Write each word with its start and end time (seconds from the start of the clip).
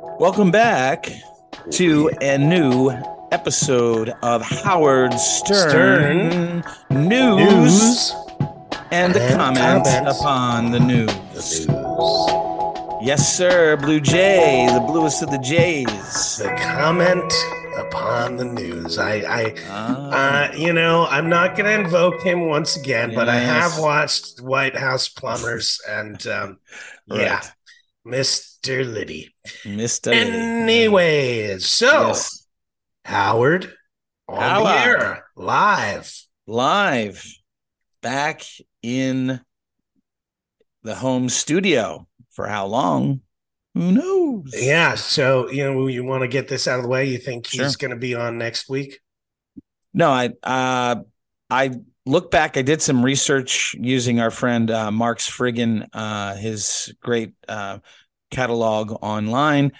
Welcome 0.00 0.50
back 0.50 1.12
to 1.72 2.10
a 2.22 2.38
new 2.38 2.90
episode 3.32 4.14
of 4.22 4.40
Howard 4.40 5.12
Stern, 5.14 6.64
News, 6.90 8.10
News 8.10 8.14
and 8.90 9.14
the 9.14 9.34
comments. 9.36 9.90
upon 10.06 10.70
the 10.70 10.80
news. 10.80 11.06
The 11.66 11.72
news. 11.72 13.06
Yes, 13.06 13.36
sir. 13.36 13.76
Blue 13.76 14.00
Jay, 14.00 14.66
the 14.72 14.80
bluest 14.80 15.22
of 15.22 15.30
the 15.30 15.38
Jays. 15.38 16.38
The 16.38 16.48
comment 16.62 17.32
upon 17.76 18.36
the 18.36 18.44
news. 18.46 18.98
I, 18.98 19.16
I, 19.16 19.54
Ah, 19.68 20.48
uh, 20.50 20.56
you 20.56 20.72
know, 20.72 21.06
I'm 21.10 21.28
not 21.28 21.56
going 21.56 21.66
to 21.66 21.84
invoke 21.84 22.22
him 22.22 22.46
once 22.46 22.74
again, 22.76 23.14
but 23.14 23.28
I 23.28 23.36
have 23.36 23.78
watched 23.78 24.40
White 24.40 24.76
House 24.76 25.08
Plumbers 25.08 25.80
and, 25.88 26.26
um, 26.26 26.58
yeah, 27.06 27.34
Right. 27.36 27.52
Mr. 28.10 28.90
Liddy. 28.92 29.34
Mr. 29.64 30.12
Anyways, 30.12 31.66
so 31.66 32.08
Yes. 32.08 32.46
Howard 33.04 33.72
on 34.28 34.40
Howard. 34.40 34.72
air 35.02 35.24
live. 35.36 36.12
live 36.46 37.24
back 38.02 38.42
in 38.82 39.40
the 40.82 40.94
home 40.94 41.28
studio 41.28 42.06
for 42.30 42.46
how 42.46 42.66
long 42.66 43.20
who 43.74 43.92
knows 43.92 44.52
Yeah, 44.56 44.94
so 44.96 45.48
you 45.50 45.64
know, 45.64 45.86
you 45.86 46.04
want 46.04 46.22
to 46.22 46.28
get 46.28 46.48
this 46.48 46.66
out 46.66 46.78
of 46.78 46.82
the 46.82 46.88
way. 46.88 47.04
You 47.06 47.18
think 47.18 47.46
he's 47.46 47.72
Sure. 47.72 47.78
going 47.78 47.90
to 47.92 47.96
be 47.96 48.14
on 48.14 48.38
next 48.38 48.68
week? 48.68 49.00
no 49.92 50.08
i 50.08 50.30
uh 50.44 50.94
i 51.50 51.70
look 52.06 52.30
back 52.30 52.56
i 52.56 52.62
did 52.62 52.80
some 52.80 53.04
research 53.04 53.74
using 53.76 54.20
our 54.20 54.30
friend 54.30 54.70
uh 54.70 54.88
mark's 54.92 55.28
friggin 55.28 55.84
uh 55.92 56.36
his 56.36 56.94
great 57.02 57.32
uh 57.48 57.78
catalog 58.30 58.96
online 59.02 59.72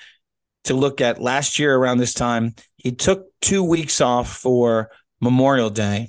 to 0.65 0.75
look 0.75 1.01
at 1.01 1.21
last 1.21 1.59
year 1.59 1.75
around 1.75 1.99
this 1.99 2.15
time 2.15 2.55
he 2.77 2.93
took 2.93 3.27
two 3.41 3.63
weeks 3.63 4.01
off 4.01 4.37
for 4.37 4.91
memorial 5.21 5.71
day 5.71 6.09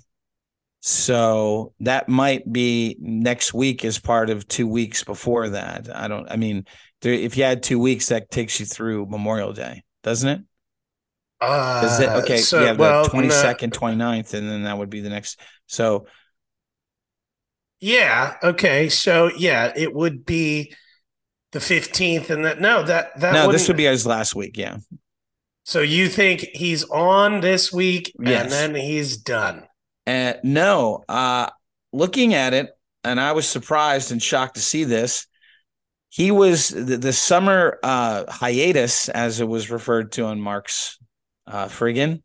so 0.81 1.73
that 1.79 2.09
might 2.09 2.51
be 2.51 2.97
next 2.99 3.53
week 3.53 3.85
as 3.85 3.99
part 3.99 4.29
of 4.29 4.47
two 4.47 4.67
weeks 4.67 5.03
before 5.03 5.49
that 5.49 5.87
i 5.95 6.07
don't 6.07 6.29
i 6.31 6.35
mean 6.35 6.65
there, 7.01 7.13
if 7.13 7.37
you 7.37 7.43
had 7.43 7.61
two 7.63 7.79
weeks 7.79 8.07
that 8.09 8.29
takes 8.31 8.59
you 8.59 8.65
through 8.65 9.05
memorial 9.05 9.53
day 9.53 9.83
doesn't 10.03 10.29
it 10.29 10.41
Uh, 11.41 11.97
it 11.99 12.09
okay? 12.23 12.37
so, 12.37 12.63
yeah, 12.63 12.73
the 12.73 12.79
well, 12.79 13.05
twenty 13.05 13.27
no- 13.27 13.33
second, 13.33 13.73
29th, 13.73 14.33
and 14.35 14.47
then 14.47 14.63
that 14.63 14.77
would 14.77 14.91
be 14.91 15.01
the 15.01 15.09
next. 15.09 15.39
So 15.65 16.05
Yeah. 17.79 18.35
Okay. 18.43 18.89
So 18.89 19.31
yeah, 19.35 19.73
it 19.75 19.91
would 19.91 20.23
be 20.23 20.75
the 21.51 21.59
fifteenth, 21.59 22.29
and 22.29 22.45
that 22.45 22.59
no, 22.61 22.83
that 22.83 23.19
that 23.19 23.33
no, 23.33 23.51
this 23.51 23.63
wouldn't- 23.63 23.77
be 23.77 23.85
his 23.85 24.05
last 24.05 24.35
week. 24.35 24.57
Yeah, 24.57 24.77
So 25.63 25.81
you 25.81 26.07
think 26.09 26.41
he's 26.53 26.83
on 26.85 27.41
this 27.41 27.71
week, 27.73 28.13
Yes. 28.19 28.43
and 28.43 28.51
then 28.51 28.75
he's 28.81 29.17
done? 29.17 29.67
and 30.05 30.39
no, 30.43 31.03
uh, 31.09 31.49
looking 31.93 32.33
at 32.33 32.53
it, 32.53 32.69
and 33.03 33.19
I 33.19 33.33
was 33.33 33.47
surprised 33.47 34.11
and 34.11 34.21
shocked 34.21 34.55
to 34.55 34.61
see 34.61 34.83
this. 34.83 35.27
He 36.09 36.31
was 36.31 36.69
the, 36.69 36.97
the 36.97 37.13
summer 37.13 37.79
uh, 37.83 38.25
hiatus, 38.29 39.07
as 39.09 39.39
it 39.39 39.47
was 39.47 39.69
referred 39.71 40.11
to 40.13 40.25
on 40.25 40.41
Mark's 40.41 40.97
uh, 41.47 41.65
friggin, 41.67 42.21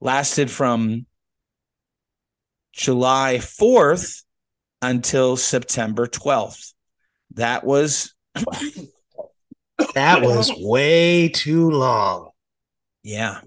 lasted 0.00 0.50
from 0.50 1.06
July 2.72 3.38
fourth 3.38 4.22
until 4.82 5.36
September 5.36 6.06
twelfth. 6.06 6.72
That 7.34 7.64
was 7.64 8.13
That 9.94 10.22
was 10.22 10.52
way 10.56 11.28
too 11.28 11.70
long. 11.70 12.30
yeah. 13.02 13.40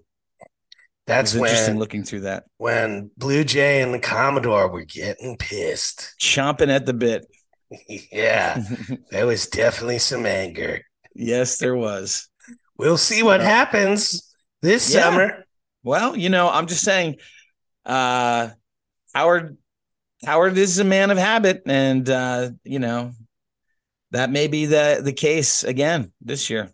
That's 1.05 1.33
interesting 1.33 1.75
when 1.75 1.79
looking 1.79 2.03
through 2.03 2.21
that. 2.21 2.43
when 2.57 3.11
Blue 3.15 3.45
Jay 3.45 3.81
and 3.81 3.93
the 3.93 3.99
Commodore 3.99 4.67
were 4.69 4.83
getting 4.83 5.37
pissed. 5.37 6.13
chomping 6.19 6.67
at 6.69 6.85
the 6.85 6.93
bit. 6.93 7.25
yeah, 8.11 8.61
there 9.11 9.25
was 9.25 9.47
definitely 9.47 9.99
some 9.99 10.25
anger. 10.25 10.81
yes, 11.15 11.59
there 11.59 11.77
was. 11.77 12.27
We'll 12.77 12.97
see 12.97 13.23
what 13.23 13.39
Uh, 13.39 13.45
happens 13.45 14.35
this 14.61 14.93
yeah. 14.93 15.01
summer. 15.03 15.45
Well, 15.81 16.17
you 16.17 16.27
know, 16.27 16.49
I'm 16.49 16.67
just 16.67 16.83
saying, 16.83 17.15
uh, 17.85 18.49
Howard, 19.15 19.57
Howard 20.25 20.57
is 20.57 20.77
a 20.79 20.83
man 20.83 21.09
of 21.09 21.17
habit, 21.17 21.61
and 21.65 22.09
uh, 22.09 22.49
you 22.65 22.79
know, 22.79 23.13
that 24.17 24.29
may 24.31 24.47
be 24.47 24.65
the 24.65 24.99
the 25.03 25.13
case 25.13 25.63
again 25.63 26.11
this 26.21 26.49
year. 26.49 26.69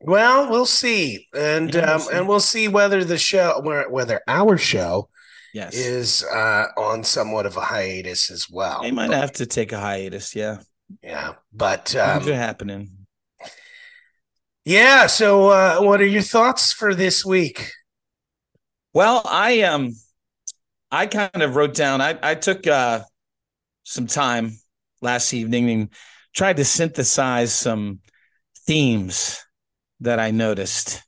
Well, 0.00 0.50
we'll 0.50 0.66
see, 0.66 1.26
and 1.34 1.74
Yeah, 1.74 1.80
we'll 1.80 1.90
um, 1.94 2.00
see. 2.00 2.14
and 2.16 2.28
we'll 2.28 2.40
see 2.40 2.68
whether 2.68 3.04
the 3.04 3.18
show, 3.18 3.60
whether 3.90 4.20
our 4.28 4.56
show 4.58 5.08
Yes, 5.54 5.74
is 5.74 6.22
uh, 6.24 6.66
on 6.76 7.02
somewhat 7.04 7.46
of 7.46 7.56
a 7.56 7.62
hiatus 7.62 8.30
as 8.30 8.48
well. 8.50 8.82
they 8.82 8.90
might 8.90 9.10
have 9.10 9.32
to 9.32 9.46
take 9.46 9.72
a 9.72 9.80
hiatus. 9.80 10.34
Yeah, 10.36 10.58
Yeah, 11.02 11.34
but 11.52 11.86
things 11.88 12.26
um, 12.26 12.32
are 12.32 12.34
happening. 12.36 12.90
yeah. 14.64 15.06
So, 15.06 15.48
uh, 15.48 15.78
what 15.80 16.00
are 16.00 16.06
your 16.06 16.22
thoughts 16.22 16.72
for 16.72 16.94
this 16.94 17.24
week? 17.24 17.70
Well, 18.92 19.22
I 19.24 19.62
um, 19.62 19.92
I 20.90 21.06
kind 21.06 21.42
of 21.42 21.56
wrote 21.56 21.74
down. 21.74 22.00
I 22.00 22.18
I 22.22 22.34
took 22.34 22.66
uh 22.66 23.00
some 23.84 24.06
time 24.06 24.52
last 25.00 25.32
evening 25.34 25.70
and 25.70 25.88
tried 26.36 26.58
to 26.58 26.64
synthesize 26.64 27.52
some 27.52 28.00
themes 28.66 29.42
that 30.00 30.20
I 30.20 30.30
noticed. 30.30 31.02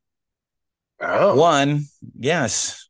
Oh, 1.01 1.37
One, 1.37 1.85
yes. 2.19 2.89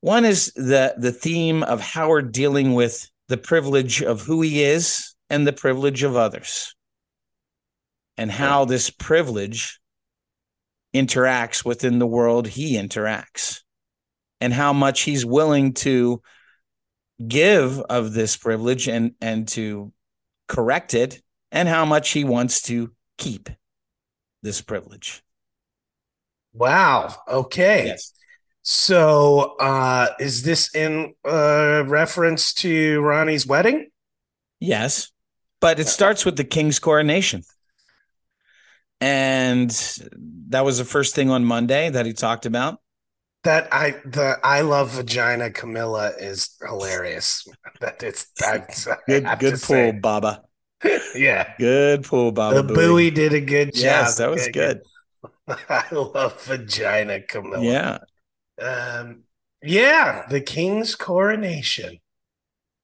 One 0.00 0.24
is 0.24 0.52
the 0.54 0.94
the 0.98 1.12
theme 1.12 1.62
of 1.62 1.80
Howard 1.80 2.32
dealing 2.32 2.74
with 2.74 3.08
the 3.28 3.36
privilege 3.36 4.02
of 4.02 4.20
who 4.22 4.42
he 4.42 4.62
is 4.62 5.14
and 5.30 5.46
the 5.46 5.52
privilege 5.52 6.02
of 6.02 6.16
others. 6.16 6.74
And 8.18 8.30
how 8.30 8.66
this 8.66 8.90
privilege 8.90 9.80
interacts 10.94 11.64
within 11.64 11.98
the 11.98 12.06
world 12.06 12.46
he 12.46 12.76
interacts. 12.76 13.60
And 14.40 14.52
how 14.52 14.72
much 14.72 15.02
he's 15.02 15.24
willing 15.24 15.72
to 15.74 16.20
give 17.26 17.80
of 17.80 18.12
this 18.12 18.36
privilege 18.36 18.88
and 18.88 19.12
and 19.20 19.48
to 19.48 19.92
correct 20.48 20.94
it 20.94 21.22
and 21.50 21.68
how 21.68 21.84
much 21.84 22.10
he 22.10 22.24
wants 22.24 22.62
to 22.62 22.92
keep 23.18 23.48
this 24.42 24.60
privilege. 24.60 25.22
wow. 26.52 27.14
Okay. 27.28 27.96
So, 28.64 29.56
uh, 29.58 30.08
is 30.20 30.44
this 30.44 30.74
in 30.74 31.14
uh, 31.24 31.82
reference 31.86 32.54
to 32.54 33.00
Ronnie's 33.00 33.46
wedding? 33.46 33.90
Yes, 34.60 35.10
but 35.60 35.80
it 35.80 35.88
starts 35.88 36.24
with 36.24 36.36
the 36.36 36.44
king's 36.44 36.78
coronation. 36.78 37.42
And 39.00 39.70
that 40.50 40.64
was 40.64 40.78
the 40.78 40.84
first 40.84 41.16
thing 41.16 41.28
on 41.28 41.44
Monday 41.44 41.90
that 41.90 42.06
he 42.06 42.12
talked 42.12 42.46
about. 42.46 42.78
That 43.44 43.68
I 43.72 43.96
the 44.04 44.38
I 44.44 44.60
love 44.60 44.90
vagina 44.92 45.50
Camilla 45.50 46.12
is 46.18 46.56
hilarious. 46.66 47.44
That 47.80 48.02
it's 48.02 48.26
I, 48.40 48.62
I 48.86 48.96
Good 49.08 49.38
good 49.38 49.52
pull, 49.54 49.58
say. 49.58 49.90
Baba. 49.92 50.42
Yeah, 51.14 51.52
Good 51.58 52.04
pull, 52.04 52.32
Baba. 52.32 52.62
the 52.62 52.74
buoy 52.74 53.10
did 53.10 53.32
a 53.32 53.40
good 53.40 53.74
job. 53.74 53.82
Yes, 53.82 54.16
that 54.16 54.30
was 54.30 54.48
good. 54.48 54.82
I 55.48 55.84
love 55.92 56.40
vagina 56.44 57.20
Camilla. 57.20 57.62
Yeah. 57.62 57.98
Um, 58.60 59.24
yeah, 59.62 60.26
the 60.28 60.40
king's 60.40 60.94
coronation. 60.94 61.98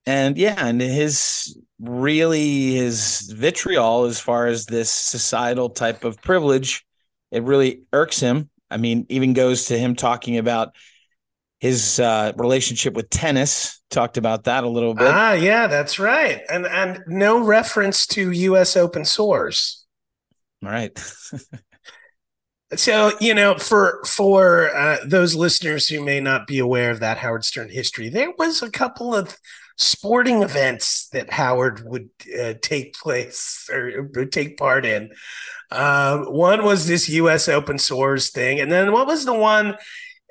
And 0.06 0.38
yeah, 0.38 0.66
and 0.66 0.80
his 0.80 1.58
really 1.78 2.74
his 2.74 3.30
vitriol 3.36 4.04
as 4.04 4.18
far 4.18 4.46
as 4.46 4.66
this 4.66 4.90
societal 4.90 5.70
type 5.70 6.04
of 6.04 6.20
privilege, 6.22 6.84
it 7.30 7.42
really 7.42 7.82
irks 7.92 8.20
him. 8.20 8.48
I 8.70 8.76
mean, 8.76 9.06
even 9.08 9.32
goes 9.32 9.66
to 9.66 9.78
him 9.78 9.94
talking 9.94 10.38
about 10.38 10.74
his 11.60 11.98
uh, 11.98 12.32
relationship 12.36 12.94
with 12.94 13.10
tennis. 13.10 13.80
Talked 13.90 14.16
about 14.16 14.44
that 14.44 14.64
a 14.64 14.68
little 14.68 14.94
bit. 14.94 15.08
Ah, 15.08 15.32
yeah, 15.32 15.66
that's 15.66 15.98
right. 15.98 16.42
And 16.50 16.66
and 16.66 17.02
no 17.06 17.42
reference 17.42 18.06
to 18.08 18.30
U.S. 18.30 18.76
Open 18.76 19.04
sores. 19.04 19.84
All 20.64 20.70
right. 20.70 20.92
So 22.76 23.12
you 23.18 23.32
know, 23.32 23.56
for 23.56 24.02
for 24.04 24.74
uh, 24.76 24.98
those 25.06 25.34
listeners 25.34 25.88
who 25.88 26.04
may 26.04 26.20
not 26.20 26.46
be 26.46 26.58
aware 26.58 26.90
of 26.90 27.00
that 27.00 27.16
Howard 27.16 27.44
Stern 27.44 27.70
history, 27.70 28.10
there 28.10 28.32
was 28.36 28.60
a 28.60 28.70
couple 28.70 29.14
of 29.14 29.38
sporting 29.78 30.42
events 30.42 31.08
that 31.10 31.30
Howard 31.30 31.82
would 31.84 32.10
uh, 32.38 32.54
take 32.60 32.94
place 32.94 33.68
or 33.72 34.10
would 34.14 34.32
take 34.32 34.58
part 34.58 34.84
in. 34.84 35.10
Um, 35.70 36.24
one 36.24 36.64
was 36.64 36.86
this 36.86 37.08
U.S. 37.08 37.48
Open 37.48 37.78
Sores 37.78 38.30
thing, 38.30 38.60
and 38.60 38.70
then 38.70 38.92
what 38.92 39.06
was 39.06 39.24
the 39.24 39.34
one? 39.34 39.76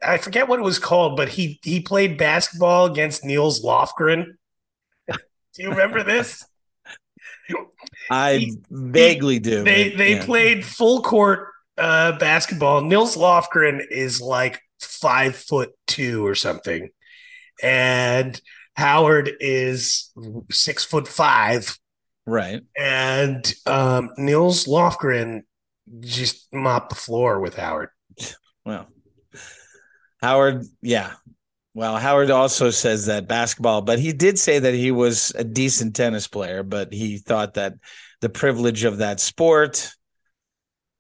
I 0.04 0.18
forget 0.18 0.48
what 0.48 0.60
it 0.60 0.64
was 0.64 0.80
called, 0.80 1.16
but 1.18 1.30
he 1.30 1.60
he 1.64 1.80
played 1.80 2.18
basketball 2.18 2.86
against 2.86 3.24
Nils 3.24 3.64
Lofgren. 3.64 4.26
Do 5.08 5.64
you 5.64 5.70
remember 5.70 6.04
this? 6.04 6.46
I 8.10 8.38
He- 8.38 8.58
vaguely 8.70 9.40
do. 9.40 9.64
they 9.64 9.90
but, 9.90 9.98
they 9.98 10.16
yeah. 10.16 10.26
played 10.26 10.66
full 10.66 11.02
court 11.02 11.48
uh, 11.78 12.18
basketball. 12.18 12.82
Nils 12.82 13.16
Lofgren 13.18 13.82
is 13.90 14.22
like 14.22 14.62
five 14.80 15.36
foot 15.36 15.72
two 15.88 16.26
or 16.26 16.36
something, 16.36 16.90
and 17.64 18.40
Howard 18.78 19.32
is 19.40 20.12
six 20.52 20.86
foot 20.86 21.08
five. 21.08 21.78
Right. 22.26 22.62
And 22.78 23.54
um, 23.66 24.12
Nils 24.18 24.66
Lofgren 24.66 25.42
just 26.00 26.48
mopped 26.54 26.90
the 26.90 26.96
floor 26.96 27.40
with 27.40 27.56
Howard. 27.56 27.90
Well, 28.66 28.88
Howard, 30.22 30.66
yeah. 30.82 31.14
Well, 31.74 31.98
Howard 31.98 32.32
also 32.32 32.70
says 32.70 33.06
that 33.06 33.28
basketball, 33.28 33.82
but 33.82 34.00
he 34.00 34.12
did 34.12 34.38
say 34.38 34.60
that 34.60 34.74
he 34.74 34.92
was 34.92 35.32
a 35.36 35.44
decent 35.44 35.96
tennis 35.96 36.28
player, 36.28 36.64
but 36.64 36.92
he 36.92 37.18
thought 37.18 37.54
that 37.54 37.76
the 38.22 38.30
privilege 38.30 38.84
of 38.84 38.98
that 38.98 39.20
sport, 39.20 39.92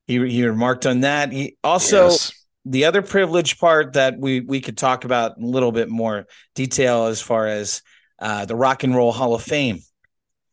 he, 0.06 0.25
he 0.30 0.45
remarked 0.45 0.85
on 0.85 1.01
that. 1.01 1.31
He 1.31 1.57
also, 1.63 2.09
yes. 2.09 2.31
The 2.69 2.86
other 2.86 3.02
privilege 3.02 3.60
part 3.60 3.94
that 3.94 4.18
we, 4.18 4.42
we 4.42 4.62
could 4.62 4.78
talk 4.78 5.06
about 5.06 5.38
in 5.38 5.44
a 5.44 5.48
little 5.48 5.72
bit 5.72 5.90
more 5.90 6.28
detail 6.56 7.06
as 7.06 7.22
far 7.22 7.48
as 7.48 7.81
uh, 8.19 8.46
the 8.46 8.56
Rock 8.56 8.84
and 8.84 8.96
Roll 8.96 9.12
Hall 9.12 9.34
of 9.34 9.44
Fame 9.44 9.80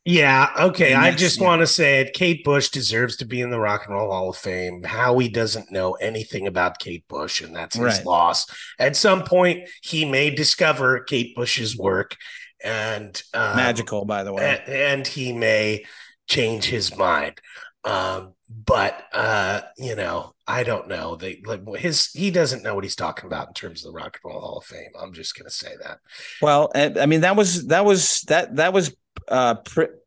yeah. 0.05 0.51
Okay. 0.59 0.93
I 0.93 1.13
just 1.13 1.41
want 1.41 1.61
to 1.61 1.67
say 1.67 2.01
it. 2.01 2.13
Kate 2.13 2.45
Bush 2.45 2.69
deserves 2.69 3.17
to 3.17 3.25
be 3.25 3.41
in 3.41 3.51
the 3.51 3.59
Rock 3.59 3.87
and 3.87 3.95
Roll 3.95 4.11
Hall 4.11 4.29
of 4.29 4.37
Fame. 4.37 4.83
Howie 4.83 5.31
doesn't 5.31 5.73
know 5.73 5.93
anything 5.95 6.47
about 6.47 6.79
Kate 6.79 7.09
Bush, 7.09 7.41
and 7.41 7.57
that's 7.57 7.77
his 7.77 7.85
right. 7.85 8.07
loss. 8.07 8.47
At 8.79 8.97
some 8.97 9.25
point, 9.25 9.69
he 9.83 10.05
may 10.05 10.29
discover 10.29 11.01
Kate 11.01 11.35
Bush's 11.35 11.77
work, 11.77 12.17
and 12.63 13.21
um, 13.33 13.57
magical, 13.57 14.05
by 14.05 14.25
the 14.25 14.35
way, 14.35 14.61
and, 14.67 14.75
and, 14.75 15.07
he 15.07 15.33
may 15.33 15.85
change 16.27 16.67
his 16.67 16.95
mind. 16.97 17.41
Um, 17.83 18.35
but 18.51 19.03
uh, 19.15 19.63
you 19.79 19.97
know, 19.97 20.34
I 20.47 20.63
don't 20.63 20.89
know. 20.89 21.17
They 21.17 21.41
like 21.45 21.63
his 21.77 22.11
he 22.13 22.31
doesn't 22.31 22.63
know 22.63 22.75
what 22.75 22.85
he's 22.85 22.97
talking 22.97 23.27
about 23.27 23.49
in 23.49 23.55
terms 23.55 23.85
of 23.85 23.93
the 23.93 23.97
Rock 23.97 24.19
and 24.23 24.31
Roll 24.31 24.41
Hall 24.41 24.59
of 24.59 24.65
Fame. 24.65 24.91
I'm 25.01 25.13
just 25.13 25.37
gonna 25.37 25.51
say 25.51 25.73
that. 25.83 26.01
Well, 26.43 26.71
I 26.75 27.07
mean 27.07 27.23
that 27.23 27.37
was 27.37 27.67
that 27.69 27.85
was 27.85 28.21
that 28.29 28.57
that 28.57 28.73
was 28.73 28.95
uh 29.29 29.57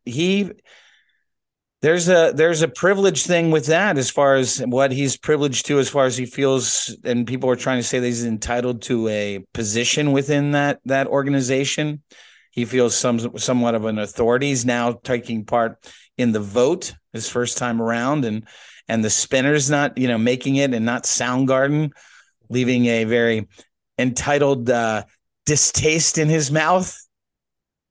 he 0.06 0.52
there's 1.82 2.10
a 2.10 2.34
there's 2.36 2.62
a 2.62 2.68
privilege 2.68 3.26
thing 3.26 3.52
with 3.52 3.68
that 3.68 3.98
as 3.98 4.10
far 4.10 4.36
as 4.36 4.60
what 4.60 4.92
he's 4.92 5.18
privileged 5.18 5.66
to 5.68 5.80
as 5.80 5.90
far 5.90 6.06
as 6.06 6.18
he 6.18 6.26
feels 6.26 6.96
and 7.04 7.28
people 7.28 7.50
are 7.50 7.56
trying 7.56 7.80
to 7.80 7.84
say 7.84 8.00
that 8.00 8.06
he's 8.06 8.26
entitled 8.26 8.82
to 8.84 9.08
a 9.08 9.44
position 9.54 10.12
within 10.12 10.52
that 10.52 10.80
that 10.86 11.08
organization 11.08 12.02
he 12.52 12.66
feels 12.66 12.98
some 12.98 13.38
somewhat 13.38 13.76
of 13.76 13.86
an 13.86 14.00
authority 14.00 14.48
he's 14.48 14.66
now 14.66 14.92
taking 14.92 15.46
part 15.46 15.78
in 16.18 16.32
the 16.32 16.40
vote 16.40 16.94
his 17.14 17.30
first 17.30 17.58
time 17.58 17.80
around 17.80 18.26
and 18.26 18.48
and 18.88 19.04
the 19.04 19.10
spinners 19.10 19.70
not 19.70 19.98
you 19.98 20.08
know 20.08 20.18
making 20.18 20.56
it 20.56 20.74
and 20.74 20.86
not 20.86 21.04
soundgarden 21.04 21.92
leaving 22.50 22.86
a 22.86 23.04
very 23.04 23.48
entitled 23.98 24.70
uh 24.70 25.04
distaste 25.46 26.18
in 26.18 26.30
his 26.30 26.52
mouth 26.52 26.98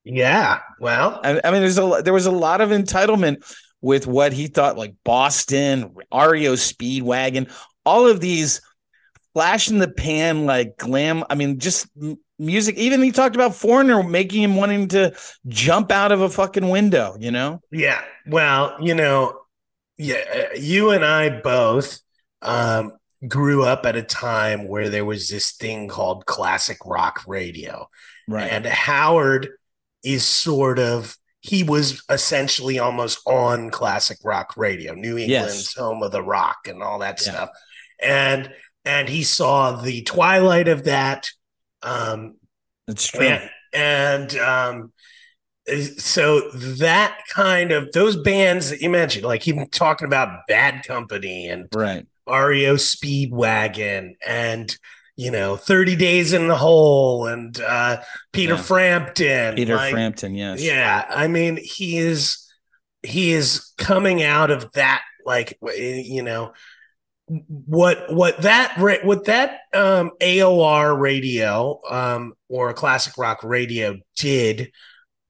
yeah. 0.07 0.61
Well, 0.79 1.21
I, 1.25 1.41
I, 1.43 1.51
mean, 1.51 1.63
there's 1.63 1.79
a 1.79 2.01
there 2.03 2.13
was 2.13 2.27
a 2.27 2.31
lot 2.31 2.61
of 2.61 2.71
entitlement 2.71 3.45
with 3.81 4.07
what 4.07 4.33
he 4.33 4.47
thought, 4.47 4.79
like 4.79 4.95
Boston, 5.05 5.95
REO 6.13 6.53
Speedwagon, 6.53 7.51
all 7.85 8.07
of 8.07 8.21
these 8.21 8.63
flash 9.35 9.69
in 9.69 9.79
the 9.79 9.91
pan, 9.91 10.47
like 10.47 10.77
glam. 10.77 11.25
I 11.29 11.35
mean, 11.35 11.59
just 11.59 11.89
music. 12.39 12.77
Even 12.77 13.03
he 13.03 13.11
talked 13.11 13.35
about 13.35 13.57
Foreigner 13.57 14.01
making 14.05 14.45
him 14.45 14.55
wanting 14.55 14.89
to 14.89 15.13
jump 15.49 15.91
out 15.91 16.13
of 16.13 16.21
a 16.21 16.31
fucking 16.31 16.69
window. 16.69 17.17
You 17.19 17.33
know? 17.33 17.61
Yeah. 17.73 18.01
Well, 18.29 18.77
you 18.81 18.95
know, 18.95 19.41
yeah, 19.99 20.53
you 20.55 20.91
and 20.91 21.05
I 21.05 21.41
both 21.41 22.01
um, 22.43 22.93
grew 23.27 23.65
up 23.65 23.87
at 23.87 23.97
a 23.97 24.03
time 24.03 24.69
where 24.69 24.89
there 24.89 25.05
was 25.05 25.29
this 25.29 25.53
thing 25.53 25.89
called 25.89 26.27
classic 26.27 26.79
rock 26.85 27.25
radio, 27.27 27.89
right? 28.29 28.51
And 28.51 28.67
Howard 28.67 29.49
is 30.05 30.25
sort 30.25 30.79
of 30.79 31.17
he 31.41 31.63
was 31.63 32.03
essentially 32.11 32.79
almost 32.79 33.21
on 33.27 33.71
classic 33.71 34.19
rock 34.25 34.57
radio, 34.57 34.95
New 34.95 35.17
England's 35.17 35.55
yes. 35.55 35.75
home 35.75 36.03
of 36.03 36.13
the 36.13 36.23
rock 36.23 36.59
and 36.67 36.83
all 36.83 36.99
that 36.99 37.21
yeah. 37.25 37.33
stuff. 37.33 37.51
And 38.03 38.53
and 38.85 39.09
he 39.09 39.23
saw 39.23 39.73
the 39.81 40.03
twilight 40.03 40.69
of 40.69 40.85
that. 40.85 41.31
Um 41.83 42.37
That's 42.87 43.07
true. 43.07 43.21
And, 43.21 43.51
and 43.73 44.37
um 44.37 44.93
so 45.99 46.51
that 46.53 47.19
kind 47.29 47.73
of 47.73 47.93
those 47.93 48.17
bands 48.17 48.71
that 48.71 48.81
you 48.81 48.91
mentioned, 48.91 49.25
like 49.25 49.47
even 49.49 49.69
talking 49.69 50.07
about 50.07 50.47
Bad 50.47 50.85
Company 50.85 51.49
and 51.49 51.69
right. 51.75 52.07
REO 52.29 52.75
Speedwagon 52.75 54.15
and 54.27 54.77
you 55.19 55.31
know, 55.31 55.57
30 55.57 55.97
Days 55.97 56.35
in 56.35 56.47
the 56.47 56.57
Hole 56.57 57.27
and 57.27 57.59
uh, 57.63 58.03
Peter 58.33 58.55
yeah. 58.55 58.61
Frampton. 58.61 59.55
Peter 59.55 59.77
like, 59.77 59.93
Frampton, 59.93 60.35
yes. 60.35 60.63
Yeah. 60.63 61.07
I 61.09 61.27
mean, 61.27 61.57
he 61.57 61.97
is 61.97 62.47
he 63.03 63.33
is 63.33 63.73
coming 63.79 64.23
out 64.23 64.51
of 64.51 64.71
that 64.73 65.03
like 65.25 65.59
you 65.77 66.23
know 66.23 66.53
what 67.29 68.13
what 68.13 68.41
that 68.43 68.79
what 69.05 69.25
that 69.25 69.61
um 69.75 70.13
AOR 70.21 70.99
radio 70.99 71.81
um 71.91 72.33
or 72.49 72.73
classic 72.73 73.19
rock 73.19 73.43
radio 73.43 73.97
did 74.17 74.71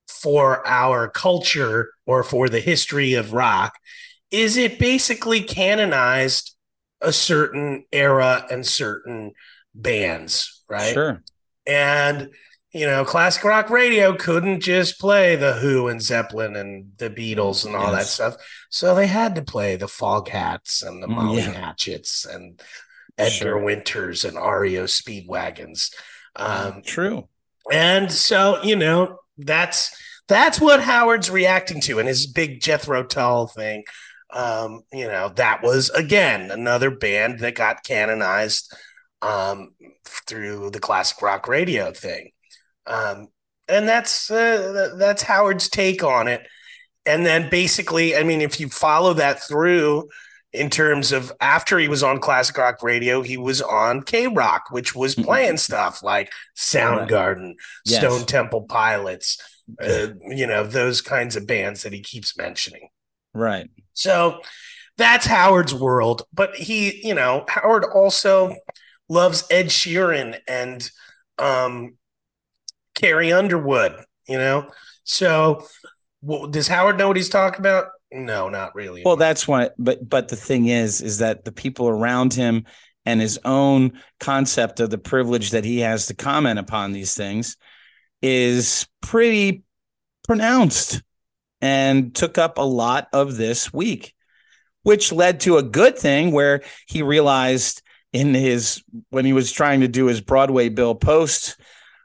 for 0.07 0.65
our 0.65 1.09
culture 1.09 1.91
or 2.05 2.23
for 2.23 2.49
the 2.49 2.59
history 2.59 3.13
of 3.13 3.33
rock 3.33 3.77
is 4.31 4.57
it 4.57 4.79
basically 4.79 5.41
canonized 5.41 6.55
a 7.01 7.13
certain 7.13 7.85
era 7.91 8.45
and 8.49 8.65
certain 8.65 9.31
bands, 9.73 10.63
right? 10.67 10.93
Sure. 10.93 11.23
And 11.65 12.29
you 12.73 12.85
know, 12.85 13.05
classic 13.05 13.43
rock 13.43 13.69
radio 13.69 14.13
couldn't 14.13 14.59
just 14.59 14.99
play 14.99 15.35
the 15.35 15.53
Who 15.53 15.87
and 15.87 16.01
Zeppelin 16.01 16.55
and 16.55 16.91
the 16.97 17.09
Beatles 17.09 17.65
and 17.65 17.75
all 17.75 17.91
yes. 17.91 17.95
that 17.95 18.05
stuff. 18.05 18.35
So 18.69 18.93
they 18.93 19.07
had 19.07 19.35
to 19.35 19.41
play 19.41 19.77
the 19.77 19.87
Foghats 19.87 20.85
and 20.85 21.01
the 21.01 21.07
mm, 21.07 21.15
Molly 21.15 21.41
yeah. 21.41 21.53
Hatchets 21.53 22.25
and 22.25 22.61
Edgar 23.17 23.31
sure. 23.31 23.63
Winters 23.63 24.25
and 24.25 24.35
REO 24.35 24.83
Speedwagons. 24.83 25.93
Um, 26.35 26.83
True. 26.85 27.29
And 27.71 28.11
so, 28.11 28.61
you 28.61 28.75
know, 28.75 29.17
that's 29.37 29.95
that's 30.27 30.59
what 30.59 30.81
Howard's 30.81 31.29
reacting 31.29 31.81
to 31.81 31.99
and 31.99 32.07
his 32.07 32.27
big 32.27 32.61
Jethro 32.61 33.03
Tull 33.03 33.47
thing. 33.47 33.83
Um, 34.33 34.81
you 34.91 35.07
know, 35.07 35.29
that 35.35 35.63
was 35.63 35.89
again 35.91 36.51
another 36.51 36.91
band 36.91 37.39
that 37.39 37.55
got 37.55 37.83
canonized 37.83 38.75
um, 39.21 39.73
through 40.05 40.71
the 40.71 40.79
classic 40.79 41.21
rock 41.21 41.47
radio 41.47 41.91
thing. 41.91 42.31
Um, 42.85 43.27
and 43.69 43.87
that's 43.87 44.29
uh, 44.31 44.95
that's 44.97 45.23
Howard's 45.23 45.69
take 45.69 46.03
on 46.03 46.27
it. 46.27 46.45
And 47.05 47.25
then 47.25 47.49
basically, 47.49 48.17
I 48.17 48.23
mean, 48.23 48.41
if 48.41 48.59
you 48.59 48.67
follow 48.67 49.13
that 49.13 49.41
through 49.41 50.09
in 50.57 50.69
terms 50.69 51.11
of 51.11 51.31
after 51.39 51.77
he 51.77 51.87
was 51.87 52.03
on 52.03 52.19
classic 52.19 52.57
rock 52.57 52.83
radio, 52.83 53.21
he 53.21 53.37
was 53.37 53.61
on 53.61 54.01
K 54.01 54.27
Rock, 54.27 54.65
which 54.71 54.95
was 54.95 55.15
mm-hmm. 55.15 55.25
playing 55.25 55.57
stuff 55.57 56.03
like 56.03 56.31
Soundgarden, 56.55 57.53
yes. 57.85 57.99
Stone 57.99 58.25
Temple 58.25 58.63
Pilots, 58.63 59.41
uh, 59.81 60.07
you 60.27 60.47
know, 60.47 60.65
those 60.65 61.01
kinds 61.01 61.35
of 61.35 61.47
bands 61.47 61.83
that 61.83 61.93
he 61.93 62.01
keeps 62.01 62.37
mentioning. 62.37 62.89
Right. 63.33 63.69
So 63.93 64.41
that's 64.97 65.25
Howard's 65.25 65.73
world. 65.73 66.23
But 66.33 66.55
he, 66.55 67.05
you 67.07 67.13
know, 67.13 67.45
Howard 67.47 67.85
also 67.85 68.55
loves 69.07 69.45
Ed 69.49 69.67
Sheeran 69.67 70.39
and 70.47 70.89
um, 71.37 71.97
Carrie 72.95 73.31
Underwood, 73.31 74.03
you 74.27 74.37
know? 74.37 74.69
So 75.03 75.65
well, 76.21 76.47
does 76.47 76.67
Howard 76.67 76.97
know 76.97 77.07
what 77.07 77.17
he's 77.17 77.29
talking 77.29 77.59
about? 77.59 77.87
No, 78.11 78.49
not 78.49 78.73
really. 78.75 79.03
Well, 79.05 79.17
that's 79.17 79.47
why 79.47 79.71
but 79.77 80.07
but 80.07 80.29
the 80.29 80.35
thing 80.35 80.67
is 80.67 81.01
is 81.01 81.19
that 81.19 81.45
the 81.45 81.51
people 81.51 81.87
around 81.87 82.33
him 82.33 82.65
and 83.05 83.21
his 83.21 83.39
own 83.45 83.99
concept 84.19 84.79
of 84.79 84.89
the 84.89 84.97
privilege 84.97 85.51
that 85.51 85.65
he 85.65 85.79
has 85.79 86.07
to 86.07 86.15
comment 86.15 86.59
upon 86.59 86.91
these 86.91 87.15
things 87.15 87.57
is 88.21 88.87
pretty 89.01 89.63
pronounced 90.25 91.01
and 91.61 92.13
took 92.13 92.37
up 92.37 92.57
a 92.57 92.61
lot 92.61 93.07
of 93.13 93.37
this 93.37 93.73
week 93.73 94.13
which 94.83 95.11
led 95.11 95.41
to 95.41 95.57
a 95.57 95.63
good 95.63 95.97
thing 95.97 96.31
where 96.31 96.61
he 96.87 97.01
realized 97.01 97.81
in 98.13 98.33
his 98.33 98.81
when 99.09 99.25
he 99.25 99.33
was 99.33 99.51
trying 99.51 99.81
to 99.81 99.87
do 99.89 100.05
his 100.05 100.21
Broadway 100.21 100.69
bill 100.69 100.95
post 100.95 101.57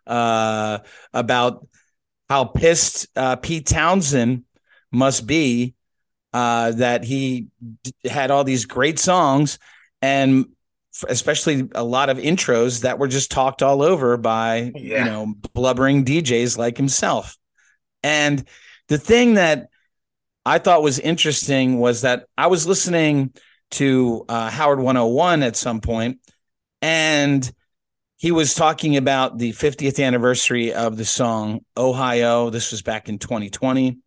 uh, 0.07 0.79
about 1.13 1.67
how 2.29 2.45
pissed 2.45 3.07
uh, 3.15 3.37
Pete 3.37 3.67
Townshend 3.67 4.43
must 4.91 5.29
be 5.29 5.75
uh, 6.33 6.73
that 6.73 7.05
he 7.05 7.49
d- 7.83 7.93
had 8.09 8.31
all 8.31 8.45
these 8.45 8.65
great 8.65 8.99
songs 8.99 9.59
and 10.01 10.47
especially 11.09 11.69
a 11.75 11.85
lot 11.85 12.11
of 12.11 12.19
intros 12.19 12.83
that 12.83 12.99
were 12.99 13.09
just 13.09 13.31
talked 13.31 13.63
all 13.63 13.83
over 13.83 14.17
by 14.17 14.73
yeah. 14.75 14.99
you 14.99 15.05
know 15.05 15.35
blubbering 15.55 16.05
DJs 16.05 16.59
like 16.59 16.77
himself. 16.77 17.37
And 18.03 18.47
the 18.89 18.99
thing 18.99 19.35
that 19.35 19.69
I 20.45 20.59
thought 20.59 20.83
was 20.83 20.99
interesting 20.99 21.79
was 21.79 22.03
that 22.03 22.27
I 22.37 22.49
was 22.49 22.67
listening 22.67 23.33
to 23.73 24.25
uh, 24.29 24.51
Howard 24.51 24.81
101 24.81 25.43
at 25.43 25.57
some 25.57 25.81
point, 25.81 26.19
and 26.83 27.51
he 28.17 28.33
was 28.33 28.55
talking 28.55 28.97
about 28.97 29.39
the 29.39 29.53
50th 29.53 30.03
anniversary 30.03 30.75
of 30.75 30.97
the 30.97 31.05
song 31.05 31.61
Ohio. 31.77 32.51
This 32.51 32.71
was 32.71 32.83
back 32.83 33.09
in 33.09 33.19
2020. 33.19 33.99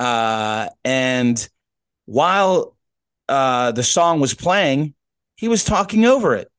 Uh, 0.00 0.68
and 0.84 1.48
while 2.06 2.76
uh, 3.28 3.72
the 3.72 3.82
song 3.82 4.20
was 4.20 4.34
playing, 4.34 4.94
he 5.36 5.48
was 5.48 5.64
talking 5.64 6.04
over 6.04 6.34
it. 6.34 6.50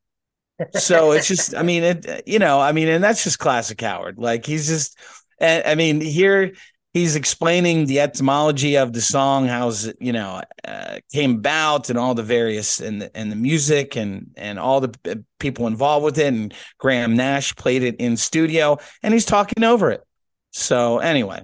So 0.73 1.11
it's 1.11 1.27
just, 1.27 1.55
I 1.55 1.63
mean, 1.63 1.83
it, 1.83 2.23
you 2.25 2.39
know, 2.39 2.61
I 2.61 2.71
mean, 2.71 2.87
and 2.87 3.03
that's 3.03 3.23
just 3.23 3.39
classic 3.39 3.81
Howard. 3.81 4.17
Like 4.17 4.45
he's 4.45 4.67
just, 4.67 4.97
and 5.39 5.63
I 5.65 5.75
mean, 5.75 5.99
here 5.99 6.53
he's 6.93 7.17
explaining 7.17 7.87
the 7.87 7.99
etymology 7.99 8.77
of 8.77 8.93
the 8.93 9.01
song, 9.01 9.47
how's 9.47 9.87
it, 9.87 9.97
you 9.99 10.13
know, 10.13 10.41
uh, 10.65 10.99
came 11.11 11.31
about, 11.31 11.89
and 11.89 11.99
all 11.99 12.15
the 12.15 12.23
various 12.23 12.79
and 12.79 13.01
the, 13.01 13.17
and 13.17 13.29
the 13.29 13.35
music 13.35 13.97
and 13.97 14.31
and 14.37 14.57
all 14.57 14.79
the 14.79 15.25
people 15.39 15.67
involved 15.67 16.05
with 16.05 16.17
it. 16.17 16.27
And 16.27 16.53
Graham 16.77 17.17
Nash 17.17 17.53
played 17.55 17.83
it 17.83 17.97
in 17.97 18.15
studio, 18.15 18.77
and 19.03 19.13
he's 19.13 19.25
talking 19.25 19.65
over 19.65 19.91
it. 19.91 20.03
So 20.51 20.99
anyway, 20.99 21.41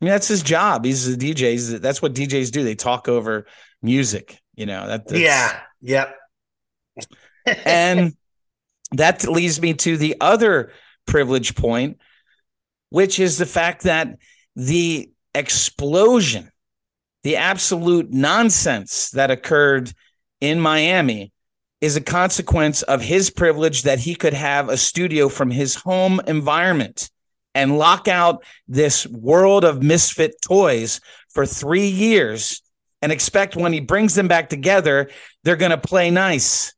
I 0.00 0.04
mean, 0.04 0.10
that's 0.10 0.28
his 0.28 0.42
job. 0.42 0.84
He's 0.84 1.08
a 1.08 1.16
DJ. 1.16 1.52
He's, 1.52 1.80
that's 1.80 2.02
what 2.02 2.14
DJs 2.14 2.50
do. 2.52 2.62
They 2.64 2.74
talk 2.74 3.08
over 3.08 3.46
music. 3.82 4.38
You 4.54 4.66
know 4.66 4.86
that. 4.86 5.10
yeah. 5.10 5.60
Yep. 5.80 6.16
and 7.64 8.14
that 8.92 9.26
leads 9.26 9.60
me 9.60 9.74
to 9.74 9.96
the 9.96 10.16
other 10.20 10.72
privilege 11.06 11.54
point, 11.54 11.98
which 12.90 13.18
is 13.18 13.38
the 13.38 13.46
fact 13.46 13.84
that 13.84 14.18
the 14.54 15.10
explosion, 15.34 16.50
the 17.22 17.36
absolute 17.36 18.10
nonsense 18.10 19.10
that 19.10 19.30
occurred 19.30 19.92
in 20.40 20.60
Miami 20.60 21.32
is 21.80 21.96
a 21.96 22.00
consequence 22.00 22.82
of 22.82 23.00
his 23.02 23.30
privilege 23.30 23.82
that 23.82 23.98
he 23.98 24.14
could 24.14 24.32
have 24.32 24.68
a 24.68 24.76
studio 24.76 25.28
from 25.28 25.50
his 25.50 25.74
home 25.74 26.20
environment 26.26 27.10
and 27.56 27.78
lock 27.78 28.06
out 28.06 28.44
this 28.68 29.06
world 29.06 29.64
of 29.64 29.82
misfit 29.82 30.34
toys 30.42 31.00
for 31.30 31.46
three 31.46 31.88
years 31.88 32.60
and 33.00 33.10
expect 33.10 33.56
when 33.56 33.72
he 33.72 33.80
brings 33.80 34.14
them 34.14 34.28
back 34.28 34.50
together, 34.50 35.08
they're 35.42 35.56
going 35.56 35.70
to 35.70 35.78
play 35.78 36.10
nice. 36.10 36.74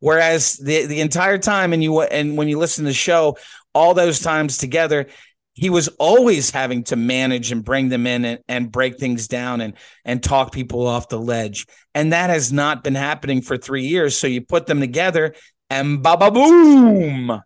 Whereas 0.00 0.56
the, 0.56 0.86
the 0.86 1.00
entire 1.00 1.38
time, 1.38 1.72
and 1.72 1.82
you 1.82 2.00
and 2.02 2.36
when 2.36 2.48
you 2.48 2.58
listen 2.58 2.84
to 2.84 2.90
the 2.90 2.94
show, 2.94 3.36
all 3.74 3.94
those 3.94 4.18
times 4.18 4.58
together, 4.58 5.06
he 5.54 5.70
was 5.70 5.86
always 6.00 6.50
having 6.50 6.82
to 6.84 6.96
manage 6.96 7.52
and 7.52 7.64
bring 7.64 7.88
them 7.88 8.06
in 8.06 8.24
and, 8.24 8.40
and 8.48 8.72
break 8.72 8.98
things 8.98 9.28
down 9.28 9.60
and 9.60 9.74
and 10.04 10.22
talk 10.22 10.52
people 10.52 10.86
off 10.86 11.08
the 11.08 11.18
ledge. 11.18 11.66
And 11.94 12.12
that 12.12 12.30
has 12.30 12.52
not 12.52 12.82
been 12.82 12.96
happening 12.96 13.40
for 13.40 13.56
three 13.56 13.86
years. 13.86 14.16
So 14.16 14.26
you 14.26 14.40
put 14.40 14.66
them 14.66 14.80
together 14.80 15.34
and 15.70 16.02
ba 16.02 16.16
ba 16.16 16.30
boom. 16.32 17.40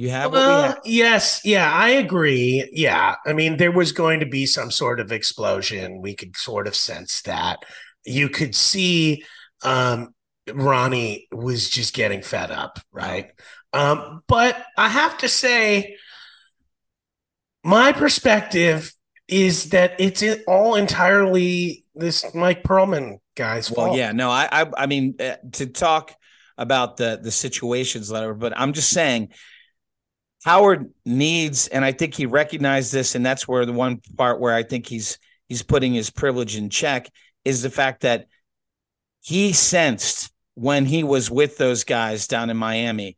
You 0.00 0.08
have, 0.08 0.32
well, 0.32 0.62
we 0.62 0.66
have. 0.68 0.80
yes, 0.86 1.42
yeah, 1.44 1.70
I 1.70 1.90
agree. 1.90 2.66
Yeah, 2.72 3.16
I 3.26 3.34
mean, 3.34 3.58
there 3.58 3.70
was 3.70 3.92
going 3.92 4.20
to 4.20 4.26
be 4.26 4.46
some 4.46 4.70
sort 4.70 4.98
of 4.98 5.12
explosion. 5.12 6.00
We 6.00 6.14
could 6.14 6.38
sort 6.38 6.66
of 6.66 6.74
sense 6.74 7.20
that. 7.22 7.58
You 8.06 8.30
could 8.30 8.54
see 8.54 9.24
um, 9.62 10.14
Ronnie 10.50 11.28
was 11.30 11.68
just 11.68 11.92
getting 11.92 12.22
fed 12.22 12.50
up, 12.50 12.78
right? 12.90 13.32
Um, 13.74 14.22
but 14.26 14.56
I 14.78 14.88
have 14.88 15.18
to 15.18 15.28
say, 15.28 15.98
my 17.62 17.92
perspective 17.92 18.94
is 19.28 19.68
that 19.68 20.00
it's 20.00 20.24
all 20.48 20.76
entirely 20.76 21.84
this 21.94 22.24
Mike 22.34 22.62
Perlman 22.62 23.18
guy's 23.36 23.70
well, 23.70 23.88
fault. 23.88 23.98
yeah, 23.98 24.12
no, 24.12 24.30
I, 24.30 24.48
I, 24.50 24.66
I 24.78 24.86
mean, 24.86 25.16
uh, 25.20 25.36
to 25.52 25.66
talk 25.66 26.14
about 26.56 26.96
the 26.96 27.20
the 27.22 27.30
situations, 27.30 28.10
letter, 28.10 28.32
but 28.32 28.54
I'm 28.58 28.72
just 28.72 28.88
saying. 28.88 29.28
Howard 30.44 30.90
needs, 31.04 31.68
and 31.68 31.84
I 31.84 31.92
think 31.92 32.14
he 32.14 32.26
recognized 32.26 32.92
this, 32.92 33.14
and 33.14 33.24
that's 33.24 33.46
where 33.46 33.66
the 33.66 33.72
one 33.72 34.00
part 34.16 34.40
where 34.40 34.54
I 34.54 34.62
think 34.62 34.86
he's 34.86 35.18
he's 35.48 35.62
putting 35.62 35.92
his 35.92 36.10
privilege 36.10 36.56
in 36.56 36.70
check 36.70 37.10
is 37.44 37.62
the 37.62 37.70
fact 37.70 38.02
that 38.02 38.26
he 39.20 39.52
sensed 39.52 40.32
when 40.54 40.86
he 40.86 41.04
was 41.04 41.30
with 41.30 41.58
those 41.58 41.84
guys 41.84 42.26
down 42.26 42.50
in 42.50 42.56
Miami 42.56 43.16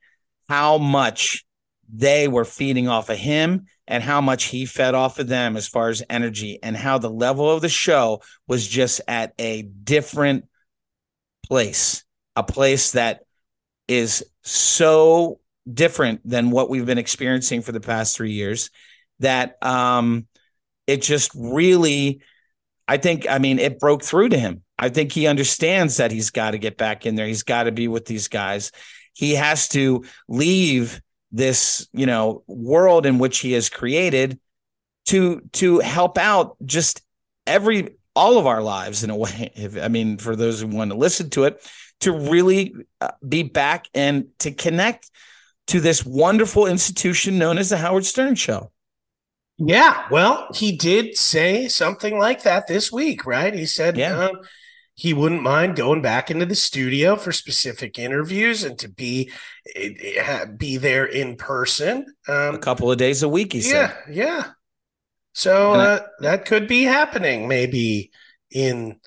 how 0.49 0.79
much 0.79 1.45
they 1.93 2.29
were 2.29 2.45
feeding 2.45 2.89
off 2.89 3.11
of 3.11 3.19
him 3.19 3.67
and 3.87 4.03
how 4.03 4.21
much 4.21 4.45
he 4.45 4.65
fed 4.65 4.95
off 4.95 5.19
of 5.19 5.29
them 5.29 5.57
as 5.57 5.69
far 5.69 5.89
as 5.89 6.03
energy 6.09 6.59
and 6.63 6.77
how 6.77 6.99
the 6.99 7.11
level 7.11 7.51
of 7.51 7.61
the 7.61 7.69
show 7.69 8.23
was 8.47 8.67
just 8.67 9.01
at 9.07 9.35
a 9.39 9.63
different 9.63 10.47
place, 11.47 12.05
a 12.37 12.43
place 12.43 12.93
that 12.93 13.25
is 13.89 14.25
so 14.43 15.41
different 15.73 16.21
than 16.25 16.51
what 16.51 16.71
we've 16.71 16.87
been 16.87 16.99
experiencing 16.99 17.63
for 17.63 17.73
the 17.73 17.81
past 17.81 18.17
three 18.17 18.33
years 18.33 18.71
that 19.21 19.57
um, 19.63 20.27
it 20.87 21.03
just 21.03 21.31
really, 21.35 22.21
I 22.89 22.97
think, 22.97 23.27
I 23.29 23.39
mean, 23.39 23.59
it 23.59 23.79
broke 23.79 24.03
through 24.03 24.31
to 24.31 24.39
him. 24.39 24.63
I 24.79 24.89
think 24.89 25.13
he 25.13 25.27
understands 25.27 25.99
that 25.99 26.11
he's 26.11 26.31
got 26.31 26.53
to 26.53 26.59
get 26.59 26.77
back 26.77 27.07
in 27.07 27.15
there. 27.15 27.27
He's 27.27 27.45
got 27.45 27.65
to 27.65 27.73
be 27.73 27.87
with 27.87 28.05
these 28.05 28.29
guys. 28.29 28.73
He 29.15 29.35
has 29.35 29.69
to 29.69 30.05
leave 30.29 31.01
this 31.33 31.89
you 31.93 32.07
know 32.07 32.45
world 32.47 33.07
in 33.07 33.19
which 33.19 33.39
he 33.39 33.53
has 33.53 33.71
created 33.71 34.39
to 35.07 35.41
to 35.53 35.81
help 35.81 36.19
out 36.19 36.57
just 36.65 37.03
every 37.47 37.97
all 38.15 38.39
of 38.39 38.47
our 38.47 38.63
lives 38.63 39.03
in 39.03 39.11
a 39.11 39.17
way 39.17 39.51
if, 39.57 39.83
i 39.83 39.89
mean 39.89 40.19
for 40.19 40.37
those 40.37 40.61
who 40.61 40.69
want 40.69 40.91
to 40.91 40.97
listen 40.97 41.31
to 41.31 41.45
it 41.45 41.67
to 42.01 42.13
really 42.13 42.75
uh, 43.01 43.11
be 43.27 43.43
back 43.43 43.87
and 43.95 44.27
to 44.39 44.51
connect 44.53 45.11
to 45.69 45.81
this 45.81 46.05
wonderful 46.05 46.67
institution 46.67 47.39
known 47.39 47.59
as 47.59 47.71
the 47.71 47.77
howard 47.77 48.05
stern 48.05 48.35
show 48.35 48.71
yeah 49.59 50.07
well 50.11 50.49
he 50.55 50.77
did 50.77 51.17
say 51.17 51.69
something 51.69 52.19
like 52.19 52.43
that 52.43 52.67
this 52.67 52.91
week 52.91 53.27
right 53.27 53.55
he 53.55 53.67
said 53.67 53.97
yeah. 53.97 54.27
Um, 54.27 54.41
he 54.95 55.15
wouldn't 55.15 55.43
mind 55.43 55.77
going 55.77 56.03
back 56.03 56.31
into 56.31 56.45
the 56.45 56.55
studio 56.55 57.17
for 57.17 57.33
specific 57.33 57.99
interviews 57.99 58.63
and 58.63 58.79
to 58.79 58.89
be 58.89 59.31
be 60.57 60.77
there 60.77 61.07
in 61.07 61.37
person 61.37 62.07
um, 62.29 62.55
a 62.55 62.59
couple 62.59 62.91
of 62.91 62.99
days 62.99 63.23
a 63.23 63.29
week 63.29 63.53
he 63.53 63.61
yeah, 63.61 63.65
said 63.65 63.97
yeah 64.11 64.25
yeah. 64.25 64.45
so 65.33 65.73
uh, 65.73 66.01
I, 66.03 66.07
that 66.21 66.45
could 66.45 66.69
be 66.69 66.83
happening 66.83 67.49
maybe 67.49 68.11
in 68.51 69.01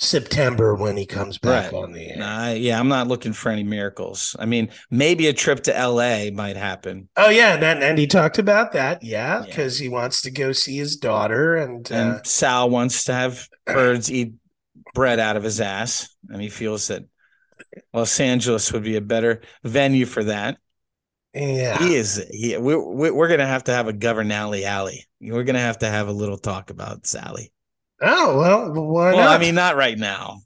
September 0.00 0.74
when 0.74 0.96
he 0.96 1.04
comes 1.04 1.36
back 1.36 1.72
right. 1.72 1.82
on 1.82 1.92
the 1.92 2.08
air. 2.08 2.56
Yeah, 2.56 2.80
I'm 2.80 2.88
not 2.88 3.06
looking 3.06 3.34
for 3.34 3.50
any 3.50 3.62
miracles. 3.62 4.34
I 4.38 4.46
mean, 4.46 4.70
maybe 4.90 5.26
a 5.26 5.34
trip 5.34 5.62
to 5.64 5.72
LA 5.72 6.30
might 6.32 6.56
happen. 6.56 7.10
Oh 7.18 7.28
yeah, 7.28 7.54
and, 7.54 7.82
and 7.82 7.98
he 7.98 8.06
talked 8.06 8.38
about 8.38 8.72
that. 8.72 9.02
Yeah, 9.02 9.42
because 9.44 9.78
yeah. 9.78 9.84
he 9.84 9.88
wants 9.90 10.22
to 10.22 10.30
go 10.30 10.52
see 10.52 10.78
his 10.78 10.96
daughter, 10.96 11.56
and 11.56 11.88
and 11.90 12.12
uh, 12.12 12.22
Sal 12.24 12.70
wants 12.70 13.04
to 13.04 13.12
have 13.12 13.46
birds 13.66 14.10
eat 14.10 14.32
bread 14.94 15.20
out 15.20 15.36
of 15.36 15.42
his 15.42 15.60
ass, 15.60 16.08
and 16.30 16.40
he 16.40 16.48
feels 16.48 16.88
that 16.88 17.04
Los 17.92 18.18
Angeles 18.18 18.72
would 18.72 18.84
be 18.84 18.96
a 18.96 19.02
better 19.02 19.42
venue 19.64 20.06
for 20.06 20.24
that. 20.24 20.56
Yeah, 21.34 21.76
he 21.78 21.94
is. 21.94 22.26
He 22.30 22.56
we're 22.56 23.12
we're 23.12 23.28
gonna 23.28 23.46
have 23.46 23.64
to 23.64 23.72
have 23.72 23.86
a 23.86 23.92
Governally 23.92 24.64
alley. 24.64 25.06
We're 25.20 25.44
gonna 25.44 25.58
have 25.58 25.80
to 25.80 25.88
have 25.88 26.08
a 26.08 26.12
little 26.12 26.38
talk 26.38 26.70
about 26.70 27.06
Sally. 27.06 27.52
Oh 28.00 28.38
well, 28.38 28.72
why 28.72 29.12
well, 29.12 29.24
not? 29.24 29.28
I 29.28 29.38
mean, 29.38 29.54
not 29.54 29.76
right 29.76 29.98
now. 29.98 30.40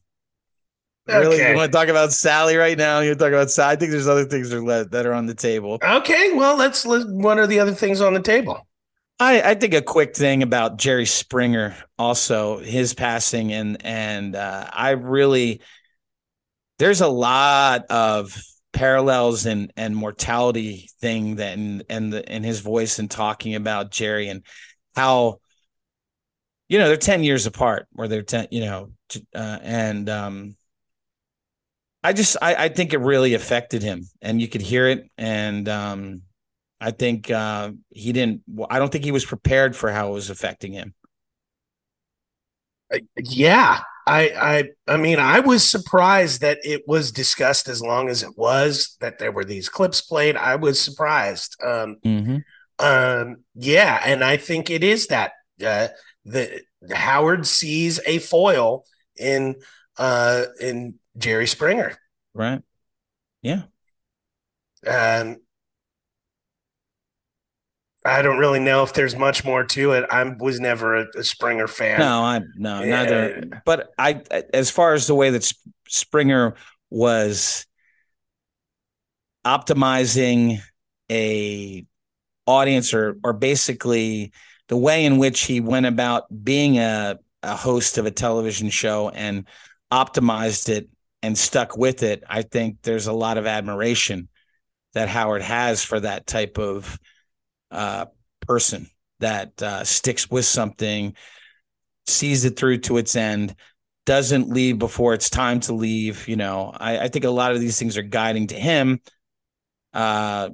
Okay. 1.08 1.18
Really, 1.18 1.50
you 1.50 1.54
want 1.56 1.70
to 1.70 1.76
talk 1.76 1.88
about 1.88 2.12
Sally 2.12 2.56
right 2.56 2.78
now? 2.78 3.00
You 3.00 3.14
talk 3.14 3.28
about 3.28 3.50
Sally. 3.50 3.75
I 3.75 3.76
think 3.76 3.90
there's 3.90 4.08
other 4.08 4.25
things 4.25 4.50
that 4.50 4.66
are, 4.66 4.84
that 4.84 5.06
are 5.06 5.12
on 5.12 5.26
the 5.26 5.34
table. 5.34 5.78
Okay, 5.82 6.32
well, 6.32 6.56
let's. 6.56 6.87
Let, 6.87 7.06
what 7.08 7.38
are 7.38 7.46
the 7.46 7.61
other 7.61 7.75
things 7.75 8.00
on 8.00 8.14
the 8.14 8.23
table? 8.23 8.66
I, 9.20 9.42
I 9.42 9.54
think 9.54 9.75
a 9.75 9.82
quick 9.82 10.16
thing 10.16 10.42
about 10.42 10.78
Jerry 10.78 11.06
Springer, 11.06 11.76
also 11.99 12.58
his 12.58 12.94
passing, 12.94 13.52
and 13.52 13.84
and 13.84 14.34
uh, 14.34 14.68
I 14.73 14.90
really 14.90 15.61
there's 16.78 17.00
a 17.00 17.08
lot 17.08 17.87
of 17.90 18.37
parallels 18.73 19.46
and 19.46 19.73
and 19.76 19.94
mortality 19.94 20.90
thing 21.00 21.37
that 21.37 21.56
and 21.56 21.84
and 21.88 22.12
the 22.12 22.34
in 22.34 22.42
his 22.42 22.61
voice 22.61 22.99
and 22.99 23.11
talking 23.11 23.54
about 23.54 23.90
Jerry 23.90 24.28
and 24.28 24.42
how 24.96 25.40
you 26.74 26.80
know 26.80 26.88
they're 26.88 26.96
10 26.96 27.22
years 27.22 27.46
apart 27.46 27.86
or 27.96 28.08
they're 28.08 28.22
10 28.22 28.48
you 28.50 28.60
know 28.60 28.90
uh, 29.32 29.58
and 29.62 30.08
um 30.10 30.56
I 32.02 32.12
just 32.12 32.36
I, 32.42 32.64
I 32.64 32.68
think 32.68 32.92
it 32.92 32.98
really 32.98 33.34
affected 33.34 33.80
him 33.80 34.02
and 34.20 34.40
you 34.42 34.48
could 34.48 34.60
hear 34.60 34.88
it 34.88 35.08
and 35.16 35.68
um 35.68 36.22
I 36.84 36.90
think 36.90 37.30
uh, 37.30 37.70
he 37.88 38.12
didn't. 38.12 38.42
I 38.68 38.78
don't 38.78 38.92
think 38.92 39.04
he 39.04 39.10
was 39.10 39.24
prepared 39.24 39.74
for 39.74 39.90
how 39.90 40.08
it 40.08 40.12
was 40.12 40.28
affecting 40.28 40.74
him. 40.74 40.94
Yeah, 43.16 43.80
I, 44.06 44.28
I, 44.28 44.92
I 44.92 44.96
mean, 44.98 45.18
I 45.18 45.40
was 45.40 45.68
surprised 45.68 46.42
that 46.42 46.58
it 46.62 46.82
was 46.86 47.10
discussed 47.10 47.68
as 47.68 47.80
long 47.80 48.10
as 48.10 48.22
it 48.22 48.36
was. 48.36 48.98
That 49.00 49.18
there 49.18 49.32
were 49.32 49.46
these 49.46 49.70
clips 49.70 50.02
played. 50.02 50.36
I 50.36 50.56
was 50.56 50.78
surprised. 50.78 51.56
Um, 51.64 51.96
mm-hmm. 52.04 52.36
um, 52.80 53.38
yeah, 53.54 54.02
and 54.04 54.22
I 54.22 54.36
think 54.36 54.68
it 54.68 54.84
is 54.84 55.06
that 55.06 55.32
uh, 55.64 55.88
the 56.24 56.62
Howard 56.92 57.46
sees 57.46 58.00
a 58.06 58.18
foil 58.18 58.84
in 59.16 59.56
uh, 59.96 60.44
in 60.60 60.94
Jerry 61.16 61.46
Springer. 61.46 61.96
Right. 62.34 62.62
Yeah. 63.42 63.62
And 64.86 65.38
I 68.04 68.20
don't 68.20 68.38
really 68.38 68.60
know 68.60 68.82
if 68.82 68.92
there's 68.92 69.16
much 69.16 69.44
more 69.44 69.64
to 69.64 69.92
it. 69.92 70.04
I 70.10 70.22
was 70.24 70.60
never 70.60 70.96
a, 70.96 71.06
a 71.16 71.24
Springer 71.24 71.66
fan. 71.66 72.00
No, 72.00 72.22
I'm 72.22 72.52
no 72.56 72.82
yeah. 72.82 73.02
neither. 73.02 73.62
But 73.64 73.92
I, 73.96 74.22
as 74.52 74.70
far 74.70 74.92
as 74.92 75.06
the 75.06 75.14
way 75.14 75.30
that 75.30 75.50
Springer 75.88 76.54
was 76.90 77.66
optimizing 79.46 80.58
a 81.10 81.86
audience, 82.46 82.92
or 82.92 83.16
or 83.24 83.32
basically 83.32 84.32
the 84.68 84.76
way 84.76 85.04
in 85.04 85.18
which 85.18 85.42
he 85.42 85.61
went 85.61 85.87
about 85.87 86.25
being 86.44 86.78
a 86.78 87.18
a 87.44 87.54
host 87.54 87.99
of 87.99 88.06
a 88.06 88.11
television 88.11 88.71
show 88.71 89.11
and 89.11 89.47
optimized 89.92 90.68
it 90.68 90.88
and 91.23 91.37
stuck 91.37 91.76
with 91.76 92.02
it, 92.02 92.25
I 92.28 92.42
think 92.42 92.78
there's 92.83 93.06
a 93.06 93.12
lot 93.12 93.38
of 93.38 93.47
admiration 93.47 94.28
that 94.94 95.09
Howard 95.09 95.42
has 95.42 95.85
for 95.85 96.00
that 96.00 96.26
type 96.26 96.59
of 96.59 96.99
uh, 97.71 98.06
person 98.47 98.88
that 99.21 99.62
uh, 99.62 99.85
sticks 99.85 100.30
with 100.30 100.44
something, 100.44 101.14
sees 102.06 102.44
it 102.44 102.56
through 102.56 102.78
to 102.78 102.97
its 102.97 103.16
end, 103.16 103.54
doesn't 104.06 104.49
leave 104.49 104.78
before 104.78 105.14
it's 105.14 105.30
time 105.30 105.61
to 105.61 105.75
leave. 105.75 106.28
You 106.28 106.37
know, 106.37 106.73
I, 106.75 106.99
I 106.99 107.09
think 107.09 107.25
a 107.25 107.30
lot 107.30 107.52
of 107.52 107.61
these 107.61 107.78
things 107.78 107.97
are 107.97 108.02
guiding 108.02 108.49
to 108.49 108.54
him. 108.54 109.00
Uh, 109.92 110.50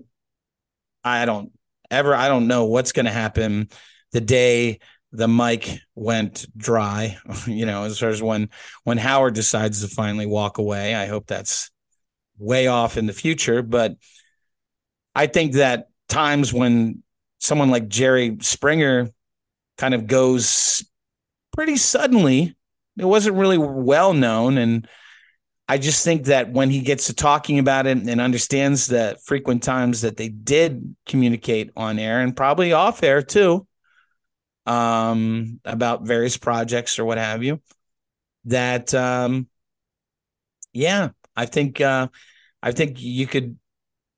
I 1.02 1.24
don't 1.24 1.52
ever, 1.90 2.14
I 2.14 2.28
don't 2.28 2.46
know 2.46 2.66
what's 2.66 2.92
going 2.92 3.06
to 3.06 3.12
happen 3.12 3.68
the 4.12 4.20
day 4.20 4.80
the 5.12 5.28
mic 5.28 5.78
went 5.94 6.46
dry. 6.56 7.18
You 7.46 7.66
know, 7.66 7.84
as 7.84 7.98
far 7.98 8.10
as 8.10 8.22
when 8.22 8.50
when 8.84 8.98
Howard 8.98 9.34
decides 9.34 9.80
to 9.82 9.88
finally 9.88 10.26
walk 10.26 10.58
away, 10.58 10.94
I 10.94 11.06
hope 11.06 11.26
that's 11.26 11.70
way 12.38 12.66
off 12.66 12.96
in 12.96 13.06
the 13.06 13.12
future. 13.12 13.62
But 13.62 13.96
I 15.14 15.26
think 15.26 15.54
that 15.54 15.88
times 16.08 16.52
when 16.52 17.02
someone 17.38 17.70
like 17.70 17.88
Jerry 17.88 18.36
Springer 18.40 19.08
kind 19.78 19.94
of 19.94 20.06
goes 20.06 20.84
pretty 21.52 21.76
suddenly. 21.76 22.54
It 22.98 23.04
wasn't 23.04 23.36
really 23.36 23.58
well 23.58 24.12
known. 24.12 24.58
And 24.58 24.86
I 25.68 25.78
just 25.78 26.04
think 26.04 26.26
that 26.26 26.52
when 26.52 26.70
he 26.70 26.80
gets 26.80 27.06
to 27.06 27.14
talking 27.14 27.58
about 27.58 27.86
it 27.86 27.96
and 27.96 28.20
understands 28.20 28.86
the 28.86 29.18
frequent 29.24 29.62
times 29.62 30.02
that 30.02 30.16
they 30.16 30.28
did 30.28 30.94
communicate 31.06 31.70
on 31.76 31.98
air 31.98 32.20
and 32.20 32.36
probably 32.36 32.72
off 32.72 33.02
air 33.02 33.22
too, 33.22 33.66
um, 34.66 35.60
about 35.64 36.02
various 36.02 36.36
projects 36.36 36.98
or 36.98 37.04
what 37.04 37.18
have 37.18 37.42
you, 37.42 37.60
that 38.44 38.92
um, 38.94 39.48
yeah, 40.72 41.10
I 41.36 41.46
think 41.46 41.80
uh, 41.80 42.08
I 42.62 42.72
think 42.72 43.00
you 43.00 43.26
could 43.26 43.58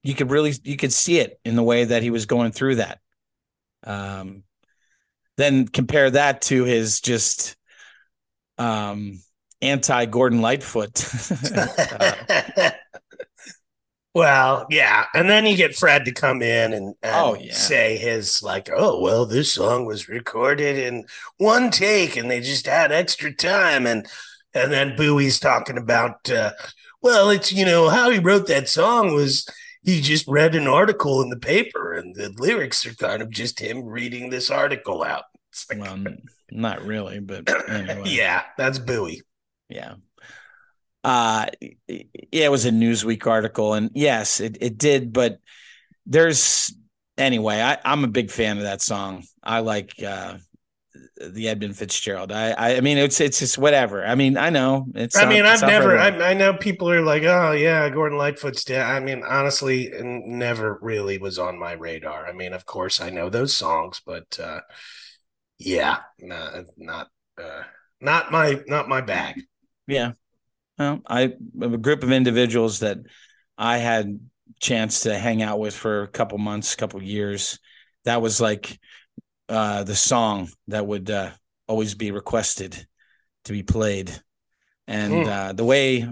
you 0.02 0.14
could 0.14 0.30
really 0.30 0.52
you 0.64 0.76
could 0.76 0.92
see 0.92 1.18
it 1.18 1.40
in 1.44 1.56
the 1.56 1.62
way 1.62 1.84
that 1.84 2.02
he 2.02 2.10
was 2.10 2.26
going 2.26 2.52
through 2.52 2.76
that 2.76 2.98
um, 3.84 4.44
then 5.36 5.66
compare 5.66 6.10
that 6.10 6.42
to 6.42 6.64
his 6.64 7.00
just 7.00 7.56
um, 8.58 9.20
anti 9.60 10.06
Gordon 10.06 10.40
Lightfoot. 10.40 11.04
uh, 11.60 12.70
well, 14.14 14.66
yeah, 14.68 15.06
and 15.14 15.28
then 15.28 15.46
you 15.46 15.56
get 15.56 15.74
Fred 15.74 16.04
to 16.04 16.12
come 16.12 16.42
in 16.42 16.72
and, 16.72 16.94
and 17.02 17.14
oh, 17.14 17.34
yeah. 17.34 17.54
say 17.54 17.96
his 17.96 18.42
like, 18.42 18.68
oh 18.74 19.00
well, 19.00 19.26
this 19.26 19.52
song 19.52 19.86
was 19.86 20.08
recorded 20.08 20.76
in 20.78 21.04
one 21.38 21.70
take, 21.70 22.16
and 22.16 22.30
they 22.30 22.40
just 22.40 22.66
had 22.66 22.92
extra 22.92 23.34
time, 23.34 23.86
and 23.86 24.06
and 24.54 24.70
then 24.70 24.96
Bowie's 24.96 25.40
talking 25.40 25.78
about, 25.78 26.30
uh, 26.30 26.52
well, 27.00 27.30
it's 27.30 27.52
you 27.52 27.64
know 27.64 27.88
how 27.88 28.10
he 28.10 28.18
wrote 28.18 28.46
that 28.48 28.68
song 28.68 29.14
was 29.14 29.46
he 29.82 30.00
just 30.00 30.28
read 30.28 30.54
an 30.54 30.68
article 30.68 31.22
in 31.22 31.28
the 31.28 31.38
paper 31.38 31.92
and 31.92 32.14
the 32.14 32.32
lyrics 32.38 32.86
are 32.86 32.94
kind 32.94 33.20
of 33.20 33.30
just 33.30 33.58
him 33.58 33.84
reading 33.84 34.30
this 34.30 34.50
article 34.50 35.02
out. 35.02 35.24
Like, 35.68 35.80
well, 35.80 36.04
not 36.50 36.82
really, 36.82 37.18
but 37.18 37.48
anyway. 37.68 38.02
yeah, 38.06 38.42
that's 38.56 38.78
Bowie. 38.78 39.22
Yeah. 39.68 39.94
Uh 41.04 41.46
yeah, 41.88 42.04
it 42.32 42.50
was 42.50 42.66
a 42.66 42.70
Newsweek 42.70 43.26
article, 43.26 43.74
and 43.74 43.90
yes, 43.94 44.40
it, 44.40 44.58
it 44.60 44.78
did, 44.78 45.12
but 45.12 45.38
there's 46.06 46.74
anyway, 47.18 47.60
I, 47.60 47.78
I'm 47.84 48.04
a 48.04 48.08
big 48.08 48.30
fan 48.30 48.58
of 48.58 48.64
that 48.64 48.82
song. 48.82 49.24
I 49.42 49.60
like 49.60 49.94
uh 50.02 50.38
the 51.30 51.48
Edmund 51.48 51.76
Fitzgerald. 51.76 52.32
I, 52.32 52.76
I 52.76 52.80
mean, 52.80 52.98
it's 52.98 53.20
it's 53.20 53.38
just 53.38 53.58
whatever. 53.58 54.04
I 54.04 54.14
mean, 54.14 54.36
I 54.36 54.50
know. 54.50 54.86
It's. 54.94 55.16
I 55.16 55.28
mean, 55.28 55.44
I've 55.44 55.62
never. 55.62 55.98
I, 55.98 56.08
I, 56.08 56.34
know 56.34 56.54
people 56.54 56.90
are 56.90 57.02
like, 57.02 57.22
oh 57.22 57.52
yeah, 57.52 57.88
Gordon 57.90 58.18
Lightfoot's 58.18 58.64
dead. 58.64 58.82
I 58.82 59.00
mean, 59.00 59.22
honestly, 59.22 59.90
never 60.00 60.78
really 60.82 61.18
was 61.18 61.38
on 61.38 61.58
my 61.58 61.72
radar. 61.72 62.26
I 62.26 62.32
mean, 62.32 62.52
of 62.52 62.66
course, 62.66 63.00
I 63.00 63.10
know 63.10 63.30
those 63.30 63.54
songs, 63.54 64.00
but 64.04 64.38
uh, 64.40 64.60
yeah, 65.58 65.98
not 66.18 66.64
not 66.76 67.08
uh, 67.40 67.62
not 68.00 68.32
my 68.32 68.60
not 68.66 68.88
my 68.88 69.00
bag. 69.00 69.42
Yeah, 69.86 70.12
well, 70.78 71.00
I 71.06 71.34
a 71.60 71.78
group 71.78 72.02
of 72.02 72.12
individuals 72.12 72.80
that 72.80 72.98
I 73.58 73.78
had 73.78 74.18
chance 74.60 75.00
to 75.00 75.18
hang 75.18 75.42
out 75.42 75.58
with 75.58 75.74
for 75.74 76.02
a 76.02 76.08
couple 76.08 76.38
months, 76.38 76.74
couple 76.74 77.02
years. 77.02 77.58
That 78.04 78.22
was 78.22 78.40
like 78.40 78.78
uh, 79.48 79.84
the 79.84 79.94
song 79.94 80.48
that 80.68 80.86
would 80.86 81.10
uh, 81.10 81.30
always 81.68 81.94
be 81.94 82.10
requested 82.10 82.86
to 83.44 83.52
be 83.52 83.62
played, 83.62 84.10
and 84.86 85.12
mm. 85.12 85.26
uh, 85.26 85.52
the 85.52 85.64
way 85.64 86.08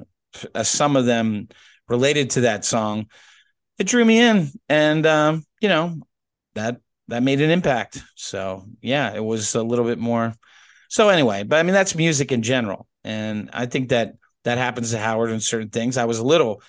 uh, 0.54 0.62
some 0.62 0.96
of 0.96 1.06
them 1.06 1.48
related 1.88 2.30
to 2.30 2.42
that 2.42 2.64
song, 2.64 3.06
it 3.78 3.86
drew 3.86 4.04
me 4.04 4.20
in, 4.20 4.50
and 4.68 5.06
um, 5.06 5.44
you 5.60 5.68
know 5.68 5.96
that 6.54 6.80
that 7.08 7.22
made 7.22 7.40
an 7.40 7.50
impact. 7.50 8.02
So 8.14 8.64
yeah, 8.80 9.14
it 9.14 9.24
was 9.24 9.54
a 9.54 9.62
little 9.62 9.84
bit 9.84 9.98
more. 9.98 10.34
So 10.88 11.08
anyway, 11.08 11.44
but 11.44 11.58
I 11.58 11.62
mean 11.62 11.74
that's 11.74 11.94
music 11.94 12.32
in 12.32 12.42
general, 12.42 12.86
and 13.04 13.50
I 13.52 13.66
think 13.66 13.88
that 13.88 14.14
that 14.44 14.58
happens 14.58 14.90
to 14.90 14.98
Howard 14.98 15.30
in 15.30 15.40
certain 15.40 15.70
things. 15.70 15.96
I 15.96 16.04
was 16.04 16.18
a 16.18 16.24
little 16.24 16.62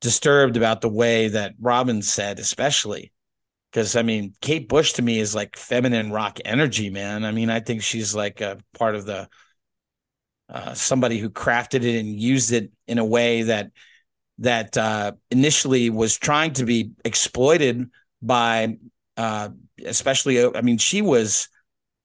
disturbed 0.00 0.56
about 0.56 0.80
the 0.80 0.88
way 0.88 1.28
that 1.28 1.54
Robin 1.60 2.02
said, 2.02 2.38
especially 2.38 3.12
because 3.70 3.96
I 3.96 4.02
mean, 4.02 4.34
Kate 4.40 4.68
Bush 4.68 4.94
to 4.94 5.02
me 5.02 5.18
is 5.18 5.34
like 5.34 5.56
feminine 5.56 6.10
rock 6.10 6.38
energy, 6.44 6.90
man. 6.90 7.24
I 7.24 7.32
mean, 7.32 7.50
I 7.50 7.60
think 7.60 7.82
she's 7.82 8.14
like 8.14 8.40
a 8.40 8.58
part 8.78 8.94
of 8.94 9.04
the 9.04 9.28
uh, 10.48 10.74
somebody 10.74 11.18
who 11.18 11.28
crafted 11.28 11.82
it 11.82 11.98
and 11.98 12.18
used 12.18 12.52
it 12.52 12.70
in 12.86 12.98
a 12.98 13.04
way 13.04 13.42
that 13.42 13.70
that 14.38 14.76
uh, 14.76 15.12
initially 15.30 15.90
was 15.90 16.16
trying 16.16 16.52
to 16.52 16.64
be 16.64 16.92
exploited 17.04 17.90
by, 18.22 18.76
uh, 19.16 19.48
especially. 19.84 20.44
I 20.44 20.60
mean, 20.60 20.78
she 20.78 21.02
was 21.02 21.48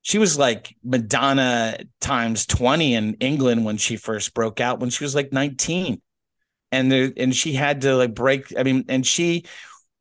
she 0.01 0.17
was 0.17 0.37
like 0.37 0.75
Madonna 0.83 1.77
times 1.99 2.45
twenty 2.45 2.95
in 2.95 3.15
England 3.15 3.65
when 3.65 3.77
she 3.77 3.95
first 3.95 4.33
broke 4.33 4.59
out 4.59 4.79
when 4.79 4.89
she 4.89 5.03
was 5.03 5.15
like 5.15 5.31
nineteen, 5.31 6.01
and 6.71 6.91
there 6.91 7.11
and 7.17 7.35
she 7.35 7.53
had 7.53 7.81
to 7.81 7.95
like 7.95 8.13
break. 8.13 8.53
I 8.57 8.63
mean, 8.63 8.85
and 8.89 9.05
she 9.05 9.45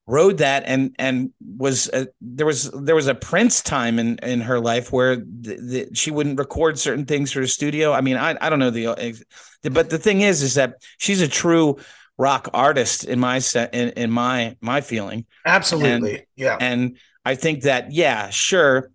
rode 0.06 0.38
that 0.38 0.64
and 0.66 0.94
and 0.98 1.32
was 1.56 1.88
a, 1.92 2.08
there 2.20 2.46
was 2.46 2.70
there 2.72 2.96
was 2.96 3.06
a 3.06 3.14
Prince 3.14 3.62
time 3.62 3.98
in 3.98 4.18
in 4.22 4.40
her 4.40 4.58
life 4.58 4.92
where 4.92 5.16
the, 5.16 5.24
the, 5.56 5.88
she 5.94 6.10
wouldn't 6.10 6.38
record 6.38 6.78
certain 6.78 7.04
things 7.04 7.30
for 7.30 7.40
the 7.40 7.46
studio. 7.46 7.92
I 7.92 8.00
mean, 8.00 8.16
I 8.16 8.36
I 8.40 8.50
don't 8.50 8.58
know 8.58 8.70
the, 8.70 9.24
but 9.70 9.90
the 9.90 9.98
thing 9.98 10.22
is, 10.22 10.42
is 10.42 10.54
that 10.54 10.82
she's 10.98 11.20
a 11.20 11.28
true 11.28 11.78
rock 12.18 12.48
artist 12.52 13.04
in 13.04 13.20
my 13.20 13.38
set 13.38 13.74
in, 13.74 13.90
in 13.90 14.10
my 14.10 14.56
my 14.60 14.80
feeling. 14.80 15.26
Absolutely, 15.46 16.16
and, 16.16 16.26
yeah. 16.36 16.56
And 16.60 16.98
I 17.24 17.34
think 17.34 17.62
that 17.62 17.92
yeah, 17.92 18.30
sure, 18.30 18.90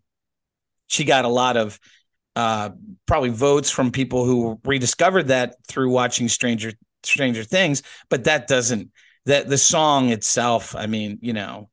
she 0.87 1.03
got 1.03 1.25
a 1.25 1.29
lot 1.29 1.57
of 1.57 1.79
uh 2.35 2.69
probably 3.05 3.29
votes 3.29 3.69
from 3.71 3.91
people 3.91 4.25
who 4.25 4.59
rediscovered 4.65 5.27
that 5.29 5.55
through 5.67 5.89
watching 5.89 6.27
Stranger 6.27 6.73
Stranger 7.03 7.43
Things, 7.43 7.83
but 8.09 8.25
that 8.25 8.47
doesn't 8.47 8.91
that 9.25 9.47
the 9.47 9.57
song 9.57 10.09
itself, 10.09 10.75
I 10.75 10.85
mean, 10.85 11.17
you 11.21 11.33
know, 11.33 11.69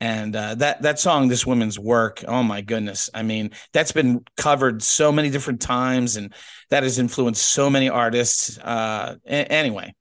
and 0.00 0.34
uh, 0.34 0.56
that 0.56 0.82
that 0.82 0.98
song, 0.98 1.28
this 1.28 1.46
woman's 1.46 1.78
work, 1.78 2.24
oh 2.26 2.42
my 2.42 2.60
goodness! 2.60 3.08
I 3.14 3.22
mean, 3.22 3.52
that's 3.72 3.92
been 3.92 4.24
covered 4.36 4.82
so 4.82 5.12
many 5.12 5.30
different 5.30 5.60
times, 5.60 6.16
and 6.16 6.34
that 6.70 6.82
has 6.82 6.98
influenced 6.98 7.42
so 7.46 7.70
many 7.70 7.88
artists. 7.88 8.58
Uh, 8.58 9.14
a- 9.24 9.52
anyway, 9.52 9.94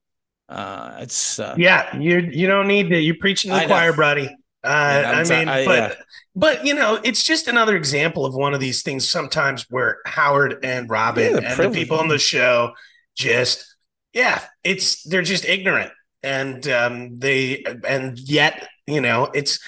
uh, 0.49 0.97
it's 1.01 1.37
uh, 1.39 1.53
yeah, 1.55 1.95
you 1.97 2.17
you 2.17 2.47
don't 2.47 2.67
need 2.67 2.89
to. 2.89 2.99
You're 2.99 3.15
preaching 3.19 3.51
to 3.51 3.59
the 3.59 3.65
choir, 3.65 3.93
buddy. 3.93 4.35
Uh, 4.63 5.01
yeah, 5.03 5.11
I 5.11 5.23
mean, 5.23 5.47
I, 5.47 5.65
but 5.65 5.77
yeah. 5.77 5.95
but 6.35 6.65
you 6.65 6.73
know, 6.73 6.99
it's 7.03 7.23
just 7.23 7.47
another 7.47 7.75
example 7.75 8.25
of 8.25 8.35
one 8.35 8.53
of 8.53 8.59
these 8.59 8.83
things. 8.83 9.07
Sometimes 9.07 9.65
where 9.69 9.99
Howard 10.05 10.63
and 10.63 10.89
Robin 10.89 11.41
yeah, 11.41 11.53
and 11.53 11.59
the 11.59 11.69
people 11.71 11.99
on 11.99 12.07
the 12.07 12.19
show 12.19 12.73
just 13.15 13.75
yeah, 14.13 14.43
it's 14.63 15.03
they're 15.03 15.21
just 15.23 15.45
ignorant 15.45 15.91
and 16.23 16.67
um, 16.67 17.17
they 17.17 17.63
and 17.87 18.19
yet 18.19 18.67
you 18.85 19.01
know 19.01 19.31
it's 19.33 19.59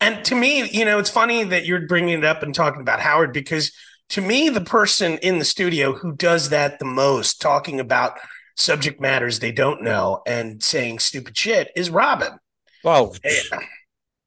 and 0.00 0.24
to 0.24 0.34
me 0.34 0.68
you 0.70 0.84
know 0.84 0.98
it's 0.98 1.10
funny 1.10 1.44
that 1.44 1.66
you're 1.66 1.86
bringing 1.86 2.18
it 2.18 2.24
up 2.24 2.42
and 2.42 2.54
talking 2.54 2.80
about 2.80 2.98
Howard 2.98 3.32
because 3.32 3.70
to 4.10 4.20
me, 4.20 4.48
the 4.48 4.60
person 4.60 5.18
in 5.18 5.38
the 5.38 5.44
studio 5.44 5.92
who 5.92 6.12
does 6.12 6.50
that 6.50 6.78
the 6.78 6.84
most, 6.84 7.40
talking 7.40 7.80
about 7.80 8.18
subject 8.56 9.00
matters 9.00 9.38
they 9.38 9.52
don't 9.52 9.82
know 9.82 10.20
and 10.26 10.62
saying 10.62 10.98
stupid 10.98 11.36
shit, 11.36 11.70
is 11.76 11.90
Robin. 11.90 12.38
Oh, 12.84 13.14
Eh, 13.24 13.40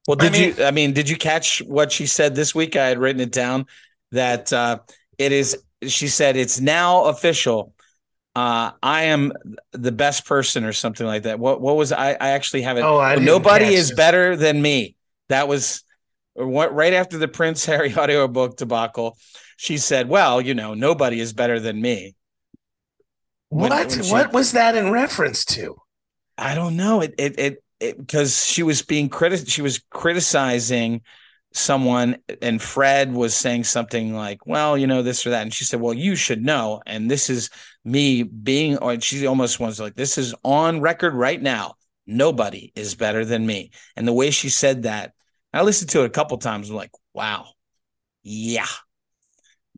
well, 0.07 0.15
did 0.15 0.29
I 0.35 0.39
mean- 0.39 0.55
you? 0.57 0.63
I 0.65 0.71
mean, 0.71 0.93
did 0.93 1.09
you 1.09 1.15
catch 1.17 1.59
what 1.59 1.91
she 1.91 2.05
said 2.05 2.35
this 2.35 2.53
week? 2.53 2.75
I 2.75 2.87
had 2.87 2.97
written 2.97 3.21
it 3.21 3.31
down 3.31 3.65
that 4.11 4.51
uh, 4.53 4.79
it 5.17 5.31
is. 5.31 5.57
She 5.87 6.07
said 6.07 6.35
it's 6.37 6.59
now 6.59 7.05
official. 7.05 7.73
Uh, 8.35 8.71
I 8.81 9.03
am 9.03 9.31
the 9.73 9.91
best 9.91 10.25
person, 10.25 10.63
or 10.63 10.73
something 10.73 11.05
like 11.05 11.23
that. 11.23 11.39
What? 11.39 11.61
What 11.61 11.75
was 11.75 11.91
I? 11.91 12.11
I 12.11 12.29
actually 12.29 12.63
have 12.63 12.77
it. 12.77 12.81
Oh, 12.81 12.99
I 12.99 13.15
nobody 13.15 13.73
is 13.73 13.89
this. 13.89 13.97
better 13.97 14.35
than 14.35 14.61
me. 14.61 14.95
That 15.29 15.47
was 15.47 15.83
what 16.33 16.73
right 16.73 16.93
after 16.93 17.17
the 17.17 17.27
Prince 17.27 17.65
Harry 17.71 17.93
audiobook 17.95 18.57
debacle. 18.57 19.17
She 19.57 19.77
said, 19.77 20.09
"Well, 20.09 20.41
you 20.41 20.53
know, 20.55 20.73
nobody 20.73 21.19
is 21.19 21.31
better 21.33 21.59
than 21.59 21.79
me." 21.81 22.15
when- 23.49 23.69
What? 23.69 23.89
when 23.89 24.03
she- 24.03 24.11
what 24.11 24.33
was 24.33 24.51
that 24.53 24.75
in 24.75 24.89
reference 24.91 25.45
to? 25.45 25.75
I 26.37 26.55
don't 26.55 26.75
know. 26.75 27.01
It 27.01 27.13
it 27.19 27.39
it 27.39 27.63
because 27.91 28.45
she 28.45 28.63
was 28.63 28.81
being 28.81 29.09
criti- 29.09 29.49
she 29.49 29.61
was 29.61 29.83
criticizing 29.91 31.01
someone 31.51 32.17
and 32.41 32.61
Fred 32.61 33.13
was 33.13 33.35
saying 33.35 33.65
something 33.65 34.15
like, 34.15 34.45
"Well, 34.45 34.77
you 34.77 34.87
know 34.87 35.01
this 35.01 35.25
or 35.25 35.31
that," 35.31 35.43
and 35.43 35.53
she 35.53 35.63
said, 35.63 35.81
"Well, 35.81 35.93
you 35.93 36.15
should 36.15 36.43
know." 36.43 36.81
And 36.85 37.09
this 37.09 37.29
is 37.29 37.49
me 37.85 38.23
being, 38.23 38.77
or 38.77 38.99
she 38.99 39.27
almost 39.27 39.59
was 39.59 39.79
like, 39.79 39.95
"This 39.95 40.17
is 40.17 40.33
on 40.43 40.81
record 40.81 41.13
right 41.13 41.41
now. 41.41 41.75
Nobody 42.07 42.71
is 42.75 42.95
better 42.95 43.23
than 43.25 43.45
me." 43.45 43.71
And 43.95 44.07
the 44.07 44.13
way 44.13 44.31
she 44.31 44.49
said 44.49 44.83
that, 44.83 45.13
I 45.53 45.61
listened 45.61 45.91
to 45.91 46.01
it 46.01 46.07
a 46.07 46.09
couple 46.09 46.37
times. 46.37 46.69
I'm 46.69 46.75
like, 46.75 46.91
"Wow, 47.13 47.47
yeah." 48.23 48.67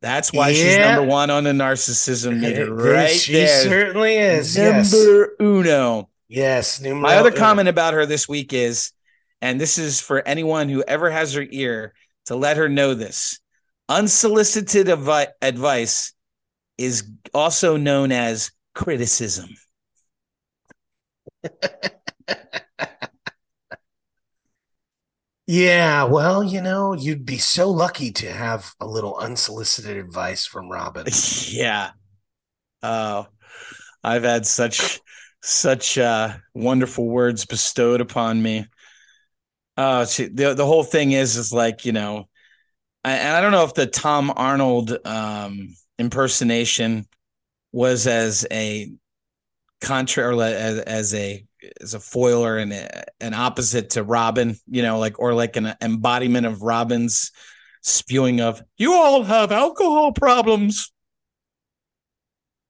That's 0.01 0.31
why 0.31 0.53
she's 0.53 0.77
number 0.77 1.03
one 1.03 1.29
on 1.29 1.45
the 1.45 1.51
narcissism 1.51 2.39
meter, 2.39 2.73
right 2.73 3.09
she 3.09 3.33
there. 3.33 3.63
certainly 3.63 4.17
is. 4.17 4.55
Yes. 4.55 4.93
Number 4.93 5.35
uno. 5.41 6.09
Yes. 6.27 6.81
numero 6.81 7.01
My 7.01 7.17
other 7.17 7.31
uno. 7.31 7.37
comment 7.37 7.69
about 7.69 7.93
her 7.93 8.05
this 8.05 8.27
week 8.27 8.53
is, 8.53 8.91
and 9.41 9.59
this 9.59 9.77
is 9.77 9.99
for 10.01 10.27
anyone 10.27 10.69
who 10.69 10.83
ever 10.87 11.09
has 11.09 11.33
her 11.33 11.45
ear 11.49 11.93
to 12.25 12.35
let 12.35 12.57
her 12.57 12.69
know 12.69 12.93
this 12.93 13.39
unsolicited 13.87 14.89
avi- 14.89 15.31
advice 15.41 16.13
is 16.77 17.09
also 17.33 17.77
known 17.77 18.11
as 18.11 18.51
criticism. 18.73 19.49
Yeah, 25.47 26.05
well, 26.05 26.43
you 26.43 26.59
know, 26.61 26.93
you'd 26.93 27.25
be 27.25 27.37
so 27.37 27.69
lucky 27.69 28.11
to 28.13 28.31
have 28.31 28.73
a 28.79 28.87
little 28.87 29.15
unsolicited 29.17 29.95
advice 29.97 30.45
from 30.45 30.69
Robin. 30.69 31.05
yeah. 31.49 31.91
Oh, 32.81 33.27
I've 34.03 34.23
had 34.23 34.45
such 34.47 34.99
such 35.45 35.97
uh 35.97 36.33
wonderful 36.53 37.07
words 37.07 37.45
bestowed 37.45 38.01
upon 38.01 38.41
me. 38.41 38.65
Uh 39.77 40.05
she, 40.05 40.25
the 40.25 40.53
the 40.53 40.65
whole 40.65 40.83
thing 40.83 41.11
is 41.11 41.37
is 41.37 41.53
like, 41.53 41.85
you 41.85 41.91
know, 41.91 42.27
I, 43.03 43.13
and 43.13 43.35
I 43.35 43.41
don't 43.41 43.51
know 43.51 43.65
if 43.65 43.73
the 43.73 43.87
Tom 43.87 44.33
Arnold 44.35 44.97
um 45.05 45.75
impersonation 45.99 47.05
was 47.71 48.07
as 48.07 48.45
a 48.51 48.91
contra 49.81 50.35
or 50.35 50.43
as, 50.43 50.79
as 50.79 51.13
a 51.13 51.45
as 51.81 51.93
a 51.93 51.99
foil 51.99 52.43
or 52.45 52.57
an 52.57 52.71
an 53.19 53.33
opposite 53.33 53.91
to 53.91 54.03
Robin, 54.03 54.55
you 54.67 54.81
know, 54.81 54.99
like 54.99 55.19
or 55.19 55.33
like 55.33 55.55
an 55.57 55.73
embodiment 55.81 56.45
of 56.45 56.61
Robin's 56.61 57.31
spewing 57.81 58.41
of 58.41 58.61
you 58.77 58.93
all 58.93 59.23
have 59.23 59.51
alcohol 59.51 60.11
problems. 60.11 60.91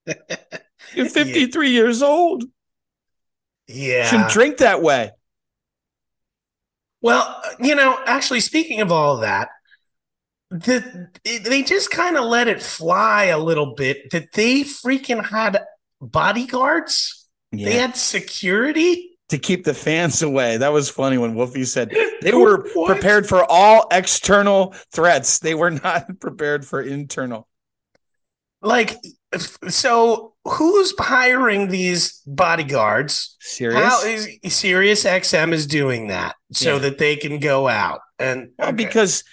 You're 0.93 1.09
53 1.09 1.69
years 1.69 2.01
old. 2.01 2.43
Yeah. 3.67 4.05
Shouldn't 4.07 4.29
drink 4.29 4.57
that 4.57 4.81
way. 4.81 5.11
Well, 7.01 7.41
you 7.59 7.75
know, 7.75 7.99
actually, 8.05 8.39
speaking 8.39 8.81
of 8.81 8.91
all 8.91 9.15
of 9.15 9.21
that, 9.21 9.49
the, 10.49 11.09
they 11.23 11.63
just 11.63 11.91
kind 11.91 12.17
of 12.17 12.25
let 12.25 12.47
it 12.47 12.61
fly 12.61 13.25
a 13.25 13.37
little 13.39 13.73
bit 13.75 14.09
that 14.11 14.31
they 14.33 14.61
freaking 14.61 15.23
had 15.25 15.63
bodyguards. 16.01 17.27
Yeah. 17.51 17.69
They 17.69 17.75
had 17.77 17.95
security. 17.95 19.17
to 19.29 19.37
keep 19.39 19.63
the 19.65 19.73
fans 19.73 20.21
away. 20.21 20.57
That 20.57 20.71
was 20.73 20.89
funny 20.89 21.17
when 21.17 21.35
Wolfie 21.35 21.65
said 21.65 21.89
they 22.21 22.31
were 22.33 22.67
What? 22.73 22.87
prepared 22.91 23.27
for 23.27 23.43
all 23.49 23.87
external 23.91 24.75
threats. 24.91 25.39
They 25.39 25.55
were 25.55 25.71
not 25.71 26.05
prepared 26.19 26.65
for 26.65 26.81
internal. 26.81 27.47
Like, 28.61 28.97
so 29.69 30.34
who's 30.45 30.93
hiring 30.99 31.69
these 31.69 32.21
bodyguards? 32.25 33.35
Serious? 33.39 33.79
How 33.81 34.03
is 34.05 34.29
Sirius 34.47 35.03
XM 35.03 35.51
is 35.53 35.67
doing 35.67 36.07
that 36.07 36.35
so 36.51 36.73
Yeah. 36.73 36.79
that 36.79 36.97
they 36.97 37.15
can 37.15 37.39
go 37.39 37.67
out 37.67 38.01
and 38.19 38.49
okay. 38.61 38.71
because 38.71 39.23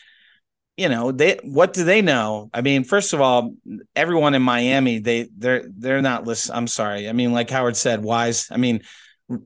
you 0.76 0.88
know 0.88 1.12
they 1.12 1.38
what 1.44 1.74
do 1.74 1.84
they 1.84 2.00
know? 2.02 2.48
I 2.54 2.62
mean, 2.62 2.84
first 2.84 3.12
of 3.12 3.20
all, 3.20 3.54
everyone 3.94 4.34
in 4.34 4.42
Miami 4.42 4.98
they 5.00 5.28
they're 5.36 5.64
they're 5.68 6.02
not 6.02 6.26
listen. 6.26 6.54
I'm 6.56 6.66
sorry. 6.66 7.08
I 7.08 7.12
mean, 7.12 7.32
like 7.32 7.50
Howard 7.50 7.76
said, 7.76 8.02
wise. 8.02 8.48
I 8.50 8.56
mean, 8.56 8.80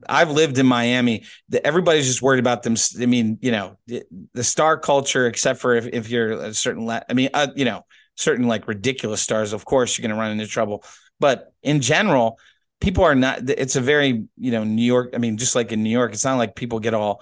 I've 0.07 0.31
lived 0.31 0.57
in 0.57 0.65
Miami. 0.65 1.25
The, 1.49 1.65
everybody's 1.65 2.07
just 2.07 2.21
worried 2.21 2.39
about 2.39 2.63
them. 2.63 2.75
I 3.01 3.05
mean, 3.05 3.37
you 3.41 3.51
know, 3.51 3.77
the, 3.87 4.03
the 4.33 4.43
star 4.43 4.77
culture, 4.77 5.27
except 5.27 5.59
for 5.59 5.75
if 5.75 5.87
if 5.87 6.09
you're 6.09 6.31
a 6.31 6.53
certain. 6.53 6.85
la- 6.85 7.01
I 7.09 7.13
mean, 7.13 7.29
uh, 7.33 7.47
you 7.55 7.65
know, 7.65 7.83
certain 8.15 8.47
like 8.47 8.67
ridiculous 8.67 9.21
stars. 9.21 9.51
Of 9.51 9.65
course, 9.65 9.97
you're 9.97 10.07
going 10.07 10.15
to 10.15 10.19
run 10.21 10.31
into 10.31 10.47
trouble. 10.47 10.83
But 11.19 11.53
in 11.63 11.81
general, 11.81 12.39
people 12.79 13.03
are 13.03 13.15
not. 13.15 13.49
It's 13.49 13.75
a 13.75 13.81
very 13.81 14.25
you 14.37 14.51
know 14.51 14.63
New 14.63 14.83
York. 14.83 15.11
I 15.13 15.17
mean, 15.17 15.37
just 15.37 15.55
like 15.55 15.71
in 15.71 15.83
New 15.83 15.89
York, 15.89 16.13
it's 16.13 16.25
not 16.25 16.37
like 16.37 16.55
people 16.55 16.79
get 16.79 16.93
all 16.93 17.21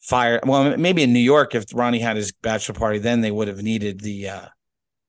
fired. 0.00 0.40
Well, 0.44 0.76
maybe 0.76 1.02
in 1.02 1.12
New 1.12 1.20
York, 1.20 1.54
if 1.54 1.66
Ronnie 1.74 2.00
had 2.00 2.16
his 2.16 2.32
bachelor 2.32 2.74
party, 2.74 2.98
then 2.98 3.20
they 3.20 3.30
would 3.30 3.48
have 3.48 3.62
needed 3.62 4.00
the 4.00 4.28
uh 4.28 4.46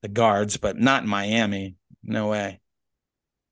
the 0.01 0.09
guards, 0.09 0.57
but 0.57 0.77
not 0.77 1.03
in 1.03 1.09
Miami. 1.09 1.75
No 2.03 2.27
way. 2.29 2.59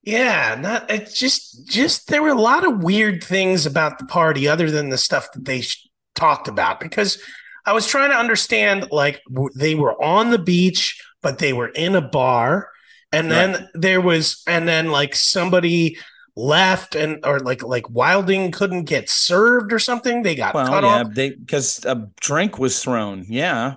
Yeah, 0.04 0.58
not 0.60 0.89
it's 0.89 1.17
just 1.17 1.67
just 1.67 2.08
there 2.08 2.24
were 2.24 2.30
a 2.30 2.41
lot 2.41 2.65
of 2.65 2.84
weird 2.84 3.24
things 3.24 3.65
about 3.65 4.00
the 4.00 4.06
party 4.06 4.47
other 4.47 4.71
than 4.71 4.89
the 4.89 4.97
stuff 4.97 5.32
that 5.34 5.45
they 5.45 5.62
sh- 5.62 5.88
talked 6.15 6.47
about 6.47 6.80
because 6.80 7.21
I 7.65 7.74
was 7.74 7.86
trying 7.86 8.10
to 8.10 8.17
understand 8.17 8.88
like 8.91 9.21
w- 9.30 9.52
they 9.56 9.76
were 9.76 10.02
on 10.04 10.32
the 10.32 10.39
beach 10.39 11.00
but 11.21 11.38
they 11.38 11.54
were 11.54 11.67
in 11.67 11.93
a 11.93 12.02
bar 12.02 12.69
and 13.12 13.32
then 13.32 13.69
there 13.74 14.02
was 14.02 14.43
and 14.47 14.67
then 14.67 14.91
like 14.91 15.15
somebody 15.15 15.97
left 16.36 16.95
and 16.95 17.26
or 17.26 17.39
like 17.39 17.63
like 17.63 17.89
Wilding 17.89 18.52
couldn't 18.52 18.86
get 18.86 19.10
served 19.10 19.74
or 19.74 19.80
something 19.80 20.24
they 20.24 20.36
got 20.36 20.54
Well, 20.54 20.67
cut 20.67 20.84
yeah, 20.84 21.02
off 21.02 21.13
they 21.13 21.32
because 21.32 21.84
a 21.86 22.10
drink 22.21 22.58
was 22.58 22.82
thrown. 22.82 23.26
Yeah, 23.28 23.76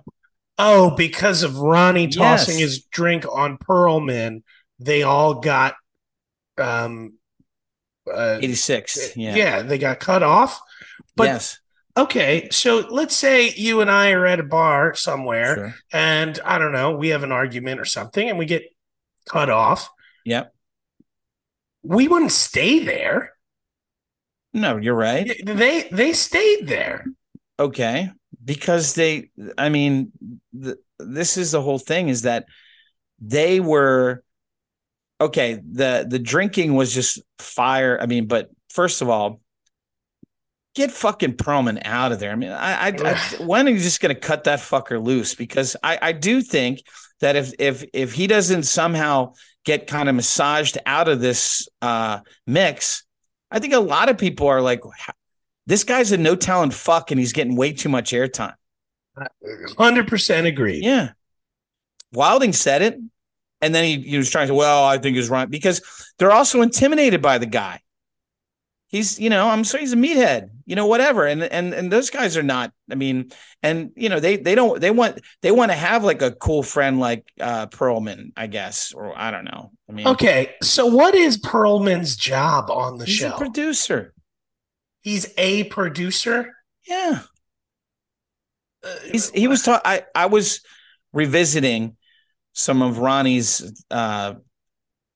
oh 0.59 0.91
because 0.97 1.43
of 1.43 1.59
Ronnie 1.59 2.09
tossing 2.09 2.59
Yes. 2.59 2.61
his 2.61 2.85
drink 2.85 3.27
on 3.31 3.59
Perlman 3.59 4.43
they 4.79 5.03
all 5.03 5.35
got 5.35 5.75
um 6.59 7.15
uh, 8.13 8.39
eighty 8.41 8.55
six. 8.55 9.17
Yeah. 9.17 9.35
yeah, 9.35 9.63
they 9.63 9.79
got 9.79 10.01
cut 10.01 10.23
off. 10.23 10.61
But 11.17 11.25
yes. 11.25 11.59
okay, 11.97 12.49
so 12.51 12.81
let's 12.91 13.17
say 13.17 13.51
you 13.51 13.81
and 13.81 13.91
I 13.91 14.13
are 14.13 14.27
at 14.27 14.41
a 14.41 14.45
bar 14.45 14.95
somewhere, 14.95 15.55
Sure. 15.57 15.75
and 15.93 16.39
I 16.45 16.59
don't 16.59 16.73
know, 16.73 16.97
we 16.97 17.09
have 17.09 17.23
an 17.23 17.33
argument 17.33 17.81
or 17.81 17.85
something, 17.85 18.29
and 18.29 18.39
we 18.39 18.47
get 18.47 18.65
cut 19.29 19.51
off. 19.51 19.89
Yep. 20.25 20.53
We 21.83 22.09
wouldn't 22.09 22.33
stay 22.33 22.85
there. 22.85 23.35
No, 24.53 24.77
you're 24.77 24.95
right. 24.95 25.31
They 25.45 25.89
they 25.91 26.13
stayed 26.13 26.69
there. 26.69 27.05
Okay, 27.59 28.11
because 28.43 28.95
they. 28.95 29.31
I 29.59 29.69
mean, 29.69 30.13
the, 30.53 30.79
this 30.99 31.37
is 31.37 31.51
the 31.51 31.61
whole 31.61 31.81
thing: 31.81 32.09
is 32.09 32.23
that 32.23 32.47
they 33.21 33.59
were 33.59 34.23
okay. 35.21 35.55
the 35.55 36.07
The 36.09 36.21
drinking 36.21 36.75
was 36.75 36.95
just 36.95 37.21
fire. 37.39 37.99
I 38.01 38.07
mean, 38.07 38.27
but 38.27 38.51
first 38.71 39.03
of 39.03 39.09
all. 39.09 39.41
Get 40.77 40.91
fucking 40.91 41.35
Perlman 41.35 41.81
out 41.85 42.11
of 42.11 42.19
there. 42.19 42.33
I 42.33 42.35
mean, 42.35 42.51
I, 42.51 42.89
I, 42.89 42.95
I 43.05 43.15
when 43.45 43.69
are 43.69 43.71
you 43.71 43.79
just 43.79 44.01
going 44.01 44.13
to 44.13 44.21
cut 44.21 44.43
that 44.45 44.59
fucker 44.59 45.01
loose? 45.01 45.37
Because 45.37 45.77
I, 45.85 46.01
I 46.03 46.11
do 46.11 46.43
think 46.43 46.81
that 47.25 47.37
if 47.37 47.55
if 47.59 47.85
if 47.95 48.13
he 48.13 48.27
doesn't 48.27 48.65
somehow 48.65 49.33
get 49.65 49.87
kind 49.87 50.11
of 50.11 50.15
massaged 50.15 50.77
out 50.85 51.09
of 51.09 51.21
this 51.21 51.67
uh, 51.81 52.21
mix, 52.47 53.05
I 53.51 53.61
think 53.61 53.73
a 53.73 53.81
lot 53.81 54.11
of 54.11 54.19
people 54.19 54.47
are 54.47 54.61
like, 54.61 54.83
this 55.67 55.85
guy's 55.85 56.13
a 56.13 56.19
no 56.19 56.37
talent 56.37 56.75
fuck, 56.75 57.11
and 57.11 57.19
he's 57.19 57.33
getting 57.33 57.57
way 57.57 57.73
too 57.73 57.89
much 57.89 58.13
airtime. 58.13 58.53
Hundred 59.79 60.07
percent 60.07 60.47
agree. 60.47 60.81
Yeah, 60.83 61.13
Wilding 62.13 62.53
said 62.53 62.83
it, 62.83 63.01
and 63.63 63.75
then 63.75 63.85
he, 63.85 64.03
he 64.03 64.19
was 64.19 64.29
trying 64.29 64.49
to. 64.49 64.55
Well, 64.55 64.85
I 64.85 64.99
think 64.99 65.17
he's 65.17 65.31
right 65.31 65.49
because 65.49 65.81
they're 66.19 66.33
also 66.33 66.61
intimidated 66.61 67.23
by 67.23 67.39
the 67.39 67.47
guy. 67.47 67.81
He's 68.95 69.19
you 69.19 69.29
know 69.29 69.49
i'm 69.49 69.65
sorry 69.65 69.83
he's 69.83 69.93
a 69.93 69.97
meathead 69.97 70.51
you 70.67 70.77
know 70.77 70.87
whatever. 70.87 71.27
And 71.27 71.43
and 71.43 71.75
and 71.75 71.91
those 71.93 72.11
guys 72.11 72.37
are 72.37 72.45
not 72.45 72.73
i 72.89 72.95
mean 72.95 73.33
and 73.61 73.91
you 73.97 74.09
know 74.09 74.21
they 74.21 74.37
they 74.37 74.55
don't 74.55 74.81
they 74.81 74.93
want 74.93 75.21
they 75.43 75.51
want 75.51 75.73
to 75.73 75.77
have 75.77 76.05
like 76.05 76.23
a 76.23 76.31
cool 76.31 76.63
friend 76.63 77.01
like 77.01 77.25
uh 77.41 77.67
perlman 77.67 78.31
i 78.37 78.47
guess 78.47 78.93
or 78.93 79.13
i 79.19 79.33
don't 79.33 79.45
know. 79.47 79.73
I 79.91 79.93
mean 79.93 80.07
Okay, 80.07 80.55
so 80.63 80.87
what 80.87 81.17
is 81.17 81.39
Perlman's 81.39 82.15
job 82.15 82.71
on 82.71 82.99
the 82.99 83.05
he's 83.07 83.17
show? 83.17 83.35
a 83.35 83.39
producer. 83.39 84.15
He's 85.01 85.27
a 85.39 85.65
producer. 85.65 86.55
yeah. 86.87 87.23
Uh, 88.85 88.95
he's 89.11 89.31
he 89.31 89.49
was 89.49 89.63
taught 89.63 89.83
i 89.85 90.05
i 90.15 90.27
was 90.27 90.61
revisiting 91.13 91.97
some 92.53 92.81
of 92.81 92.99
ronnie's 92.99 93.83
uh 93.91 94.35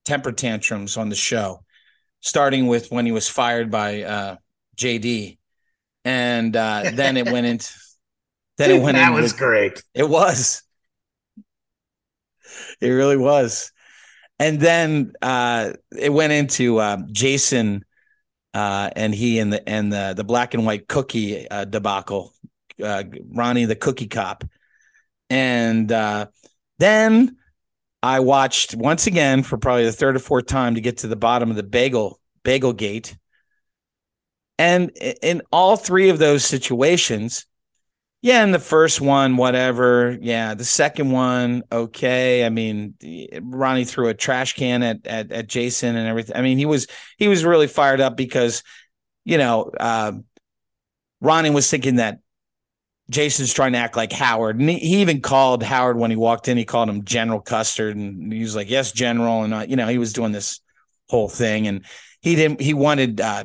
temper 0.05 0.33
tantrums 0.33 0.97
on 0.97 1.11
the 1.11 1.15
show 1.31 1.63
starting 2.21 2.67
with 2.67 2.91
when 2.91 3.07
he 3.07 3.13
was 3.13 3.29
fired 3.29 3.71
by 3.71 4.03
uh 4.03 4.37
jd 4.77 5.39
and 6.05 6.57
uh 6.57 6.91
then 6.95 7.17
it 7.17 7.31
went 7.31 7.47
into 7.47 7.73
then 8.59 8.71
it 8.71 8.83
went 8.83 8.97
that 8.97 9.13
was 9.13 9.33
with- 9.33 9.39
great. 9.39 9.83
It 9.95 10.09
was. 10.09 10.63
It 12.81 12.89
really 12.91 13.17
was. 13.17 13.73
And 14.39 14.61
then 14.61 15.13
uh, 15.21 15.73
it 15.97 16.13
went 16.13 16.33
into 16.33 16.79
uh, 16.79 16.99
Jason 17.11 17.85
uh, 18.55 18.91
and 18.95 19.15
he 19.15 19.39
and 19.39 19.53
the 19.53 19.69
and 19.69 19.93
the 19.93 20.15
the 20.17 20.25
black 20.25 20.55
and 20.55 20.65
white 20.65 20.89
cookie 20.89 21.49
uh, 21.49 21.65
debacle, 21.65 22.33
uh, 22.83 23.05
Ronnie 23.35 23.67
the 23.67 23.77
cookie 23.77 24.07
cop, 24.07 24.45
and 25.29 25.91
uh, 25.91 26.27
then 26.79 27.37
I 28.03 28.21
watched 28.21 28.75
once 28.75 29.07
again 29.07 29.43
for 29.43 29.59
probably 29.59 29.85
the 29.85 29.93
third 29.93 30.17
or 30.17 30.21
fourth 30.21 30.47
time 30.47 30.77
to 30.77 30.81
get 30.81 30.99
to 30.99 31.09
the 31.09 31.17
bottom 31.17 31.51
of 31.51 31.57
the 31.57 31.63
bagel 31.63 32.21
bagel 32.45 32.73
gate, 32.73 33.17
and 34.59 34.91
in 35.23 35.43
all 35.53 35.77
three 35.77 36.09
of 36.09 36.19
those 36.19 36.45
situations, 36.45 37.47
yeah, 38.23 38.43
in 38.43 38.51
the 38.51 38.59
first 38.59 39.01
one, 39.01 39.37
whatever. 39.37 40.17
Yeah, 40.21 40.55
the 40.55 40.65
second 40.65 41.13
one, 41.13 41.63
okay. 41.71 42.45
I 42.45 42.49
mean, 42.49 42.95
Ronnie 43.41 43.85
threw 43.85 44.09
a 44.09 44.15
trash 44.15 44.55
can 44.55 44.83
at 44.83 45.07
at, 45.07 45.31
at 45.31 45.47
Jason 45.49 45.97
and 45.97 46.09
everything. 46.09 46.37
I 46.37 46.43
mean, 46.43 46.59
he 46.59 46.67
was 46.67 46.87
he 47.17 47.29
was 47.29 47.45
really 47.45 47.69
fired 47.69 48.01
up 48.01 48.17
because, 48.17 48.63
you 49.25 49.39
know, 49.39 49.71
uh, 49.79 50.13
Ronnie 51.21 51.51
was 51.51 51.71
thinking 51.71 51.97
that 51.97 52.19
Jason's 53.11 53.55
trying 53.55 53.73
to 53.73 53.79
act 53.79 53.97
like 53.97 54.13
Howard, 54.13 54.61
and 54.61 54.69
he, 54.69 55.01
even 55.01 55.21
called 55.21 55.63
Howard 55.63 55.97
when 55.97 56.11
he 56.11 56.17
walked 56.17 56.49
in. 56.49 56.59
He 56.59 56.65
called 56.65 56.91
him 56.91 57.05
General 57.05 57.41
Custard, 57.41 57.97
and 57.97 58.33
he 58.33 58.41
was 58.41 58.55
like, 58.55 58.69
"Yes, 58.69 58.93
General," 58.93 59.45
and 59.45 59.55
uh, 59.55 59.67
you 59.67 59.77
know, 59.77 59.89
he 59.89 59.99
was 59.99 60.13
doing 60.13 60.33
this 60.33 60.61
whole 61.09 61.29
thing, 61.29 61.67
and 61.67 61.85
he 62.21 62.37
didn't. 62.37 62.61
He 62.61 62.75
wanted 62.75 63.21
uh, 63.21 63.45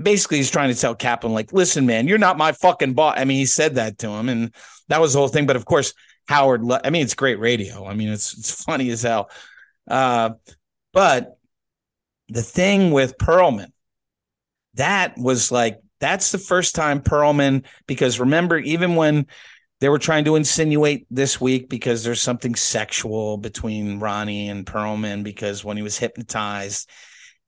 basically 0.00 0.38
he's 0.38 0.50
trying 0.50 0.72
to 0.72 0.80
tell 0.80 0.94
Kaplan, 0.94 1.34
like, 1.34 1.52
listen, 1.52 1.84
man, 1.84 2.08
you're 2.08 2.18
not 2.18 2.38
my 2.38 2.52
fucking 2.52 2.94
boss. 2.94 3.14
I 3.18 3.24
mean, 3.24 3.38
he 3.38 3.46
said 3.46 3.74
that 3.74 3.98
to 3.98 4.08
him, 4.08 4.28
and 4.28 4.54
that 4.88 5.00
was 5.00 5.12
the 5.12 5.18
whole 5.18 5.28
thing. 5.28 5.46
But 5.46 5.56
of 5.56 5.66
course, 5.66 5.92
Howard, 6.28 6.62
I 6.84 6.90
mean, 6.90 7.02
it's 7.02 7.14
great 7.14 7.38
radio. 7.38 7.86
I 7.86 7.94
mean, 7.94 8.08
it's 8.08 8.36
it's 8.36 8.64
funny 8.64 8.90
as 8.90 9.02
hell. 9.02 9.30
Uh, 9.86 10.30
but 10.92 11.36
the 12.28 12.42
thing 12.42 12.92
with 12.92 13.18
Perlman, 13.18 13.72
that 14.74 15.18
was 15.18 15.52
like 15.52 15.81
that's 16.02 16.32
the 16.32 16.38
first 16.38 16.74
time 16.74 17.00
Perlman, 17.00 17.64
because 17.86 18.18
remember, 18.18 18.58
even 18.58 18.96
when 18.96 19.28
they 19.80 19.88
were 19.88 20.00
trying 20.00 20.24
to 20.24 20.34
insinuate 20.34 21.06
this 21.10 21.40
week 21.40 21.68
because 21.68 22.02
there's 22.02 22.20
something 22.20 22.56
sexual 22.56 23.38
between 23.38 24.00
Ronnie 24.00 24.48
and 24.48 24.66
Perlman 24.66 25.22
because 25.22 25.64
when 25.64 25.76
he 25.76 25.82
was 25.84 25.96
hypnotized, 25.96 26.90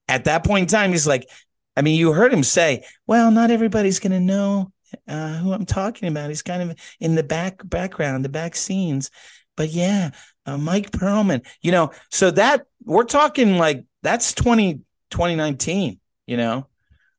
at 0.07 0.27
that 0.27 0.45
point 0.45 0.63
in 0.63 0.69
time, 0.69 0.93
he's 0.93 1.07
like, 1.07 1.29
I 1.77 1.83
mean, 1.83 1.99
you 1.99 2.13
heard 2.13 2.33
him 2.33 2.45
say, 2.45 2.85
"Well, 3.09 3.33
not 3.33 3.51
everybody's 3.51 3.99
going 3.99 4.13
to 4.13 4.21
know 4.21 4.71
uh, 5.09 5.39
who 5.39 5.53
I'm 5.53 5.67
talking 5.67 6.07
about. 6.07 6.29
He's 6.29 6.43
kind 6.43 6.71
of 6.71 6.79
in 7.01 7.17
the 7.17 7.25
back 7.25 7.61
background, 7.65 8.25
the 8.25 8.29
back 8.29 8.55
scenes." 8.55 9.11
But 9.57 9.71
yeah, 9.71 10.11
uh, 10.47 10.59
Mike 10.59 10.93
Perlman, 10.93 11.45
you 11.61 11.73
know, 11.73 11.91
so 12.09 12.31
that 12.31 12.67
we're 12.85 13.03
talking 13.03 13.59
like 13.59 13.85
that's 14.03 14.33
20, 14.33 14.75
2019, 15.11 15.99
you 16.27 16.37
know, 16.37 16.69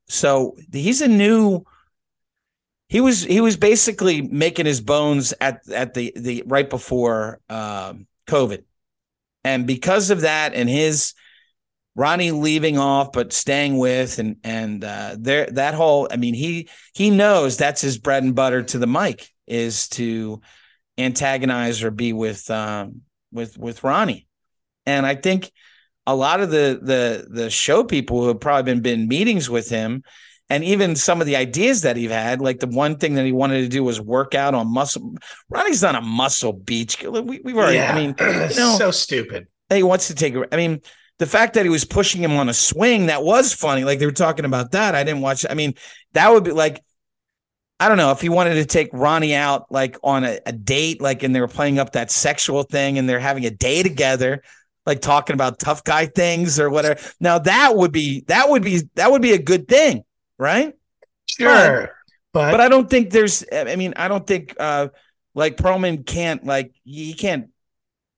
so 0.08 0.56
he's 0.72 1.02
a 1.02 1.08
new. 1.08 1.64
He 2.88 3.02
was 3.02 3.24
he 3.24 3.42
was 3.42 3.58
basically 3.58 4.22
making 4.22 4.66
his 4.66 4.82
bones 4.82 5.34
at 5.42 5.68
at 5.70 5.94
the 5.94 6.14
the 6.16 6.44
right 6.46 6.70
before 6.70 7.40
um, 7.50 8.08
COVID, 8.28 8.64
and 9.44 9.66
because 9.66 10.12
of 10.12 10.22
that, 10.22 10.54
and 10.54 10.70
his 10.70 11.14
Ronnie 11.96 12.32
leaving 12.32 12.78
off 12.78 13.14
but 13.14 13.32
staying 13.32 13.78
with 13.78 14.20
and 14.20 14.36
and 14.44 14.84
uh 14.84 15.16
there 15.18 15.48
that 15.52 15.74
whole 15.74 16.10
I 16.12 16.18
mean 16.18 16.34
he 16.34 16.70
he 16.94 17.10
knows 17.10 17.56
that's 17.56 17.82
his 17.82 17.98
bread 17.98 18.24
and 18.24 18.36
butter 18.36 18.64
to 18.64 18.78
the 18.78 18.88
mic 18.88 19.30
is 19.48 19.88
to 19.90 20.42
antagonize 20.98 21.84
or 21.84 21.92
be 21.92 22.12
with 22.12 22.50
um 22.52 23.02
with 23.32 23.58
with 23.58 23.84
Ronnie. 23.84 24.28
And 24.86 25.06
I 25.06 25.16
think 25.16 25.52
a 26.08 26.16
lot 26.16 26.42
of 26.42 26.50
the 26.52 26.80
the 26.82 27.28
the 27.30 27.50
show 27.50 27.84
people 27.84 28.22
who 28.22 28.28
have 28.28 28.40
probably 28.40 28.74
been 28.74 28.82
been 28.82 29.08
meetings 29.08 29.50
with 29.50 29.70
him 29.70 30.04
and 30.50 30.64
even 30.64 30.96
some 30.96 31.22
of 31.22 31.28
the 31.28 31.36
ideas 31.36 31.82
that 31.82 31.98
he 31.98 32.06
had, 32.06 32.40
like 32.40 32.60
the 32.60 32.68
one 32.68 32.98
thing 32.98 33.16
that 33.16 33.26
he 33.26 33.32
wanted 33.32 33.62
to 33.62 33.68
do 33.68 33.84
was 33.84 34.00
work 34.00 34.36
out 34.36 34.54
on 34.54 34.72
muscle. 34.72 35.16
Ronnie's 35.50 35.82
not 35.82 35.96
a 35.96 36.02
muscle 36.02 36.54
beach. 36.54 37.02
We, 37.02 37.42
we've 37.44 37.58
already, 37.58 37.80
I 37.80 37.96
mean, 37.96 38.16
you 38.20 38.56
know, 38.56 38.76
so 38.78 38.92
stupid. 38.92 39.48
he 39.72 39.82
wants 39.82 40.08
to 40.08 40.16
take. 40.16 40.36
I 40.52 40.56
mean, 40.56 40.82
the 41.18 41.26
fact 41.26 41.56
that 41.56 41.66
he 41.66 41.70
was 41.70 41.84
pushing 41.84 42.22
him 42.22 42.34
on 42.34 42.50
a 42.50 42.54
swing 42.54 43.08
that 43.08 43.24
was 43.24 43.54
funny. 43.54 43.84
Like 43.84 43.98
they 43.98 44.06
were 44.06 44.12
talking 44.12 44.46
about 44.46 44.72
that. 44.72 44.94
I 44.94 45.04
didn't 45.04 45.22
watch. 45.22 45.46
I 45.50 45.56
mean, 45.56 45.74
that 46.14 46.32
would 46.32 46.44
be 46.44 46.52
like, 46.52 46.84
I 47.80 47.90
don't 47.90 47.98
know 47.98 48.12
if 48.12 48.22
he 48.22 48.30
wanted 48.30 48.56
to 48.56 48.66
take 48.66 48.90
Ronnie 48.94 49.34
out 49.34 49.72
like 49.72 49.98
on 50.04 50.26
a, 50.26 50.40
a 50.46 50.52
date, 50.52 51.02
like 51.02 51.24
and 51.24 51.36
they 51.36 51.42
were 51.42 51.48
playing 51.48 51.80
up 51.80 51.94
that 51.94 52.12
sexual 52.12 52.62
thing 52.64 53.00
and 53.00 53.10
they're 53.10 53.20
having 53.20 53.46
a 53.46 53.52
day 53.52 53.82
together, 53.82 54.44
like 54.86 55.02
talking 55.02 55.34
about 55.34 55.60
tough 55.60 55.84
guy 55.84 56.06
things 56.06 56.60
or 56.60 56.70
whatever. 56.70 57.00
Now 57.20 57.40
that 57.40 57.76
would 57.76 57.92
be 57.92 58.24
that 58.28 58.50
would 58.50 58.64
be 58.64 58.84
that 58.96 59.12
would 59.12 59.22
be 59.22 59.34
a 59.34 59.42
good 59.42 59.68
thing, 59.68 60.04
right? 60.38 60.74
Sure. 61.28 61.92
But, 62.34 62.52
But 62.52 62.62
I 62.62 62.70
don't 62.70 62.90
think 62.90 63.12
there's. 63.12 63.46
I 63.52 63.76
mean, 63.76 63.94
I 63.96 64.08
don't 64.08 64.28
think 64.28 64.56
uh 64.60 64.90
like 65.34 65.58
Perlman 65.58 66.06
can't 66.06 66.46
like 66.46 66.74
he 66.84 67.14
can't 67.14 67.50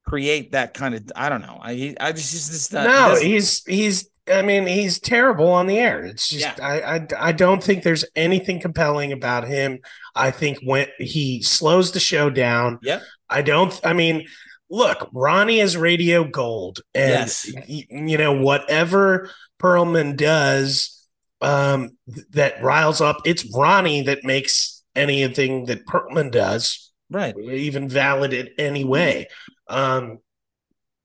create 0.05 0.53
that 0.53 0.73
kind 0.73 0.95
of. 0.95 1.11
I 1.15 1.29
don't 1.29 1.41
know. 1.41 1.59
I 1.61 1.95
I 1.99 2.11
just 2.11 2.31
just, 2.31 2.51
just 2.51 2.73
not, 2.73 2.85
no, 2.87 3.15
he's 3.21 3.63
he's 3.65 4.09
I 4.31 4.41
mean, 4.41 4.67
he's 4.67 4.99
terrible 4.99 5.47
on 5.47 5.67
the 5.67 5.77
air. 5.77 6.03
It's 6.03 6.29
just 6.29 6.57
Yeah. 6.57 6.65
I, 6.65 6.95
I 6.95 7.07
I 7.29 7.31
don't 7.31 7.63
think 7.63 7.83
there's 7.83 8.05
anything 8.15 8.59
compelling 8.59 9.13
about 9.13 9.47
him. 9.47 9.79
I 10.15 10.31
think 10.31 10.59
when 10.63 10.87
he 10.97 11.41
slows 11.43 11.91
the 11.91 11.99
show 11.99 12.29
down. 12.29 12.79
Yeah. 12.81 12.99
I 13.29 13.41
don't 13.41 13.79
I 13.83 13.93
mean, 13.93 14.25
look, 14.69 15.09
Ronnie 15.13 15.59
is 15.59 15.77
radio 15.77 16.23
gold. 16.23 16.81
And 16.93 17.09
Yes. 17.11 17.51
you 17.67 18.17
know, 18.17 18.33
whatever 18.41 19.29
Perlman 19.59 20.15
does 20.17 20.93
um 21.41 21.91
th- 22.13 22.25
that 22.31 22.63
riles 22.63 22.99
up, 23.01 23.17
it's 23.25 23.45
Ronnie 23.55 24.01
that 24.03 24.23
makes 24.23 24.83
anything 24.95 25.65
that 25.65 25.85
Perlman 25.85 26.31
does 26.31 26.91
right. 27.11 27.35
even 27.37 27.87
valid 27.87 28.33
in 28.33 28.49
any 28.57 28.83
way. 28.83 29.27
Um, 29.67 30.19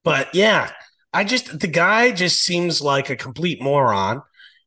but 0.05 0.35
yeah, 0.35 0.71
I 1.13 1.25
just 1.25 1.61
the 1.61 1.67
guy 1.69 2.11
just 2.13 2.41
seems 2.41 2.81
like 2.81 3.11
a 3.11 3.17
complete 3.17 3.61
moron, 3.63 4.23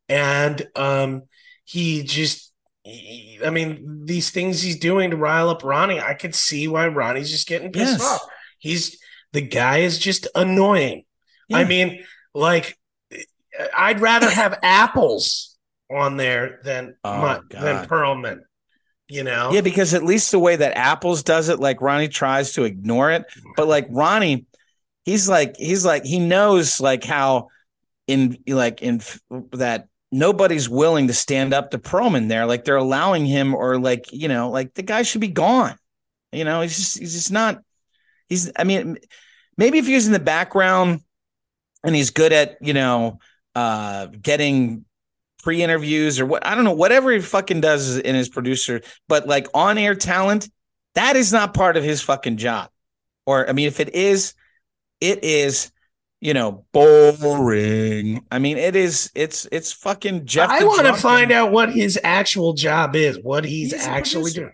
and 0.07 0.65
um, 0.75 1.23
he 1.63 2.03
just. 2.03 2.51
I 3.43 3.49
mean, 3.49 4.05
these 4.05 4.29
things 4.29 4.61
he's 4.61 4.77
doing 4.77 5.09
to 5.09 5.17
rile 5.17 5.49
up 5.49 5.63
Ronnie, 5.63 5.99
I 5.99 6.13
could 6.13 6.35
see 6.35 6.67
why 6.67 6.87
Ronnie's 6.87 7.31
just 7.31 7.47
getting 7.47 7.71
pissed 7.71 7.97
Yes. 7.97 8.01
off. 8.03 8.21
He's 8.59 8.99
the 9.33 9.41
guy 9.41 9.79
is 9.79 9.99
just 9.99 10.27
annoying. 10.35 11.03
I 11.51 11.63
mean, 11.65 12.03
like, 12.33 12.77
I'd 13.75 13.99
rather 13.99 14.29
have 14.29 14.59
apples 14.63 15.57
on 15.91 16.17
there 16.17 16.59
than 16.63 16.95
Oh, 17.03 17.21
my, 17.21 17.39
than 17.49 17.85
Perlman. 17.85 18.39
You 19.07 19.23
know, 19.23 19.51
Yeah, 19.53 19.61
because 19.61 19.93
at 19.93 20.03
least 20.03 20.31
the 20.31 20.39
way 20.39 20.55
that 20.55 20.75
Apples 20.75 21.21
does 21.21 21.49
it, 21.49 21.59
like 21.59 21.79
Ronnie 21.79 22.07
tries 22.07 22.53
to 22.53 22.63
ignore 22.63 23.11
it, 23.11 23.25
but 23.55 23.67
like 23.67 23.85
Ronnie, 23.91 24.47
he's 25.03 25.29
like 25.29 25.55
he's 25.57 25.85
like 25.85 26.05
he 26.05 26.17
knows 26.17 26.81
like 26.81 27.03
how 27.03 27.49
in 28.07 28.39
like 28.47 28.81
in 28.81 29.01
that 29.51 29.89
nobody's 30.11 30.67
willing 30.67 31.05
to 31.07 31.13
stand 31.13 31.53
up 31.53 31.69
to 31.69 31.77
Perlman 31.77 32.29
there, 32.29 32.47
like 32.47 32.63
they're 32.63 32.77
allowing 32.77 33.27
him 33.27 33.53
or 33.53 33.79
like 33.79 34.11
you 34.11 34.27
know 34.27 34.49
like 34.49 34.73
the 34.73 34.81
guy 34.81 35.03
should 35.03 35.21
be 35.21 35.27
gone. 35.27 35.77
You 36.31 36.43
know, 36.43 36.61
he's 36.61 36.75
just 36.75 36.97
he's 36.97 37.13
just 37.13 37.31
not. 37.31 37.61
He's 38.29 38.51
I 38.55 38.63
mean, 38.63 38.97
maybe 39.57 39.77
if 39.79 39.87
he's 39.87 40.07
in 40.07 40.13
the 40.13 40.19
background 40.19 41.01
and 41.83 41.95
he's 41.95 42.09
good 42.09 42.33
at 42.33 42.57
you 42.61 42.73
know 42.73 43.19
uh 43.53 44.07
getting 44.07 44.85
pre-interviews 45.43 46.19
or 46.19 46.25
what 46.25 46.45
I 46.45 46.55
don't 46.55 46.63
know 46.63 46.73
whatever 46.73 47.11
he 47.11 47.19
fucking 47.19 47.61
does 47.61 47.97
in 47.97 48.15
his 48.15 48.29
producer 48.29 48.81
but 49.07 49.27
like 49.27 49.47
on-air 49.53 49.93
talent 49.93 50.49
that 50.95 51.15
is 51.15 51.31
not 51.31 51.53
part 51.53 51.77
of 51.77 51.83
his 51.83 52.01
fucking 52.01 52.37
job 52.37 52.69
or 53.27 53.47
I 53.47 53.53
mean 53.53 53.67
if 53.67 53.79
it 53.79 53.93
is 53.93 54.33
it 54.99 55.23
is 55.23 55.71
you 56.25 56.33
know, 56.33 56.65
boring. 56.71 58.25
I 58.31 58.39
mean, 58.39 58.57
it 58.57 58.75
is. 58.75 59.11
It's 59.13 59.47
it's 59.51 59.71
fucking 59.71 60.25
Jeff. 60.25 60.49
I 60.49 60.63
want 60.63 60.87
to 60.87 60.95
find 60.95 61.31
out 61.31 61.51
what 61.51 61.71
his 61.71 61.99
actual 62.03 62.53
job 62.53 62.95
is, 62.95 63.19
what 63.21 63.45
he's, 63.45 63.71
He's 63.71 63.85
actually 63.85 64.31
doing. 64.31 64.53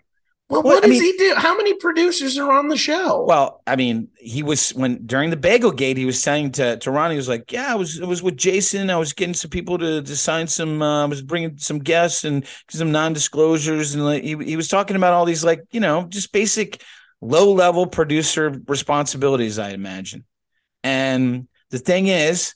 Well, 0.52 0.62
Well, 0.62 0.74
what 0.74 0.84
I 0.84 0.88
does 0.88 1.00
mean- 1.00 1.02
he 1.02 1.16
do? 1.16 1.34
How 1.34 1.56
many 1.56 1.72
producers 1.72 2.36
are 2.36 2.52
on 2.52 2.68
the 2.68 2.76
show? 2.76 3.24
Well, 3.24 3.62
I 3.66 3.74
mean, 3.74 4.08
he 4.18 4.42
was 4.42 4.68
when 4.74 5.06
during 5.06 5.30
the 5.30 5.36
Bagel 5.38 5.70
Gate, 5.72 5.96
he 5.96 6.04
was 6.04 6.22
saying 6.22 6.52
to 6.52 6.76
to 6.76 6.90
Ronnie, 6.90 7.14
he 7.14 7.16
was 7.16 7.26
like, 7.28 7.50
"Yeah, 7.50 7.72
I 7.72 7.74
was 7.74 8.02
I 8.02 8.04
was 8.04 8.22
with 8.22 8.36
Jason. 8.36 8.90
I 8.90 8.96
was 8.96 9.14
getting 9.14 9.32
some 9.32 9.48
people 9.50 9.78
to 9.78 10.02
to 10.02 10.14
sign 10.16 10.46
some. 10.46 10.82
Uh, 10.82 11.04
I 11.04 11.06
was 11.06 11.22
bringing 11.22 11.56
some 11.56 11.78
guests 11.78 12.24
and 12.24 12.44
some 12.68 12.92
non 12.92 13.14
disclosures, 13.14 13.94
and 13.94 14.04
like, 14.04 14.24
he 14.24 14.36
he 14.44 14.56
was 14.56 14.68
talking 14.68 14.94
about 14.94 15.14
all 15.14 15.24
these 15.24 15.42
like 15.42 15.62
you 15.70 15.80
know 15.80 16.04
just 16.10 16.32
basic 16.32 16.82
low 17.22 17.50
level 17.50 17.86
producer 17.86 18.60
responsibilities, 18.68 19.58
I 19.58 19.70
imagine. 19.70 20.24
And 20.84 21.48
the 21.70 21.78
thing 21.78 22.08
is, 22.08 22.54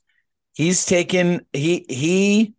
he's 0.52 0.84
taken 0.84 1.46
he 1.54 1.86
he 1.88 2.52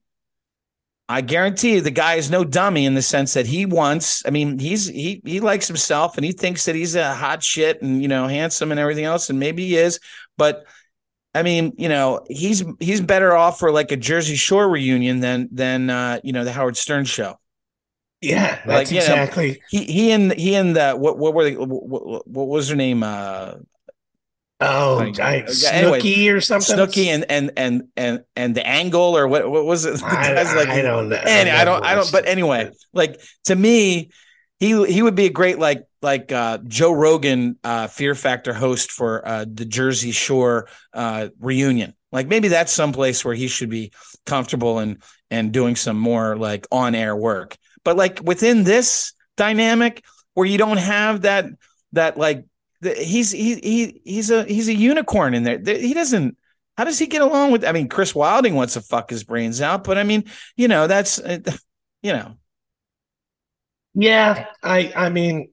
I 1.09 1.21
guarantee 1.21 1.75
you 1.75 1.81
the 1.81 1.91
guy 1.91 2.15
is 2.15 2.29
no 2.29 2.43
dummy 2.43 2.85
in 2.85 2.93
the 2.93 3.01
sense 3.01 3.33
that 3.35 3.45
he 3.47 3.65
wants, 3.65 4.23
I 4.25 4.29
mean, 4.29 4.59
he's 4.59 4.87
he 4.87 5.21
he 5.25 5.39
likes 5.39 5.67
himself 5.67 6.17
and 6.17 6.25
he 6.25 6.33
thinks 6.33 6.65
that 6.65 6.75
he's 6.75 6.95
a 6.95 7.13
hot 7.13 7.41
shit 7.43 7.81
and 7.81 8.01
you 8.01 8.07
know, 8.09 8.27
handsome 8.27 8.71
and 8.71 8.79
everything 8.79 9.05
else, 9.05 9.29
and 9.29 9.39
maybe 9.39 9.65
he 9.67 9.77
is, 9.77 9.99
but 10.37 10.65
I 11.33 11.43
mean, 11.43 11.73
you 11.77 11.87
know, 11.87 12.25
he's 12.27 12.63
he's 12.79 12.99
better 12.99 13.35
off 13.35 13.59
for 13.59 13.71
like 13.71 13.91
a 13.91 13.97
Jersey 13.97 14.35
Shore 14.35 14.67
reunion 14.67 15.19
than 15.19 15.49
than 15.51 15.89
uh, 15.89 16.19
you 16.23 16.33
know, 16.33 16.43
the 16.43 16.51
Howard 16.51 16.75
Stern 16.77 17.05
show. 17.05 17.39
yeah, 18.21 18.59
that's 18.65 18.67
like, 18.67 18.91
you 18.91 18.97
know, 18.97 19.23
exactly. 19.23 19.61
He 19.69 19.83
he 19.85 20.11
and 20.11 20.33
he 20.33 20.55
and 20.55 20.75
the 20.75 20.93
what 20.93 21.17
what 21.17 21.33
were 21.33 21.43
they 21.43 21.55
what, 21.55 21.67
what, 21.67 22.27
what 22.27 22.47
was 22.47 22.69
her 22.69 22.75
name? 22.75 23.03
Uh 23.03 23.55
oh, 24.61 24.97
like, 24.99 25.17
yeah, 25.17 25.69
anyway, 25.71 26.27
or 26.29 26.41
something. 26.41 26.75
Snooki 26.75 27.07
and 27.07 27.25
and 27.29 27.51
and 27.57 27.83
and 27.95 28.23
and 28.35 28.55
the 28.55 28.65
angle 28.65 29.17
or 29.17 29.27
what 29.27 29.49
what 29.49 29.65
was 29.65 29.85
it? 29.85 30.01
I, 30.03 30.43
like 30.55 30.69
I 30.69 30.81
don't 30.81 31.09
know. 31.09 31.15
and 31.15 31.49
I 31.49 31.63
don't, 31.65 31.83
I 31.83 31.95
don't. 31.95 32.11
But 32.11 32.27
anyway, 32.27 32.71
like 32.93 33.19
to 33.45 33.55
me, 33.55 34.09
he 34.59 34.85
he 34.85 35.01
would 35.01 35.15
be 35.15 35.25
a 35.25 35.31
great 35.31 35.59
like 35.59 35.83
like 36.01 36.31
uh, 36.31 36.59
Joe 36.67 36.91
Rogan 36.91 37.57
uh, 37.63 37.87
Fear 37.87 38.15
Factor 38.15 38.53
host 38.53 38.91
for 38.91 39.27
uh, 39.27 39.45
the 39.51 39.65
Jersey 39.65 40.11
Shore 40.11 40.67
uh, 40.93 41.29
reunion. 41.39 41.93
Like 42.11 42.27
maybe 42.27 42.47
that's 42.47 42.71
someplace 42.71 43.23
where 43.23 43.35
he 43.35 43.47
should 43.47 43.69
be 43.69 43.91
comfortable 44.25 44.79
and 44.79 45.01
and 45.29 45.51
doing 45.51 45.75
some 45.75 45.97
more 45.97 46.35
like 46.35 46.65
on 46.71 46.95
air 46.95 47.15
work. 47.15 47.57
But 47.83 47.97
like 47.97 48.21
within 48.23 48.63
this 48.63 49.13
dynamic, 49.35 50.03
where 50.33 50.45
you 50.45 50.57
don't 50.57 50.77
have 50.77 51.21
that 51.21 51.45
that 51.93 52.17
like 52.17 52.45
the, 52.81 52.93
he's 52.93 53.31
he 53.31 53.55
he 53.55 54.01
he's 54.03 54.29
a 54.29 54.43
he's 54.45 54.67
a 54.67 54.73
unicorn 54.73 55.33
in 55.33 55.43
there. 55.43 55.59
He 55.59 55.93
doesn't. 55.93 56.37
How 56.77 56.83
does 56.83 56.99
he 56.99 57.07
get 57.07 57.21
along 57.23 57.51
with? 57.51 57.65
I 57.65 57.71
mean, 57.71 57.89
Chris 57.89 58.13
Wilding 58.13 58.53
wants 58.53 58.73
to 58.75 58.81
fuck 58.81 59.09
his 59.09 59.23
brains 59.23 59.61
out, 59.61 59.83
but 59.83 59.97
I 59.97 60.03
mean, 60.03 60.25
you 60.55 60.67
know, 60.67 60.87
that's 60.87 61.19
uh, 61.19 61.39
you 62.03 62.13
know, 62.13 62.35
Yeah, 63.93 64.45
I 64.61 64.91
I 64.95 65.09
mean, 65.09 65.49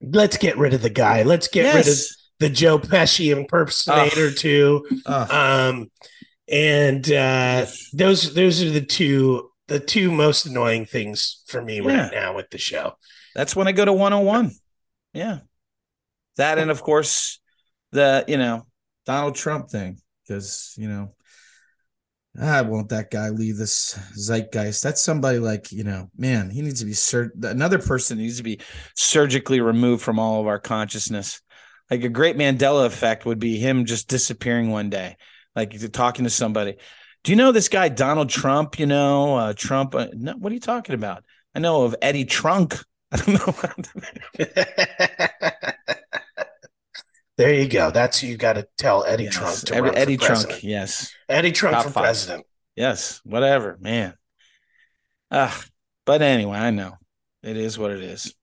let's 0.00 0.36
get 0.38 0.56
rid 0.58 0.74
of 0.74 0.82
the 0.82 0.90
guy. 0.90 1.22
Let's 1.22 1.48
get 1.48 1.74
rid 1.74 1.86
of 1.88 1.94
the 2.38 2.48
Joe 2.48 2.78
Pesci 2.78 3.34
impersonator 3.36 4.30
too. 4.30 4.86
Ugh. 5.06 5.30
Um, 5.30 5.90
and 6.48 7.10
uh, 7.12 7.66
those 7.92 8.34
those 8.34 8.62
are 8.62 8.70
the 8.70 8.80
two 8.84 9.50
the 9.68 9.80
two 9.80 10.10
most 10.10 10.46
annoying 10.46 10.86
things 10.86 11.42
for 11.48 11.60
me 11.60 11.80
Yeah. 11.80 12.04
right 12.04 12.12
now 12.12 12.34
with 12.36 12.50
the 12.50 12.58
show. 12.58 12.94
That's 13.34 13.54
when 13.56 13.68
I 13.68 13.72
go 13.72 13.84
to 13.84 13.92
101. 13.92 14.52
Yeah. 15.12 15.40
That 16.36 16.58
and 16.58 16.70
of 16.70 16.82
course 16.82 17.40
the, 17.92 18.24
you 18.28 18.36
know, 18.36 18.66
Donald 19.04 19.34
Trump 19.34 19.70
thing. 19.70 19.98
Because, 20.26 20.74
you 20.76 20.88
know, 20.88 21.14
I 22.40 22.62
won't 22.62 22.90
that 22.90 23.10
guy 23.10 23.30
leave 23.30 23.56
this 23.56 23.98
zeitgeist. 24.14 24.82
That's 24.82 25.02
somebody 25.02 25.38
like, 25.38 25.72
you 25.72 25.84
know, 25.84 26.10
man, 26.16 26.50
he 26.50 26.62
needs 26.62 26.80
to 26.80 26.86
be 26.86 26.92
sur- 26.92 27.32
another 27.42 27.78
person 27.78 28.18
needs 28.18 28.36
to 28.36 28.42
be 28.42 28.60
surgically 28.94 29.60
removed 29.60 30.02
from 30.02 30.18
all 30.18 30.40
of 30.40 30.46
our 30.46 30.58
consciousness. 30.58 31.40
Like 31.90 32.04
a 32.04 32.08
great 32.08 32.36
Mandela 32.36 32.84
effect 32.84 33.24
would 33.24 33.38
be 33.38 33.56
him 33.58 33.84
just 33.84 34.08
disappearing 34.08 34.70
one 34.70 34.90
day, 34.90 35.16
like 35.54 35.74
talking 35.92 36.24
to 36.24 36.30
somebody. 36.30 36.76
Do 37.24 37.32
you 37.32 37.36
know 37.36 37.52
this 37.52 37.68
guy 37.68 37.88
Donald 37.88 38.28
Trump? 38.28 38.78
You 38.78 38.86
know, 38.86 39.36
uh, 39.36 39.52
Trump. 39.54 39.94
Uh, 39.94 40.08
no, 40.12 40.34
what 40.34 40.50
are 40.50 40.54
you 40.54 40.60
talking 40.60 40.94
about? 40.94 41.24
I 41.54 41.60
know 41.60 41.84
of 41.84 41.96
Eddie 42.02 42.24
Trunk. 42.24 42.76
I 43.12 43.16
don't 43.18 43.88
know. 44.38 44.46
there 47.36 47.52
you 47.54 47.68
go. 47.68 47.90
That's 47.90 48.20
who 48.20 48.26
you 48.28 48.36
got 48.36 48.54
to 48.54 48.66
tell 48.78 49.04
Eddie 49.04 49.24
Yes, 49.24 49.34
Trump 49.34 49.56
to 49.58 49.74
Eddie, 49.74 49.82
run 49.82 49.92
for 49.92 49.98
Eddie. 49.98 50.16
Trunk. 50.16 50.62
Yes, 50.62 51.12
Eddie 51.28 51.52
Trump 51.52 51.74
Top 51.76 51.84
for 51.84 51.90
five. 51.90 52.04
president. 52.04 52.46
yes, 52.76 53.20
whatever, 53.24 53.76
man. 53.80 54.14
Ah, 55.30 55.62
but 56.04 56.22
anyway, 56.22 56.58
I 56.58 56.70
know 56.70 56.92
it 57.42 57.56
is 57.56 57.78
what 57.78 57.90
it 57.90 58.02
is. 58.02 58.34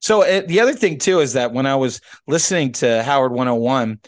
So 0.00 0.22
uh, 0.22 0.42
the 0.46 0.60
other 0.60 0.74
thing 0.74 0.98
too 0.98 1.20
is 1.20 1.32
that 1.34 1.52
when 1.52 1.66
I 1.66 1.76
was 1.76 2.00
listening 2.26 2.72
to 2.72 3.02
Howard 3.02 3.32
101, 3.32 3.98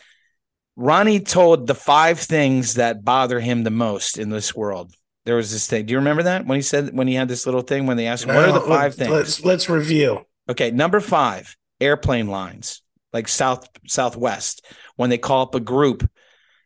Ronnie 0.77 1.21
told 1.21 1.67
the 1.67 1.75
five 1.75 2.19
things 2.21 2.75
that 2.75 3.05
bother 3.05 3.41
him 3.41 3.65
the 3.65 3.71
most 3.71 4.19
in 4.19 4.31
this 4.31 4.55
world. 4.55 4.95
There 5.27 5.37
was 5.37 5.53
this 5.53 5.67
thing. 5.67 5.85
Do 5.87 5.93
you 5.93 5.99
remember 5.99 6.23
that 6.23 6.47
when 6.47 6.57
he 6.57 6.63
said 6.63 6.97
when 6.97 7.07
he 7.07 7.15
had 7.15 7.29
this 7.29 7.45
little 7.45 7.61
thing 7.61 7.87
when 7.87 7.97
they 7.99 8.07
asked 8.07 8.25
him, 8.25 8.35
"What 8.35 8.49
are 8.49 8.53
the 8.53 8.61
Now, 8.61 8.67
five 8.67 8.95
things?" 8.95 9.11
Let's 9.11 9.45
let's 9.45 9.69
review. 9.69 10.25
Okay, 10.49 10.71
number 10.71 11.01
five, 11.01 11.55
airplane 11.81 12.29
lines, 12.29 12.81
like 13.13 13.29
South 13.29 13.69
Southwest, 13.87 14.67
when 14.97 15.11
they 15.11 15.19
call 15.19 15.43
up 15.43 15.55
a 15.55 15.61
group 15.61 16.09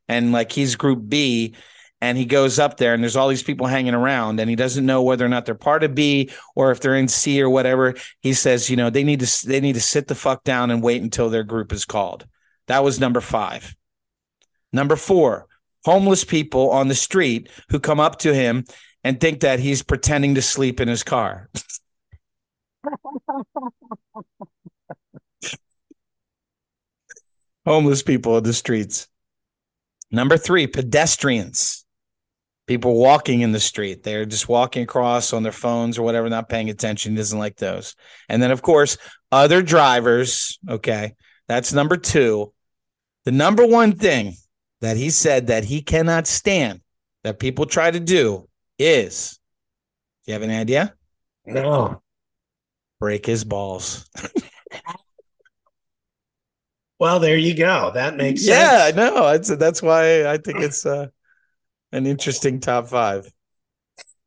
and 0.09 0.33
like 0.33 0.53
he's 0.53 0.77
group 0.77 1.01
B 1.09 1.55
and 2.01 2.19
he 2.19 2.27
goes 2.27 2.59
up 2.59 2.77
there 2.77 2.93
and 2.93 3.03
there's 3.03 3.17
all 3.17 3.29
these 3.29 3.43
people 3.43 3.67
hanging 3.67 3.95
around 3.95 4.39
and 4.39 4.51
he 4.51 4.57
doesn't 4.57 4.85
know 4.85 5.03
whether 5.03 5.25
or 5.25 5.29
not 5.29 5.47
they're 5.47 5.55
part 5.55 5.85
of 5.85 5.95
B 5.95 6.31
or 6.55 6.71
if 6.71 6.81
they're 6.81 6.97
in 6.97 7.09
C 7.09 7.41
or 7.41 7.49
whatever. 7.49 7.95
He 8.21 8.35
says, 8.35 8.69
you 8.69 8.77
know, 8.77 8.91
they 8.91 9.05
need 9.05 9.21
to 9.21 9.47
they 9.47 9.61
need 9.61 9.75
to 9.75 9.81
sit 9.81 10.09
the 10.09 10.15
fuck 10.15 10.45
down 10.45 10.71
and 10.71 10.83
wait 10.83 11.03
until 11.03 11.31
their 11.31 11.45
group 11.45 11.73
is 11.73 11.85
called. 11.85 12.27
That 12.67 12.85
was 12.85 13.01
number 13.01 13.21
five. 13.21 13.75
Number 14.73 14.97
four, 14.97 15.47
homeless 15.85 16.25
people 16.25 16.71
on 16.71 16.89
the 16.89 16.95
street 16.95 17.49
who 17.71 17.79
come 17.79 18.01
up 18.01 18.19
to 18.21 18.35
him 18.35 18.65
and 19.03 19.21
think 19.21 19.41
that 19.41 19.61
he's 19.61 19.83
pretending 19.83 20.35
to 20.35 20.43
sleep 20.43 20.81
in 20.81 20.89
his 20.89 21.03
car. 21.03 21.49
homeless 27.65 28.03
people 28.03 28.37
in 28.39 28.45
the 28.45 28.53
streets. 28.53 29.09
Number 30.11 30.37
three, 30.37 30.67
pedestrians, 30.67 31.85
people 32.67 32.95
walking 32.95 33.41
in 33.41 33.53
the 33.53 33.61
street. 33.61 34.03
They're 34.03 34.25
just 34.27 34.49
walking 34.49 34.83
across 34.83 35.33
on 35.33 35.43
their 35.43 35.53
phones 35.53 35.99
or 35.99 36.03
whatever, 36.03 36.29
not 36.29 36.49
paying 36.49 36.71
attention. 36.71 37.15
Doesn't 37.15 37.39
like 37.39 37.57
those. 37.57 37.95
And 38.29 38.43
then, 38.43 38.51
of 38.51 38.63
course, 38.63 38.97
other 39.33 39.63
drivers. 39.63 40.59
Okay. 40.69 41.15
That's 41.49 41.73
number 41.73 41.97
two. 41.97 42.53
The 43.25 43.33
number 43.33 43.67
one 43.67 43.93
thing 43.97 44.35
that 44.81 44.97
he 44.97 45.11
said 45.11 45.49
that 45.49 45.65
he 45.65 45.83
cannot 45.83 46.27
stand 46.27 46.81
that 47.23 47.39
people 47.39 47.67
try 47.67 47.91
to 47.91 48.01
do 48.01 48.49
is, 48.79 49.39
do 50.25 50.33
you 50.33 50.35
have 50.35 50.43
any 50.43 50.55
idea? 50.55 50.95
No. 51.47 52.03
Break 53.01 53.27
his 53.27 53.45
balls. 53.45 54.09
Well, 57.05 57.21
there 57.21 57.37
you 57.37 57.55
go. 57.55 57.91
That 57.93 58.17
makes 58.17 58.47
sense. 58.47 58.59
Yeah, 58.59 58.85
I 58.87 58.93
know. 58.93 59.31
That's 59.31 59.55
that's 59.59 59.83
why 59.83 60.27
I 60.27 60.39
think 60.39 60.61
it's 60.61 60.87
uh, 60.87 61.09
an 61.93 62.07
interesting 62.07 62.61
top 62.61 62.89
five. 62.89 63.31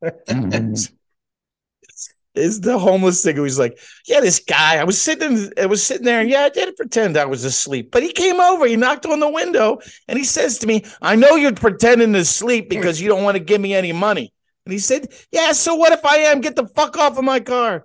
is 2.36 2.60
the 2.60 2.78
homeless 2.78 3.24
thing 3.24 3.34
who's 3.34 3.58
like, 3.58 3.76
yeah, 4.06 4.20
this 4.20 4.38
guy. 4.38 4.76
I 4.76 4.84
was 4.84 5.02
sitting, 5.02 5.52
I 5.60 5.66
was 5.66 5.84
sitting 5.84 6.04
there, 6.04 6.20
and 6.20 6.30
yeah, 6.30 6.42
I 6.42 6.50
didn't 6.50 6.76
pretend 6.76 7.16
I 7.16 7.24
was 7.24 7.42
asleep, 7.42 7.90
but 7.90 8.04
he 8.04 8.12
came 8.12 8.38
over, 8.38 8.64
he 8.64 8.76
knocked 8.76 9.06
on 9.06 9.18
the 9.18 9.28
window, 9.28 9.80
and 10.06 10.16
he 10.16 10.22
says 10.22 10.58
to 10.58 10.68
me, 10.68 10.84
"I 11.02 11.16
know 11.16 11.34
you're 11.34 11.52
pretending 11.52 12.12
to 12.12 12.24
sleep 12.24 12.70
because 12.70 13.00
you 13.00 13.08
don't 13.08 13.24
want 13.24 13.36
to 13.36 13.42
give 13.42 13.60
me 13.60 13.74
any 13.74 13.90
money." 13.90 14.32
And 14.66 14.72
he 14.72 14.78
said, 14.78 15.12
"Yeah, 15.32 15.50
so 15.50 15.74
what 15.74 15.92
if 15.92 16.04
I 16.04 16.18
am? 16.18 16.40
Get 16.40 16.54
the 16.54 16.68
fuck 16.68 16.96
off 16.96 17.18
of 17.18 17.24
my 17.24 17.40
car." 17.40 17.84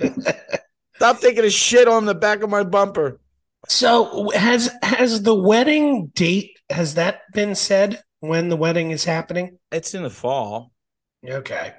Stop 0.98 1.20
taking 1.20 1.44
a 1.44 1.50
shit 1.50 1.86
on 1.86 2.06
the 2.06 2.14
back 2.14 2.42
of 2.42 2.50
my 2.50 2.64
bumper. 2.64 3.20
So 3.68 4.30
has 4.30 4.70
has 4.82 5.22
the 5.22 5.34
wedding 5.34 6.08
date 6.14 6.58
has 6.70 6.94
that 6.94 7.20
been 7.32 7.54
said 7.54 8.02
when 8.20 8.48
the 8.48 8.56
wedding 8.56 8.90
is 8.90 9.04
happening? 9.04 9.58
It's 9.70 9.94
in 9.94 10.02
the 10.02 10.10
fall. 10.10 10.72
Okay. 11.26 11.72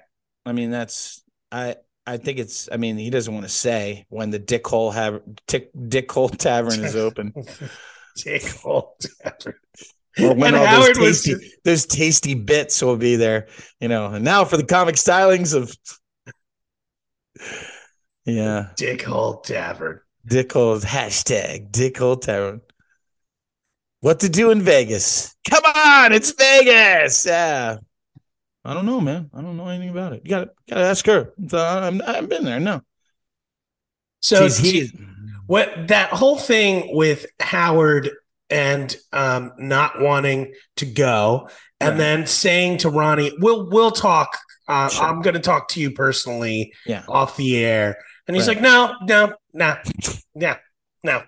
I 0.46 0.52
mean, 0.54 0.72
that's 0.72 1.22
I 1.52 1.76
I 2.08 2.16
think 2.18 2.40
it's 2.40 2.70
I 2.72 2.78
mean, 2.78 2.98
he 2.98 3.10
doesn't 3.10 3.34
want 3.34 3.46
to 3.46 3.52
say 3.52 4.06
when 4.10 4.30
the 4.30 4.40
Dick 4.40 4.66
Hole 4.66 4.92
have 4.92 5.22
Dick 5.48 5.70
Dick 5.90 6.10
Hole 6.12 6.30
Tavern 6.30 6.84
is 6.84 6.96
open. 6.96 7.34
Take 8.18 8.48
hold. 8.60 8.96
Or 10.22 10.34
when 10.34 10.54
And 10.54 10.56
all 10.58 10.66
Howard 10.66 10.96
those 10.96 11.28
was- 11.28 11.54
those 11.64 11.86
tasty 11.86 12.36
bits 12.36 12.82
will 12.82 12.98
be 12.98 13.16
there, 13.16 13.48
you 13.80 13.88
know. 13.90 14.08
And 14.08 14.24
now 14.26 14.44
for 14.46 14.58
the 14.58 14.66
comic 14.66 14.96
stylings 14.96 15.54
of 15.54 15.74
Yeah. 18.26 18.70
Dick 18.76 19.04
Hole 19.04 19.42
Tavern. 19.42 20.02
Dick 20.26 20.52
Hole 20.54 20.78
hashtag 20.80 21.72
Dick 21.72 21.98
Hole 21.98 22.18
Tavern. 22.18 22.62
What 24.02 24.22
to 24.22 24.30
do 24.30 24.52
in 24.52 24.62
Vegas? 24.62 25.36
Come 25.50 25.64
on, 25.64 26.14
it's 26.14 26.32
Vegas. 26.32 27.26
Yeah. 27.26 27.78
I 28.64 28.74
don't 28.74 28.86
know, 28.86 29.02
man. 29.02 29.30
I 29.34 29.42
don't 29.42 29.58
know 29.58 29.68
anything 29.68 29.90
about 29.90 30.14
it. 30.14 30.22
You 30.24 30.30
got 30.30 30.50
to 30.68 30.78
ask 30.78 31.06
her. 31.06 31.34
I'm, 31.54 32.02
I've 32.06 32.30
been 32.30 32.46
there. 32.46 32.60
No. 32.60 32.82
So 34.22 34.50
he, 34.50 34.92
what 35.48 35.88
that 35.88 36.12
whole 36.12 36.38
thing 36.38 36.96
with 36.96 37.26
Howard 37.40 38.12
and 38.50 38.96
um, 39.14 39.54
not 39.58 40.02
wanting 40.02 40.54
to 40.78 40.86
go, 40.86 41.50
and 41.80 41.92
right. 41.92 41.98
then 41.98 42.28
saying 42.28 42.80
to 42.80 42.90
Ronnie, 42.90 43.32
"We'll 43.40 43.70
we'll 43.70 43.92
talk. 43.92 44.38
Uh, 44.68 44.90
sure. 44.90 45.06
I'm 45.06 45.22
going 45.22 45.36
to 45.36 45.40
talk 45.40 45.70
to 45.70 45.80
you 45.80 45.92
personally 45.92 46.74
yeah. 46.86 47.04
off 47.08 47.38
the 47.38 47.64
air." 47.64 47.98
And 48.30 48.36
he's 48.36 48.48
right. 48.48 48.58
like, 48.58 48.62
"No, 48.62 48.94
no, 49.02 49.34
no, 49.54 49.78
no, 50.36 50.56
no, 51.04 51.24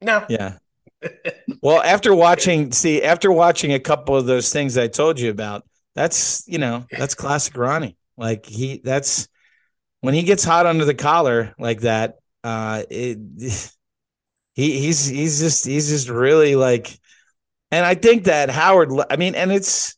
no." 0.00 0.26
Yeah. 0.28 0.58
well, 1.62 1.82
after 1.82 2.14
watching, 2.14 2.70
see, 2.70 3.02
after 3.02 3.32
watching 3.32 3.72
a 3.72 3.80
couple 3.80 4.14
of 4.14 4.26
those 4.26 4.52
things 4.52 4.78
I 4.78 4.86
told 4.86 5.18
you 5.18 5.30
about, 5.30 5.66
that's 5.96 6.44
you 6.46 6.58
know 6.58 6.86
that's 6.92 7.16
classic 7.16 7.56
Ronnie. 7.56 7.96
Like 8.16 8.46
he, 8.46 8.80
that's 8.84 9.26
when 10.00 10.14
he 10.14 10.22
gets 10.22 10.44
hot 10.44 10.64
under 10.64 10.84
the 10.84 10.94
collar 10.94 11.56
like 11.58 11.80
that. 11.80 12.18
Uh, 12.44 12.84
it, 12.88 13.18
he 14.54 14.78
he's 14.78 15.06
he's 15.06 15.40
just 15.40 15.66
he's 15.66 15.88
just 15.88 16.08
really 16.08 16.54
like, 16.54 16.96
and 17.72 17.84
I 17.84 17.96
think 17.96 18.26
that 18.26 18.48
Howard. 18.48 18.92
I 19.10 19.16
mean, 19.16 19.34
and 19.34 19.50
it's 19.50 19.96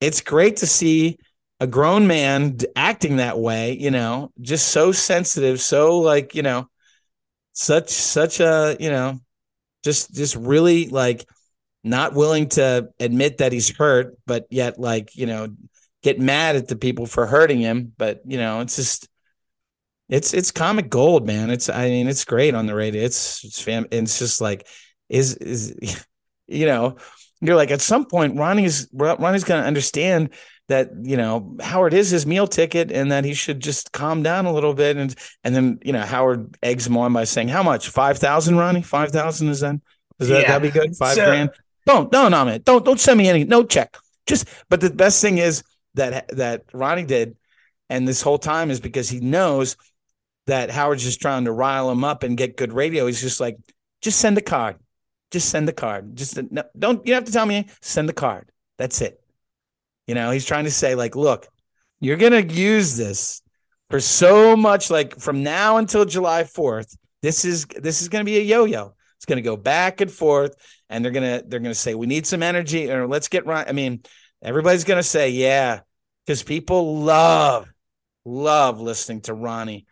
it's 0.00 0.22
great 0.22 0.56
to 0.56 0.66
see 0.66 1.18
a 1.64 1.66
grown 1.66 2.06
man 2.06 2.58
acting 2.76 3.16
that 3.16 3.38
way. 3.38 3.76
You 3.76 3.90
know, 3.90 4.30
just 4.40 4.68
so 4.68 4.92
sensitive, 4.92 5.60
so 5.60 5.98
like 5.98 6.34
you 6.34 6.42
know, 6.42 6.68
such 7.52 7.90
such 7.90 8.40
a 8.40 8.76
you 8.78 8.90
know, 8.90 9.18
just 9.82 10.14
just 10.14 10.36
really 10.36 10.88
like 10.88 11.26
not 11.84 12.14
willing 12.14 12.48
to 12.48 12.88
admit 12.98 13.38
that 13.38 13.52
he's 13.52 13.76
hurt, 13.76 14.16
but 14.26 14.46
yet 14.50 14.80
like, 14.80 15.14
you 15.14 15.26
know, 15.26 15.48
get 16.02 16.18
mad 16.18 16.56
at 16.56 16.66
the 16.66 16.76
people 16.76 17.06
for 17.06 17.26
hurting 17.26 17.60
him. 17.60 17.92
But 17.96 18.22
you 18.24 18.38
know, 18.38 18.60
it's 18.60 18.76
just 18.76 19.08
it's 20.08 20.32
it's 20.34 20.50
comic 20.50 20.88
gold, 20.88 21.26
man. 21.26 21.50
It's 21.50 21.68
I 21.68 21.88
mean, 21.88 22.08
it's 22.08 22.24
great 22.24 22.54
on 22.54 22.66
the 22.66 22.74
radio. 22.74 23.02
It's 23.02 23.44
it's 23.44 23.60
fam 23.60 23.86
it's 23.90 24.18
just 24.18 24.40
like 24.40 24.66
is 25.08 25.34
is 25.36 26.04
you 26.46 26.66
know, 26.66 26.96
you're 27.40 27.56
like 27.56 27.70
at 27.70 27.82
some 27.82 28.06
point 28.06 28.38
Ronnie's 28.38 28.88
Ronnie's 28.92 29.44
gonna 29.44 29.66
understand 29.66 30.30
that 30.68 30.90
you 31.02 31.16
know 31.16 31.56
Howard 31.60 31.94
is 31.94 32.10
his 32.10 32.26
meal 32.26 32.46
ticket 32.46 32.90
and 32.90 33.12
that 33.12 33.24
he 33.24 33.34
should 33.34 33.60
just 33.60 33.92
calm 33.92 34.22
down 34.22 34.46
a 34.46 34.52
little 34.52 34.74
bit 34.74 34.96
and 34.96 35.14
and 35.44 35.54
then 35.54 35.78
you 35.84 35.92
know 35.92 36.00
Howard 36.00 36.56
eggs 36.62 36.86
him 36.86 36.96
on 36.96 37.12
by 37.12 37.24
saying 37.24 37.48
how 37.48 37.62
much 37.62 37.88
five 37.88 38.18
thousand 38.18 38.56
Ronnie 38.56 38.82
five 38.82 39.10
thousand 39.10 39.48
is 39.48 39.60
then 39.60 39.82
is 40.18 40.28
that 40.28 40.42
yeah. 40.42 40.48
that'd 40.48 40.72
be 40.72 40.78
good 40.78 40.96
five 40.96 41.14
so, 41.14 41.26
grand 41.26 41.50
don't, 41.86 42.10
no, 42.12 42.28
no, 42.28 42.44
man. 42.44 42.62
Don't, 42.64 42.84
don't 42.84 43.00
send 43.00 43.18
me 43.18 43.28
any, 43.28 43.44
no 43.44 43.62
check. 43.62 43.96
Just, 44.26 44.48
but 44.68 44.80
the 44.80 44.90
best 44.90 45.20
thing 45.20 45.38
is 45.38 45.62
that, 45.94 46.28
that 46.28 46.64
Ronnie 46.72 47.04
did. 47.04 47.36
And 47.90 48.08
this 48.08 48.22
whole 48.22 48.38
time 48.38 48.70
is 48.70 48.80
because 48.80 49.08
he 49.08 49.20
knows 49.20 49.76
that 50.46 50.70
Howard's 50.70 51.04
just 51.04 51.20
trying 51.20 51.44
to 51.44 51.52
rile 51.52 51.90
him 51.90 52.04
up 52.04 52.22
and 52.22 52.36
get 52.36 52.56
good 52.56 52.72
radio. 52.72 53.06
He's 53.06 53.20
just 53.20 53.40
like, 53.40 53.58
just 54.00 54.18
send 54.18 54.38
a 54.38 54.42
card. 54.42 54.76
Just 55.30 55.50
send 55.50 55.68
a 55.68 55.72
card. 55.72 56.16
Just 56.16 56.40
no, 56.50 56.64
don't, 56.78 57.06
you 57.06 57.14
have 57.14 57.24
to 57.24 57.32
tell 57.32 57.46
me, 57.46 57.68
send 57.82 58.08
the 58.08 58.14
card. 58.14 58.50
That's 58.78 59.00
it. 59.00 59.20
You 60.06 60.14
know, 60.14 60.30
he's 60.30 60.46
trying 60.46 60.64
to 60.64 60.70
say, 60.70 60.94
like, 60.94 61.16
look, 61.16 61.48
you're 62.00 62.16
going 62.16 62.32
to 62.32 62.54
use 62.54 62.96
this 62.96 63.42
for 63.90 64.00
so 64.00 64.56
much, 64.56 64.90
like 64.90 65.18
from 65.18 65.42
now 65.42 65.78
until 65.78 66.04
July 66.04 66.42
4th. 66.44 66.96
This 67.22 67.44
is, 67.44 67.66
this 67.66 68.02
is 68.02 68.08
going 68.08 68.24
to 68.24 68.30
be 68.30 68.38
a 68.38 68.42
yo 68.42 68.64
yo. 68.64 68.94
It's 69.16 69.24
going 69.24 69.36
to 69.36 69.42
go 69.42 69.56
back 69.56 70.00
and 70.00 70.10
forth 70.10 70.54
and 70.88 71.04
they're 71.04 71.12
gonna 71.12 71.42
they're 71.46 71.60
gonna 71.60 71.74
say 71.74 71.94
we 71.94 72.06
need 72.06 72.26
some 72.26 72.42
energy 72.42 72.90
or 72.90 73.06
let's 73.06 73.28
get 73.28 73.46
right. 73.46 73.66
I 73.66 73.72
mean, 73.72 74.02
everybody's 74.42 74.84
gonna 74.84 75.02
say 75.02 75.30
yeah, 75.30 75.80
because 76.24 76.42
people 76.42 76.98
love 76.98 77.68
love 78.24 78.80
listening 78.80 79.22
to 79.22 79.34
Ronnie, 79.34 79.86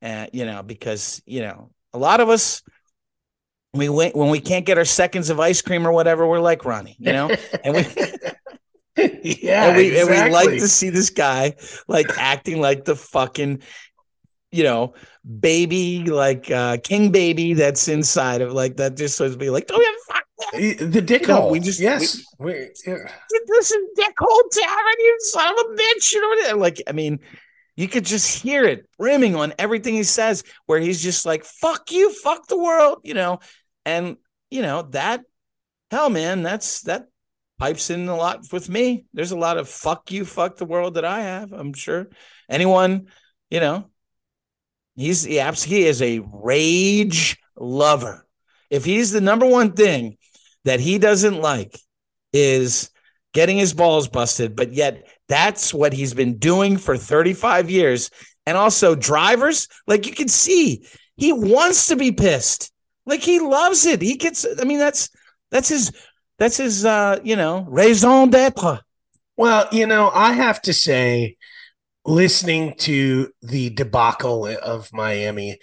and 0.00 0.30
you 0.32 0.46
know 0.46 0.62
because 0.62 1.22
you 1.26 1.42
know 1.42 1.70
a 1.92 1.98
lot 1.98 2.20
of 2.20 2.28
us 2.28 2.62
we 3.74 3.88
went 3.88 4.16
when 4.16 4.30
we 4.30 4.40
can't 4.40 4.64
get 4.64 4.78
our 4.78 4.84
seconds 4.84 5.28
of 5.30 5.40
ice 5.40 5.60
cream 5.62 5.86
or 5.86 5.92
whatever, 5.92 6.26
we're 6.26 6.40
like 6.40 6.64
Ronnie, 6.64 6.96
you 6.98 7.12
know, 7.12 7.30
and 7.64 7.74
we. 7.74 7.84
yeah, 9.22 9.66
and 9.66 9.76
we, 9.76 9.88
exactly. 9.88 10.16
and 10.16 10.24
we 10.24 10.30
like 10.30 10.48
to 10.48 10.68
see 10.68 10.90
this 10.90 11.10
guy 11.10 11.54
like 11.86 12.06
acting 12.18 12.60
like 12.60 12.84
the 12.84 12.96
fucking 12.96 13.62
you 14.52 14.62
know, 14.62 14.94
baby, 15.40 16.04
like 16.04 16.50
uh 16.50 16.78
king 16.82 17.10
baby 17.10 17.52
that's 17.54 17.88
inside 17.88 18.40
of 18.40 18.52
like 18.52 18.76
that 18.76 18.96
just 18.96 19.16
supposed 19.16 19.34
to 19.34 19.38
be 19.38 19.50
like, 19.50 19.66
oh 19.70 19.80
yeah, 19.80 20.14
fuck 20.14 20.90
the 20.92 21.02
dick 21.02 21.26
hole. 21.26 21.50
We 21.50 21.60
just 21.60 21.80
yes. 21.80 22.22
We, 22.38 22.52
we 22.52 22.68
yeah. 22.86 22.96
Listen, 23.48 23.88
dick 23.96 24.14
hole 24.18 24.42
Tavern, 24.50 24.94
you 24.98 25.16
son 25.20 25.52
of 25.52 25.58
a 25.58 25.74
bitch. 25.74 26.12
You 26.12 26.20
know, 26.20 26.28
what 26.28 26.46
I 26.46 26.52
mean? 26.52 26.60
like 26.60 26.82
I 26.86 26.92
mean, 26.92 27.20
you 27.76 27.88
could 27.88 28.04
just 28.04 28.42
hear 28.42 28.64
it 28.64 28.88
rimming 28.98 29.36
on 29.36 29.52
everything 29.58 29.94
he 29.94 30.04
says, 30.04 30.42
where 30.66 30.80
he's 30.80 31.02
just 31.02 31.26
like, 31.26 31.44
"Fuck 31.44 31.92
you, 31.92 32.12
fuck 32.12 32.46
the 32.46 32.58
world," 32.58 33.00
you 33.04 33.14
know, 33.14 33.40
and 33.84 34.16
you 34.50 34.62
know 34.62 34.82
that. 34.90 35.22
Hell, 35.90 36.10
man, 36.10 36.42
that's 36.42 36.82
that 36.82 37.06
pipes 37.58 37.90
in 37.90 38.08
a 38.08 38.16
lot 38.16 38.52
with 38.52 38.68
me. 38.68 39.06
There's 39.12 39.32
a 39.32 39.38
lot 39.38 39.58
of 39.58 39.68
"fuck 39.68 40.10
you, 40.10 40.24
fuck 40.24 40.56
the 40.56 40.64
world" 40.64 40.94
that 40.94 41.04
I 41.04 41.20
have. 41.20 41.52
I'm 41.52 41.72
sure 41.72 42.08
anyone, 42.48 43.06
you 43.50 43.60
know, 43.60 43.90
he's 44.96 45.24
he, 45.24 45.40
he 45.40 45.86
is 45.86 46.02
a 46.02 46.20
rage 46.32 47.38
lover. 47.56 48.26
If 48.70 48.84
he's 48.84 49.12
the 49.12 49.20
number 49.20 49.46
one 49.46 49.72
thing 49.72 50.16
that 50.64 50.80
he 50.80 50.98
doesn't 50.98 51.40
like 51.40 51.78
is 52.32 52.90
getting 53.32 53.56
his 53.56 53.74
balls 53.74 54.08
busted, 54.08 54.56
but 54.56 54.72
yet 54.72 55.06
that's 55.28 55.72
what 55.72 55.92
he's 55.92 56.14
been 56.14 56.38
doing 56.38 56.76
for 56.76 56.96
35 56.96 57.70
years. 57.70 58.10
And 58.46 58.56
also, 58.56 58.94
drivers, 58.94 59.68
like 59.86 60.06
you 60.06 60.12
can 60.12 60.28
see, 60.28 60.86
he 61.16 61.32
wants 61.32 61.88
to 61.88 61.96
be 61.96 62.12
pissed. 62.12 62.72
Like 63.04 63.20
he 63.20 63.40
loves 63.40 63.86
it. 63.86 64.02
He 64.02 64.16
gets, 64.16 64.46
I 64.58 64.64
mean, 64.64 64.78
that's 64.78 65.10
that's 65.50 65.68
his 65.68 65.92
that's 66.38 66.58
his 66.58 66.84
uh, 66.84 67.20
you 67.22 67.36
know, 67.36 67.66
raison 67.68 68.30
d'etre. 68.30 68.80
Well, 69.36 69.68
you 69.70 69.86
know, 69.86 70.10
I 70.14 70.32
have 70.32 70.62
to 70.62 70.72
say, 70.72 71.36
listening 72.06 72.74
to 72.78 73.30
the 73.42 73.70
debacle 73.70 74.46
of 74.46 74.92
Miami, 74.92 75.58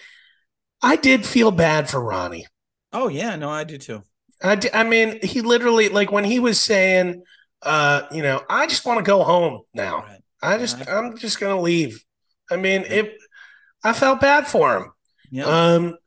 I 0.82 0.96
did 0.96 1.26
feel 1.26 1.52
bad 1.52 1.90
for 1.90 2.04
Ronnie. 2.04 2.48
Oh 2.92 3.08
yeah, 3.08 3.36
no, 3.36 3.50
I 3.50 3.64
do 3.64 3.78
too. 3.78 4.04
I, 4.44 4.56
d- 4.56 4.70
I 4.74 4.84
mean, 4.84 5.20
he 5.24 5.42
literally 5.42 5.90
like 5.90 6.12
when 6.12 6.26
he 6.26 6.40
was 6.40 6.60
saying, 6.60 7.24
uh, 7.62 8.04
you 8.12 8.22
know, 8.22 8.44
I 8.50 8.68
just 8.68 8.86
want 8.86 9.00
to 9.00 9.04
go 9.04 9.24
home 9.24 9.62
now. 9.74 10.04
Right. 10.04 10.20
I 10.42 10.58
just, 10.58 10.78
right. 10.78 10.90
I'm 10.90 11.18
just 11.18 11.40
gonna 11.40 11.60
leave. 11.60 12.04
I 12.52 12.58
mean, 12.58 12.82
yeah. 12.82 12.94
it. 12.94 13.18
I 13.84 13.94
felt 13.94 14.22
bad 14.22 14.48
for 14.48 14.78
him. 14.78 14.92
Yeah. 15.32 15.46
Um, 15.46 15.98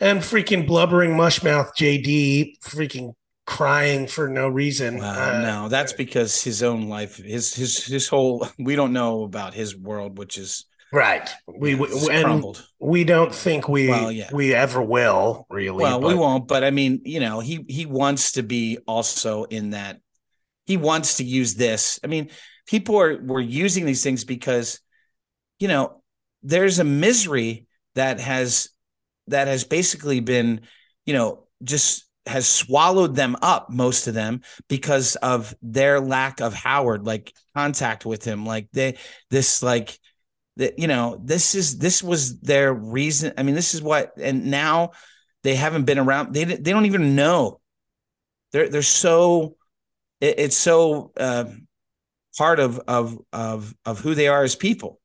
and 0.00 0.20
freaking 0.20 0.66
blubbering 0.66 1.12
mushmouth 1.12 1.70
JD, 1.78 2.58
freaking 2.60 3.14
crying 3.56 4.06
for 4.06 4.28
no 4.28 4.48
reason. 4.48 4.98
Well, 4.98 5.36
uh, 5.36 5.42
no, 5.42 5.68
that's 5.68 5.92
because 5.92 6.42
his 6.42 6.62
own 6.62 6.88
life, 6.88 7.16
his 7.16 7.54
his 7.54 7.84
his 7.84 8.08
whole. 8.08 8.46
We 8.58 8.76
don't 8.76 8.92
know 8.92 9.24
about 9.24 9.54
his 9.54 9.76
world, 9.76 10.18
which 10.18 10.38
is 10.38 10.66
Right. 10.92 11.28
We, 11.46 11.74
we 11.74 11.86
and 12.10 12.24
crumbled. 12.24 12.68
we 12.78 13.04
don't 13.04 13.34
think 13.34 13.66
we 13.66 13.88
well, 13.88 14.12
yeah. 14.12 14.28
we 14.30 14.54
ever 14.54 14.82
will 14.82 15.46
really. 15.48 15.82
Well, 15.82 15.98
but. 15.98 16.06
we 16.06 16.14
won't. 16.14 16.46
But 16.46 16.64
I 16.64 16.70
mean, 16.70 17.00
you 17.04 17.18
know, 17.18 17.40
he 17.40 17.64
he 17.66 17.86
wants 17.86 18.32
to 18.32 18.42
be 18.42 18.78
also 18.86 19.44
in 19.44 19.70
that. 19.70 20.00
He 20.66 20.76
wants 20.76 21.16
to 21.16 21.24
use 21.24 21.54
this. 21.54 21.98
I 22.04 22.08
mean, 22.08 22.28
people 22.66 23.00
are 23.00 23.18
were 23.22 23.40
using 23.40 23.86
these 23.86 24.02
things 24.02 24.24
because, 24.24 24.80
you 25.58 25.66
know, 25.66 26.02
there's 26.42 26.78
a 26.78 26.84
misery 26.84 27.66
that 27.94 28.20
has 28.20 28.68
that 29.28 29.48
has 29.48 29.64
basically 29.64 30.20
been, 30.20 30.60
you 31.06 31.14
know, 31.14 31.46
just 31.62 32.04
has 32.26 32.46
swallowed 32.46 33.16
them 33.16 33.36
up 33.42 33.70
most 33.70 34.06
of 34.06 34.14
them 34.14 34.42
because 34.68 35.16
of 35.16 35.54
their 35.62 36.00
lack 36.00 36.40
of 36.40 36.54
howard 36.54 37.04
like 37.06 37.32
contact 37.54 38.06
with 38.06 38.24
him. 38.24 38.46
Like 38.46 38.68
they 38.72 38.96
this 39.30 39.62
like 39.62 39.98
that 40.56 40.78
you 40.78 40.86
know 40.86 41.20
this 41.22 41.54
is 41.54 41.78
this 41.78 42.02
was 42.02 42.38
their 42.40 42.74
reason 42.74 43.32
i 43.38 43.42
mean 43.42 43.54
this 43.54 43.74
is 43.74 43.80
what 43.80 44.12
and 44.18 44.50
now 44.50 44.90
they 45.42 45.54
haven't 45.54 45.84
been 45.84 45.98
around 45.98 46.34
they 46.34 46.44
they 46.44 46.72
don't 46.72 46.86
even 46.86 47.16
know. 47.16 47.60
They're 48.52 48.68
they're 48.68 48.82
so 48.82 49.56
it, 50.20 50.38
it's 50.38 50.56
so 50.56 51.12
uh, 51.16 51.46
part 52.36 52.60
of 52.60 52.80
of 52.86 53.18
of 53.32 53.74
of 53.84 54.00
who 54.00 54.14
they 54.14 54.28
are 54.28 54.42
as 54.42 54.56
people. 54.56 55.00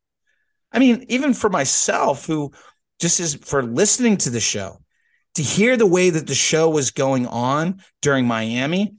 I 0.71 0.79
mean 0.79 1.05
even 1.09 1.33
for 1.33 1.49
myself 1.49 2.25
who 2.25 2.51
just 2.99 3.19
is 3.19 3.35
for 3.35 3.63
listening 3.63 4.17
to 4.17 4.29
the 4.29 4.39
show 4.39 4.79
to 5.37 5.43
hear 5.43 5.77
the 5.77 5.87
way 5.87 6.09
that 6.09 6.27
the 6.27 6.35
show 6.35 6.69
was 6.69 6.91
going 6.91 7.25
on 7.27 7.81
during 8.01 8.25
miami 8.25 8.95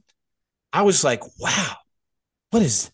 i 0.73 0.81
was 0.81 1.03
like 1.03 1.21
wow 1.39 1.75
what 2.51 2.63
is 2.63 2.91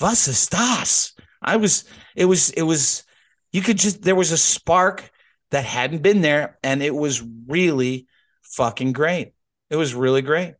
was 0.00 0.28
ist 0.28 0.50
das 0.50 1.12
I 1.44 1.56
was, 1.56 1.84
it 2.14 2.24
was, 2.26 2.50
it 2.50 2.62
was, 2.62 3.02
you 3.50 3.62
could 3.62 3.76
just, 3.76 4.02
there 4.02 4.14
was 4.14 4.30
a 4.30 4.36
spark 4.36 5.10
that 5.50 5.64
hadn't 5.64 6.02
been 6.02 6.20
there 6.20 6.56
and 6.62 6.82
it 6.82 6.94
was 6.94 7.22
really 7.48 8.06
fucking 8.42 8.92
great. 8.92 9.32
It 9.68 9.76
was 9.76 9.92
really 9.94 10.22
great. 10.22 10.54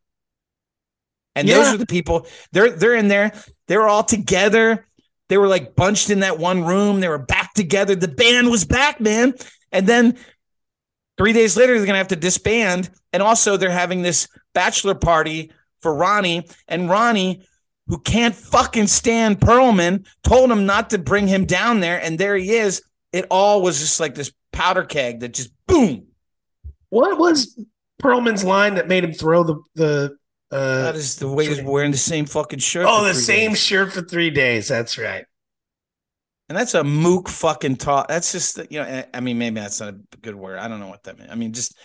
And 1.37 1.49
Yeah. 1.49 1.59
those 1.59 1.75
are 1.75 1.77
the 1.77 1.87
people. 1.87 2.27
They're 2.51 2.71
they're 2.71 2.97
in 2.97 3.09
there. 3.09 3.33
They 3.69 3.77
were 3.77 3.89
all 3.89 4.03
together. 4.03 4.87
They 5.29 5.39
were 5.39 5.47
like 5.47 5.77
bunched 5.77 6.11
in 6.11 6.21
that 6.21 6.39
one 6.39 6.65
room. 6.65 7.01
They 7.01 7.09
were 7.09 7.17
back 7.19 7.55
together. 7.55 7.95
The 7.95 8.09
band 8.09 8.51
was 8.51 8.65
back, 8.65 9.01
man. 9.01 9.35
And 9.71 9.87
then 9.87 10.19
three 11.19 11.33
days 11.33 11.57
later, 11.57 11.77
they're 11.77 11.87
gonna 11.87 11.99
have 11.99 12.09
to 12.09 12.17
disband. 12.17 12.91
And 13.13 13.23
also, 13.23 13.57
they're 13.57 13.71
having 13.71 14.03
this 14.03 14.29
bachelor 14.55 14.95
party 14.95 15.53
for 15.81 15.95
Ronnie. 15.95 16.47
And 16.69 16.89
Ronnie, 16.89 17.47
who 17.89 17.99
can't 17.99 18.35
fucking 18.35 18.87
stand 18.87 19.41
Perlman, 19.41 20.07
told 20.23 20.51
him 20.51 20.65
not 20.67 20.91
to 20.91 20.99
bring 20.99 21.27
him 21.27 21.45
down 21.47 21.81
there. 21.81 22.01
And 22.03 22.19
there 22.19 22.37
he 22.37 22.53
is. 22.55 22.83
It 23.13 23.27
all 23.31 23.61
was 23.63 23.79
just 23.81 24.01
like 24.01 24.15
this 24.15 24.33
powder 24.53 24.85
keg 24.85 25.21
that 25.21 25.35
just 25.35 25.51
boom. 25.67 26.07
What 26.91 27.19
was 27.19 27.59
Perlman's 28.03 28.45
line 28.45 28.75
that 28.77 28.89
made 28.89 29.05
him 29.05 29.13
throw 29.13 29.43
the 29.45 29.57
the? 29.75 30.17
That 30.51 30.95
Uh, 30.95 30.99
is 30.99 31.17
the 31.17 31.29
way 31.29 31.47
he's 31.47 31.63
wearing 31.63 31.93
the 31.93 31.97
same 31.97 32.27
fucking 32.27 32.59
shirt. 32.59 32.85
oh, 32.87 33.05
the 33.05 33.15
same 33.15 33.53
days. 33.53 33.59
shirt 33.63 33.91
for 33.93 34.03
three 34.03 34.29
days. 34.29 34.69
That's 34.69 34.99
right. 34.99 35.25
And 36.49 36.59
that's 36.59 36.75
a 36.75 36.85
mook 36.85 37.29
fucking 37.29 37.77
talk. 37.77 38.09
That's 38.09 38.33
just, 38.33 38.59
you 38.71 38.81
know, 38.81 39.05
I- 39.15 39.21
mean, 39.21 39.39
maybe 39.39 39.61
that's 39.61 39.81
not 39.81 39.95
a 39.95 40.17
good 40.21 40.35
word. 40.35 40.59
I 40.59 40.69
don't 40.69 40.81
know 40.81 40.89
what 40.89 41.05
that 41.05 41.19
means. 41.19 41.31
I 41.31 41.35
mean, 41.35 41.53
just, 41.53 41.77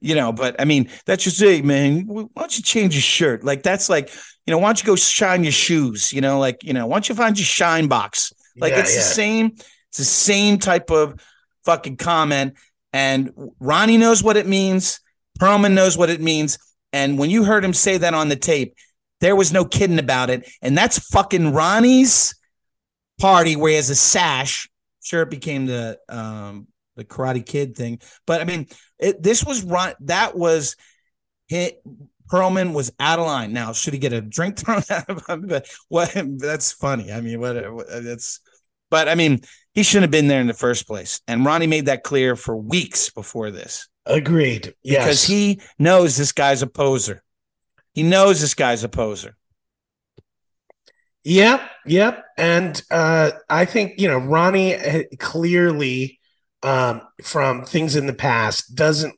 you 0.00 0.14
know, 0.14 0.32
but 0.32 0.60
I 0.60 0.64
mean, 0.64 0.88
that's 1.04 1.22
just, 1.22 1.40
it, 1.42 1.64
man, 1.64 2.06
why 2.06 2.26
don't 2.34 2.56
you 2.56 2.62
change 2.62 2.94
your 2.94 3.02
shirt? 3.02 3.44
Like, 3.44 3.62
that's 3.62 3.88
like, 3.88 4.10
you 4.46 4.50
know, 4.52 4.58
why 4.58 4.68
don't 4.68 4.80
you 4.80 4.86
go 4.86 4.96
shine 4.96 5.44
your 5.44 5.52
shoes? 5.52 6.12
You 6.12 6.22
know, 6.22 6.38
like, 6.38 6.64
you 6.64 6.72
know, 6.72 6.86
why 6.86 6.96
don't 6.96 7.08
you 7.08 7.14
find 7.14 7.38
your 7.38 7.44
shine 7.44 7.86
box? 7.88 8.32
Like, 8.58 8.72
Yeah, 8.72 8.80
it's 8.80 8.94
the 8.94 9.00
same, 9.02 9.46
it's 9.90 9.98
the 9.98 10.04
same 10.04 10.58
type 10.58 10.90
of 10.90 11.20
fucking 11.64 11.98
comment. 11.98 12.54
And 12.92 13.30
Ronnie 13.60 13.98
knows 13.98 14.22
what 14.22 14.36
it 14.36 14.46
means. 14.46 15.00
Perlman 15.38 15.74
knows 15.74 15.98
what 15.98 16.10
it 16.10 16.20
means. 16.20 16.58
And 16.92 17.18
when 17.18 17.28
you 17.30 17.44
heard 17.44 17.64
him 17.64 17.74
say 17.74 17.98
that 17.98 18.14
on 18.14 18.28
the 18.28 18.36
tape, 18.36 18.74
there 19.20 19.36
was 19.36 19.52
no 19.52 19.64
kidding 19.64 19.98
about 19.98 20.30
it. 20.30 20.48
And 20.62 20.76
that's 20.76 20.98
fucking 21.10 21.52
Ronnie's 21.52 22.34
party 23.18 23.56
where 23.56 23.70
he 23.70 23.76
has 23.76 23.90
a 23.90 23.94
sash. 23.94 24.68
Sure, 25.02 25.22
it 25.22 25.30
became 25.30 25.66
the 25.66 25.98
um 26.08 26.66
the 26.96 27.04
Karate 27.04 27.44
Kid 27.44 27.76
thing, 27.76 28.00
but 28.26 28.40
I 28.40 28.44
mean, 28.44 28.66
it, 28.98 29.22
this 29.22 29.44
was 29.44 29.62
Ron. 29.62 29.92
That 30.00 30.36
was 30.36 30.76
hit. 31.46 31.82
Perlman 32.30 32.72
was 32.72 32.90
out 32.98 33.20
of 33.20 33.26
line. 33.26 33.52
Now, 33.52 33.72
should 33.72 33.92
he 33.92 34.00
get 34.00 34.12
a 34.12 34.20
drink 34.20 34.58
thrown 34.58 34.82
at 34.90 35.08
him? 35.08 35.46
But 35.46 35.68
what? 35.88 36.12
That's 36.38 36.72
funny. 36.72 37.12
I 37.12 37.20
mean, 37.20 37.38
what? 37.40 37.72
what- 37.72 37.86
That's. 38.02 38.40
But 38.90 39.08
I 39.08 39.14
mean, 39.14 39.40
he 39.74 39.82
shouldn't 39.82 40.04
have 40.04 40.10
been 40.10 40.28
there 40.28 40.40
in 40.40 40.46
the 40.46 40.54
first 40.54 40.86
place. 40.86 41.20
And 41.28 41.44
Ronnie 41.44 41.66
made 41.66 41.86
that 41.86 42.02
clear 42.02 42.34
for 42.36 42.56
weeks 42.56 43.10
before 43.10 43.50
this 43.50 43.88
Agreed. 44.06 44.74
Yes. 44.82 45.04
because 45.04 45.24
he 45.24 45.60
knows 45.78 46.16
this 46.16 46.32
guy's 46.32 46.62
a 46.62 46.66
poser. 46.68 47.22
He 47.92 48.02
knows 48.04 48.40
this 48.40 48.54
guy's 48.54 48.84
a 48.84 48.88
poser. 48.88 49.36
Yep, 51.26 51.60
yep. 51.86 52.24
And 52.38 52.80
uh, 52.88 53.32
I 53.50 53.64
think 53.64 53.98
you 53.98 54.06
know 54.06 54.18
Ronnie 54.18 54.76
uh, 54.76 55.02
clearly, 55.18 56.20
um, 56.62 57.02
from 57.24 57.64
things 57.64 57.96
in 57.96 58.06
the 58.06 58.12
past, 58.14 58.76
doesn't 58.76 59.12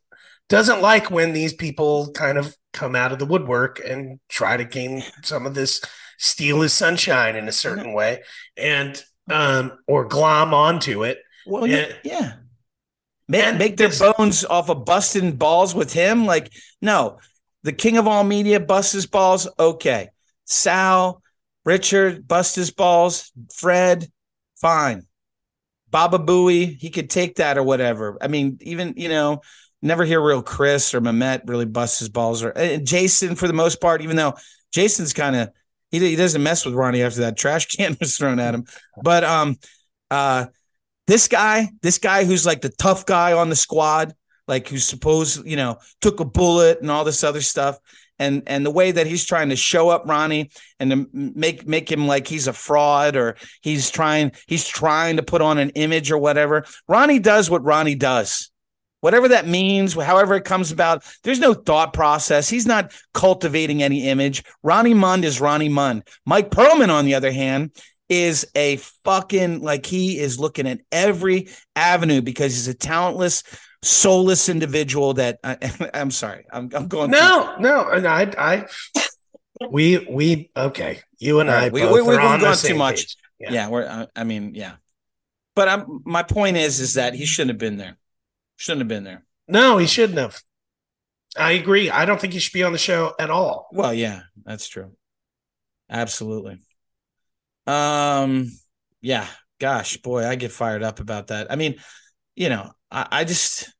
doesn't 0.48 0.80
like 0.80 1.11
when 1.11 1.34
these 1.34 1.52
people 1.52 2.11
kind 2.12 2.38
of 2.38 2.56
come 2.72 2.96
out 2.96 3.12
of 3.12 3.18
the 3.18 3.26
woodwork 3.26 3.78
and 3.86 4.20
try 4.30 4.56
to 4.56 4.64
gain 4.64 5.02
some 5.22 5.44
of 5.44 5.54
this 5.54 5.82
steal 6.16 6.62
his 6.62 6.72
sunshine 6.72 7.36
in 7.36 7.46
a 7.46 7.52
certain 7.52 7.92
way, 7.92 8.22
and 8.56 9.04
um, 9.30 9.72
or 9.86 10.06
glom 10.06 10.54
onto 10.54 11.04
it. 11.04 11.18
Well, 11.46 11.66
Yeah. 11.66 11.92
yeah, 12.04 12.32
yeah. 13.28 13.52
Make, 13.52 13.76
their 13.76 13.90
bones 13.90 14.46
off 14.46 14.70
of 14.70 14.86
busting 14.86 15.36
balls 15.36 15.74
with 15.74 15.92
him. 15.92 16.24
Like, 16.24 16.50
no, 16.80 17.18
the 17.64 17.72
king 17.72 17.98
of 17.98 18.09
all 18.09 18.24
media 18.24 18.61
busts 18.61 18.92
his 18.92 19.04
balls. 19.04 19.46
Okay. 19.59 20.09
Sal, 20.46 21.22
Richard, 21.69 22.27
bust 22.27 22.57
his 22.57 22.71
balls. 22.71 23.31
Fred, 23.55 24.11
fine. 24.59 25.03
Baba 25.91 26.19
Booey, 26.19 26.81
he 26.81 26.89
could 26.89 27.11
take 27.11 27.37
that 27.37 27.59
or 27.59 27.62
whatever. 27.62 28.16
I 28.23 28.29
mean, 28.29 28.57
even, 28.62 28.95
you 28.97 29.11
know, 29.11 29.43
never 29.83 30.07
hear 30.07 30.19
real 30.19 30.41
Chris 30.43 30.95
or 30.95 31.03
Memet 31.03 31.43
really 31.45 31.66
bust 31.66 31.99
his 31.99 32.09
balls 32.09 32.43
or 32.43 32.55
Jason 32.79 33.35
for 33.35 33.47
the 33.47 33.53
most 33.53 33.83
part, 33.83 34.01
even 34.01 34.16
though 34.16 34.35
Jason's 34.73 35.12
kind 35.12 35.37
of 35.37 35.51
he, 35.91 35.99
he 35.99 36.16
doesn't 36.16 36.43
mess 36.43 36.64
with 36.64 36.75
Ronnie 36.75 37.03
after 37.03 37.21
that 37.21 37.37
trash 37.37 37.66
can 37.77 37.99
was 38.01 38.16
thrown 38.16 38.41
at 38.41 38.55
him. 38.55 38.64
But 39.03 39.25
um 39.25 39.57
uh 40.11 40.47
this 41.07 41.29
guy, 41.29 41.69
this 41.83 41.99
guy 41.99 42.25
who's 42.25 42.47
like 42.47 42.62
the 42.62 42.73
tough 42.79 43.05
guy 43.05 43.35
on 43.35 43.51
the 43.51 43.57
squad, 43.57 44.14
like 44.47 44.69
who's 44.69 44.87
supposed, 44.87 45.47
you 45.47 45.57
know, 45.57 45.77
took 46.01 46.21
a 46.21 46.25
bullet 46.25 46.81
and 46.81 46.91
all 46.91 47.05
this 47.05 47.25
other 47.25 47.43
stuff. 47.43 47.79
And 48.19 48.43
and 48.47 48.66
the 48.66 48.71
way 48.71 48.91
that 48.91 49.07
he's 49.07 49.25
trying 49.25 49.51
to 49.51 49.57
show 49.57 49.89
up 49.89 50.05
Ronnie 50.07 50.51
and 50.81 50.91
to 50.91 51.09
make 51.12 51.66
make 51.66 51.91
him 51.91 52.07
like 52.07 52.27
he's 52.27 52.49
a 52.49 52.53
fraud 52.53 53.16
or 53.16 53.37
he's 53.62 53.91
trying 53.91 54.33
he's 54.47 54.66
trying 54.66 55.16
to 55.16 55.23
put 55.23 55.41
on 55.41 55.59
an 55.59 55.71
image 55.71 56.11
or 56.11 56.19
whatever. 56.19 56.64
Ronnie 56.89 57.21
does 57.21 57.49
what 57.51 57.64
Ronnie 57.64 57.95
does. 57.95 58.51
Whatever 59.01 59.29
that 59.29 59.47
means, 59.47 59.95
however 59.95 60.35
it 60.35 60.45
comes 60.45 60.73
about, 60.73 61.05
there's 61.23 61.39
no 61.39 61.55
thought 61.55 61.93
process. 61.93 62.49
He's 62.49 62.66
not 62.66 62.93
cultivating 63.14 63.83
any 63.83 64.09
image. 64.09 64.43
Ronnie 64.64 64.95
Mund 64.95 65.25
is 65.25 65.41
Ronnie 65.41 65.69
Mund. 65.69 66.03
Mike 66.27 66.51
Perlman, 66.51 66.91
on 66.91 67.05
the 67.05 67.14
other 67.14 67.31
hand, 67.31 67.71
is 68.09 68.47
a 68.55 68.77
fucking 69.05 69.61
like 69.61 69.87
he 69.87 70.19
is 70.19 70.41
looking 70.41 70.66
at 70.66 70.81
every 70.91 71.49
avenue 71.77 72.23
because 72.23 72.55
he's 72.55 72.69
a 72.69 72.75
talentless, 72.75 73.45
soulless 73.83 74.49
individual. 74.49 75.14
That 75.14 75.39
I, 75.45 75.57
I'm 75.95 76.11
sorry, 76.11 76.47
I'm 76.53 76.70
I'm 76.74 76.89
going. 76.89 77.11
No, 77.11 77.57
no, 77.59 77.89
and 77.89 78.07
I, 78.07 78.22
I, 78.39 78.66
we, 79.70 79.99
we, 80.11 80.51
okay, 80.57 81.01
you 81.18 81.41
and 81.41 81.51
All 81.51 81.57
I, 81.57 81.68
we- 81.68 81.83
we- 81.83 81.87
are 81.87 81.93
we've 81.93 82.18
on 82.18 82.41
the 82.41 82.47
gone 82.47 82.57
too 82.57 82.74
much. 82.76 82.97
page. 82.97 83.16
yeah, 83.41 83.53
yeah 83.53 83.68
we're. 83.68 83.87
I, 83.89 84.07
I 84.16 84.24
mean, 84.24 84.55
yeah. 84.55 84.74
But 85.55 85.68
I'm. 85.68 86.01
My 86.05 86.22
point 86.22 86.57
is, 86.57 86.81
is 86.81 86.95
that 86.95 87.14
he 87.14 87.26
shouldn't 87.26 87.51
have 87.51 87.59
been 87.59 87.76
there. 87.76 87.97
Shouldn't 88.57 88.81
have 88.83 88.89
been 88.89 89.05
there. 89.05 89.24
No, 89.49 89.79
he 89.79 89.87
shouldn't 89.87 90.18
have. 90.18 90.41
I 91.37 91.53
agree. 91.53 91.91
I 91.91 92.05
don't 92.05 92.20
think 92.20 92.33
he 92.33 92.39
should 92.39 92.53
be 92.53 92.62
on 92.62 92.72
the 92.72 92.79
show 92.79 93.14
at 93.18 93.31
all. 93.31 93.68
Well, 93.72 93.93
yeah, 93.95 94.22
that's 94.45 94.66
true. 94.68 94.93
Absolutely. 95.91 96.59
Um, 97.66 98.51
yeah, 99.01 99.26
gosh, 99.61 99.97
boy, 99.99 100.26
I 100.26 100.35
get 100.37 100.53
fired 100.53 100.83
up 100.83 101.01
about 101.01 101.29
that. 101.29 101.53
I 101.53 101.57
mean, 101.57 101.76
you 102.35 102.49
know, 102.49 102.72
I, 102.91 103.07
I 103.11 103.24
just 103.24 103.72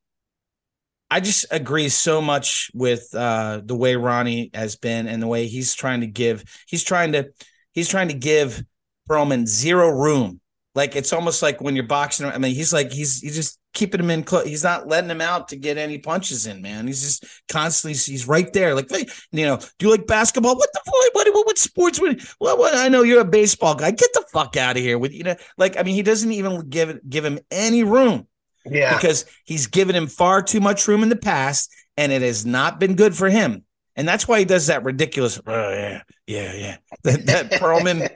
I 1.11 1.19
just 1.19 1.45
agree 1.51 1.89
so 1.89 2.21
much 2.21 2.69
with 2.73 3.09
uh 3.13 3.61
the 3.63 3.75
way 3.75 3.95
Ronnie 3.95 4.51
has 4.53 4.75
been 4.75 5.07
and 5.07 5.21
the 5.21 5.27
way 5.27 5.47
he's 5.47 5.73
trying 5.73 6.01
to 6.01 6.07
give 6.07 6.43
he's 6.67 6.83
trying 6.83 7.13
to 7.13 7.29
he's 7.73 7.89
trying 7.89 8.09
to 8.09 8.13
give 8.13 8.63
Perlman 9.09 9.47
zero 9.47 9.89
room. 9.89 10.39
Like 10.75 10.95
it's 10.95 11.13
almost 11.13 11.41
like 11.41 11.61
when 11.61 11.75
you're 11.75 11.87
boxing. 11.87 12.27
I 12.27 12.37
mean, 12.37 12.53
he's 12.53 12.71
like 12.71 12.91
he's 12.91 13.19
he's 13.21 13.35
just 13.35 13.59
keeping 13.73 13.99
him 13.99 14.11
in 14.11 14.23
close. 14.23 14.45
He's 14.45 14.63
not 14.63 14.87
letting 14.87 15.09
him 15.09 15.19
out 15.19 15.47
to 15.49 15.55
get 15.55 15.77
any 15.77 15.97
punches 15.97 16.45
in, 16.45 16.61
man. 16.61 16.85
He's 16.85 17.01
just 17.01 17.25
constantly 17.49 17.93
he's 17.93 18.27
right 18.27 18.51
there. 18.53 18.75
Like, 18.75 18.89
you 19.31 19.45
know, 19.45 19.57
do 19.57 19.87
you 19.87 19.91
like 19.91 20.05
basketball? 20.05 20.55
What 20.55 20.69
the? 20.71 20.81
What 20.85 21.33
what, 21.33 21.45
what 21.47 21.57
sports? 21.57 21.99
What, 21.99 22.21
what 22.37 22.59
what? 22.59 22.75
I 22.75 22.87
know 22.87 23.01
you're 23.01 23.21
a 23.21 23.25
baseball 23.25 23.75
guy. 23.75 23.91
Get 23.91 24.13
the 24.13 24.23
fuck 24.31 24.55
out 24.57 24.77
of 24.77 24.83
here 24.83 24.97
with 24.97 25.11
you 25.11 25.23
know. 25.23 25.35
Like, 25.57 25.75
I 25.77 25.83
mean, 25.83 25.95
he 25.95 26.03
doesn't 26.03 26.31
even 26.31 26.69
give 26.69 26.99
give 27.09 27.25
him 27.25 27.39
any 27.51 27.83
room 27.83 28.27
Yeah. 28.71 28.95
because 28.95 29.25
he's 29.45 29.67
given 29.67 29.95
him 29.95 30.07
far 30.07 30.41
too 30.41 30.59
much 30.59 30.87
room 30.87 31.03
in 31.03 31.09
the 31.09 31.15
past, 31.15 31.73
and 31.97 32.11
it 32.11 32.21
has 32.21 32.45
not 32.45 32.79
been 32.79 32.95
good 32.95 33.15
for 33.15 33.29
him. 33.29 33.63
And 33.95 34.07
that's 34.07 34.27
why 34.27 34.39
he 34.39 34.45
does 34.45 34.67
that 34.67 34.83
ridiculous. 34.83 35.39
Oh 35.45 35.69
yeah, 35.71 36.01
yeah, 36.27 36.53
yeah. 36.53 36.77
That, 37.03 37.25
that 37.25 37.51
Perlman, 37.53 38.09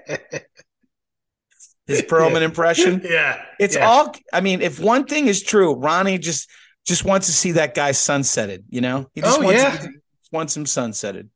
his 1.88 2.02
Perlman 2.04 2.42
impression. 2.42 3.02
yeah. 3.10 3.44
It's 3.60 3.76
yeah. 3.76 3.88
all. 3.88 4.16
I 4.32 4.42
mean, 4.42 4.62
if 4.62 4.80
one 4.80 5.06
thing 5.06 5.28
is 5.28 5.44
true, 5.44 5.76
Ronnie 5.76 6.18
just 6.18 6.50
just 6.86 7.06
wants 7.06 7.28
to 7.28 7.34
see 7.34 7.54
that 7.54 7.76
guy 7.76 7.92
sunsetted. 7.92 8.64
You 8.70 8.82
know, 8.82 9.10
he 9.14 9.22
just 9.22 9.40
Oh, 9.40 9.44
wants, 9.44 9.62
yeah. 9.62 9.78
just 9.78 9.90
wants 10.32 10.56
him 10.58 10.66
sunsetted. 10.66 11.30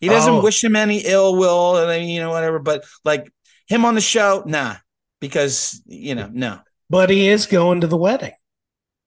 He 0.00 0.08
doesn't 0.08 0.32
Oh. 0.34 0.42
wish 0.42 0.62
him 0.62 0.76
any 0.76 0.98
ill 1.04 1.36
will, 1.36 1.76
and 1.88 2.08
you 2.08 2.20
know 2.20 2.30
whatever. 2.30 2.58
But 2.58 2.84
like 3.04 3.30
him 3.66 3.84
on 3.84 3.94
the 3.94 4.00
show, 4.00 4.42
nah, 4.46 4.76
because 5.20 5.82
you 5.86 6.14
know, 6.14 6.30
no. 6.32 6.60
But 6.90 7.10
he 7.10 7.28
is 7.28 7.46
going 7.46 7.80
to 7.82 7.86
the 7.86 7.96
wedding. 7.96 8.32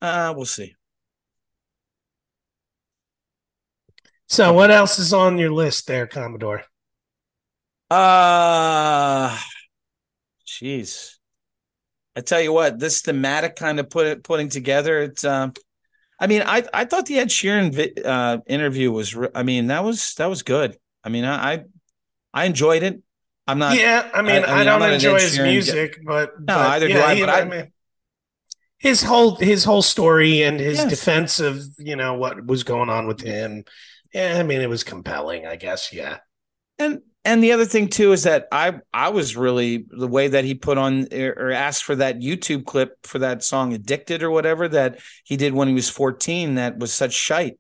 Uh, 0.01 0.34
we'll 0.36 0.45
see. 0.45 0.75
So 4.27 4.53
what 4.53 4.71
else 4.71 4.97
is 4.97 5.13
on 5.13 5.38
your 5.38 5.51
list 5.51 5.88
there, 5.88 6.07
Commodore? 6.07 6.63
Uh 7.89 9.38
jeez. 10.47 11.15
I 12.15 12.21
tell 12.21 12.41
you 12.41 12.53
what, 12.53 12.79
this 12.79 13.01
thematic 13.01 13.55
kind 13.55 13.79
of 13.79 13.89
put 13.89 14.07
it 14.07 14.23
putting 14.23 14.49
together. 14.49 14.99
It's 15.01 15.23
um 15.25 15.53
I 16.19 16.27
mean, 16.27 16.43
I 16.45 16.63
I 16.73 16.86
thought 16.86 17.07
the 17.07 17.19
Ed 17.19 17.29
Sheeran 17.29 17.73
vi- 17.73 18.01
uh 18.03 18.39
interview 18.47 18.91
was 18.91 19.15
re- 19.15 19.29
I 19.36 19.43
mean, 19.43 19.67
that 19.67 19.84
was 19.84 20.15
that 20.15 20.27
was 20.27 20.43
good. 20.43 20.77
I 21.03 21.09
mean, 21.09 21.25
I 21.25 21.53
I, 21.53 21.63
I 22.34 22.45
enjoyed 22.45 22.84
it. 22.84 23.01
I'm 23.52 23.60
not 23.60 23.78
yeah, 23.78 24.10
I 24.14 24.22
mean, 24.22 24.43
I- 24.43 24.47
I, 24.47 24.52
I 24.56 24.60
mean, 24.60 24.68
I'm 24.70 24.80
don't 24.80 24.93
enjoy 24.93 25.20
his 25.20 25.38
music, 25.39 25.99
but 26.06 26.39
No, 26.39 26.56
but 26.56 26.68
either 26.72 26.88
do 26.88 26.93
yeah, 26.93 27.06
I, 27.06 27.16
he- 27.16 27.22
but 27.22 27.30
I- 27.30 27.45
mean, 27.45 27.72
his 28.78 29.04
whole 29.04 29.36
his 29.36 29.64
whole 29.64 29.82
story 29.84 30.41
and 30.41 30.60
his 30.60 30.80
Yes. 30.80 30.89
defense 30.89 31.39
of 31.39 31.62
you 31.78 31.95
know 31.95 32.16
what 32.16 32.45
was 32.45 32.64
going 32.64 32.89
on 32.89 33.06
with 33.08 33.22
him 33.22 33.64
Yeah, 34.14 34.38
I 34.39 34.43
mean, 34.43 34.62
it 34.62 34.70
was 34.70 34.84
compelling, 34.84 35.45
I 35.45 35.56
guess. 35.56 35.93
Yeah. 35.93 36.18
And 36.80 37.02
and 37.24 37.43
the 37.43 37.52
other 37.52 37.66
thing 37.66 37.88
too 37.89 38.12
is 38.12 38.24
that 38.24 38.47
I 38.52 38.80
I 38.91 39.10
was 39.10 39.38
really 39.38 39.86
the 39.89 40.08
way 40.08 40.28
that 40.30 40.43
he 40.45 40.56
put 40.56 40.78
on 40.80 41.08
er, 41.14 41.36
or 41.38 41.52
asked 41.52 41.84
for 41.84 41.95
that 41.97 42.20
YouTube 42.20 42.66
clip 42.66 42.97
for 43.06 43.20
that 43.20 43.43
song 43.43 43.74
"Addicted" 43.74 44.24
or 44.24 44.32
whatever 44.32 44.68
that 44.70 44.99
he 45.24 45.38
did 45.38 45.54
when 45.54 45.68
he 45.68 45.76
was 45.76 45.89
fourteen. 45.89 46.56
That 46.56 46.80
was 46.80 46.91
such 46.91 47.14
shite, 47.14 47.60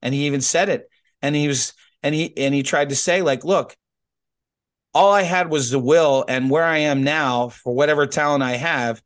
and 0.00 0.14
he 0.14 0.26
even 0.26 0.40
said 0.40 0.68
it. 0.70 0.88
And 1.20 1.36
he 1.36 1.46
was 1.48 1.74
and 2.02 2.14
he 2.14 2.34
and 2.38 2.54
he 2.54 2.62
tried 2.62 2.88
to 2.88 2.96
say 2.96 3.20
like, 3.20 3.44
look, 3.44 3.76
all 4.94 5.12
I 5.12 5.22
had 5.22 5.50
was 5.50 5.70
the 5.70 5.78
will, 5.78 6.24
and 6.28 6.50
where 6.50 6.64
I 6.64 6.78
am 6.78 7.02
now 7.02 7.48
for 7.48 7.74
whatever 7.74 8.06
talent 8.06 8.42
I 8.42 8.56
have, 8.56 9.02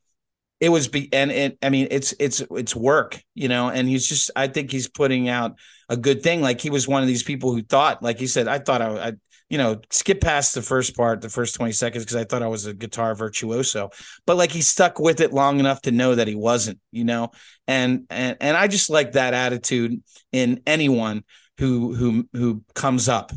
it 0.61 0.71
was 0.71 0.89
be 0.89 1.13
and 1.13 1.31
it. 1.31 1.59
I 1.63 1.71
mean, 1.71 1.89
it's 1.91 2.15
it's 2.19 2.43
it's 2.51 2.75
work, 2.75 3.23
you 3.35 3.49
know. 3.49 3.69
And 3.69 3.89
he's 3.89 4.09
just 4.09 4.31
I 4.35 4.49
think 4.49 4.71
he's 4.71 4.89
putting 4.89 5.29
out 5.29 5.57
a 5.89 5.97
good 5.97 6.23
thing. 6.23 6.41
Like 6.41 6.61
he 6.61 6.71
was 6.71 6.89
one 6.89 7.03
of 7.03 7.09
these 7.09 7.23
people 7.23 7.53
who 7.53 7.63
thought, 7.63 8.03
like 8.03 8.19
he 8.19 8.27
said, 8.27 8.49
I 8.49 8.59
thought 8.59 8.83
I, 8.83 9.09
I 9.09 9.13
you 9.49 9.59
know, 9.59 9.81
skip 9.91 10.21
past 10.21 10.55
the 10.55 10.63
first 10.63 10.97
part, 10.97 11.21
the 11.21 11.29
first 11.29 11.55
20 11.55 11.71
seconds, 11.73 12.05
because 12.05 12.17
I 12.17 12.25
thought 12.25 12.43
I 12.43 12.49
was 12.49 12.67
a 12.67 12.75
guitar 12.75 13.15
virtuoso. 13.15 13.91
But 14.27 14.37
like 14.37 14.51
he 14.51 14.61
stuck 14.61 14.99
with 14.99 15.21
it 15.21 15.33
long 15.33 15.61
enough 15.61 15.83
to 15.83 15.93
know 15.93 16.17
that 16.17 16.27
he 16.27 16.35
wasn't, 16.35 16.81
you 16.91 17.05
know, 17.05 17.31
and 17.69 18.07
and 18.11 18.37
and 18.41 18.57
I 18.57 18.67
just 18.67 18.91
like 18.91 19.13
that 19.13 19.35
attitude 19.35 20.03
in 20.33 20.63
anyone 20.67 21.23
who 21.59 21.95
who 21.95 22.29
who 22.33 22.65
comes 22.75 23.09
up 23.09 23.33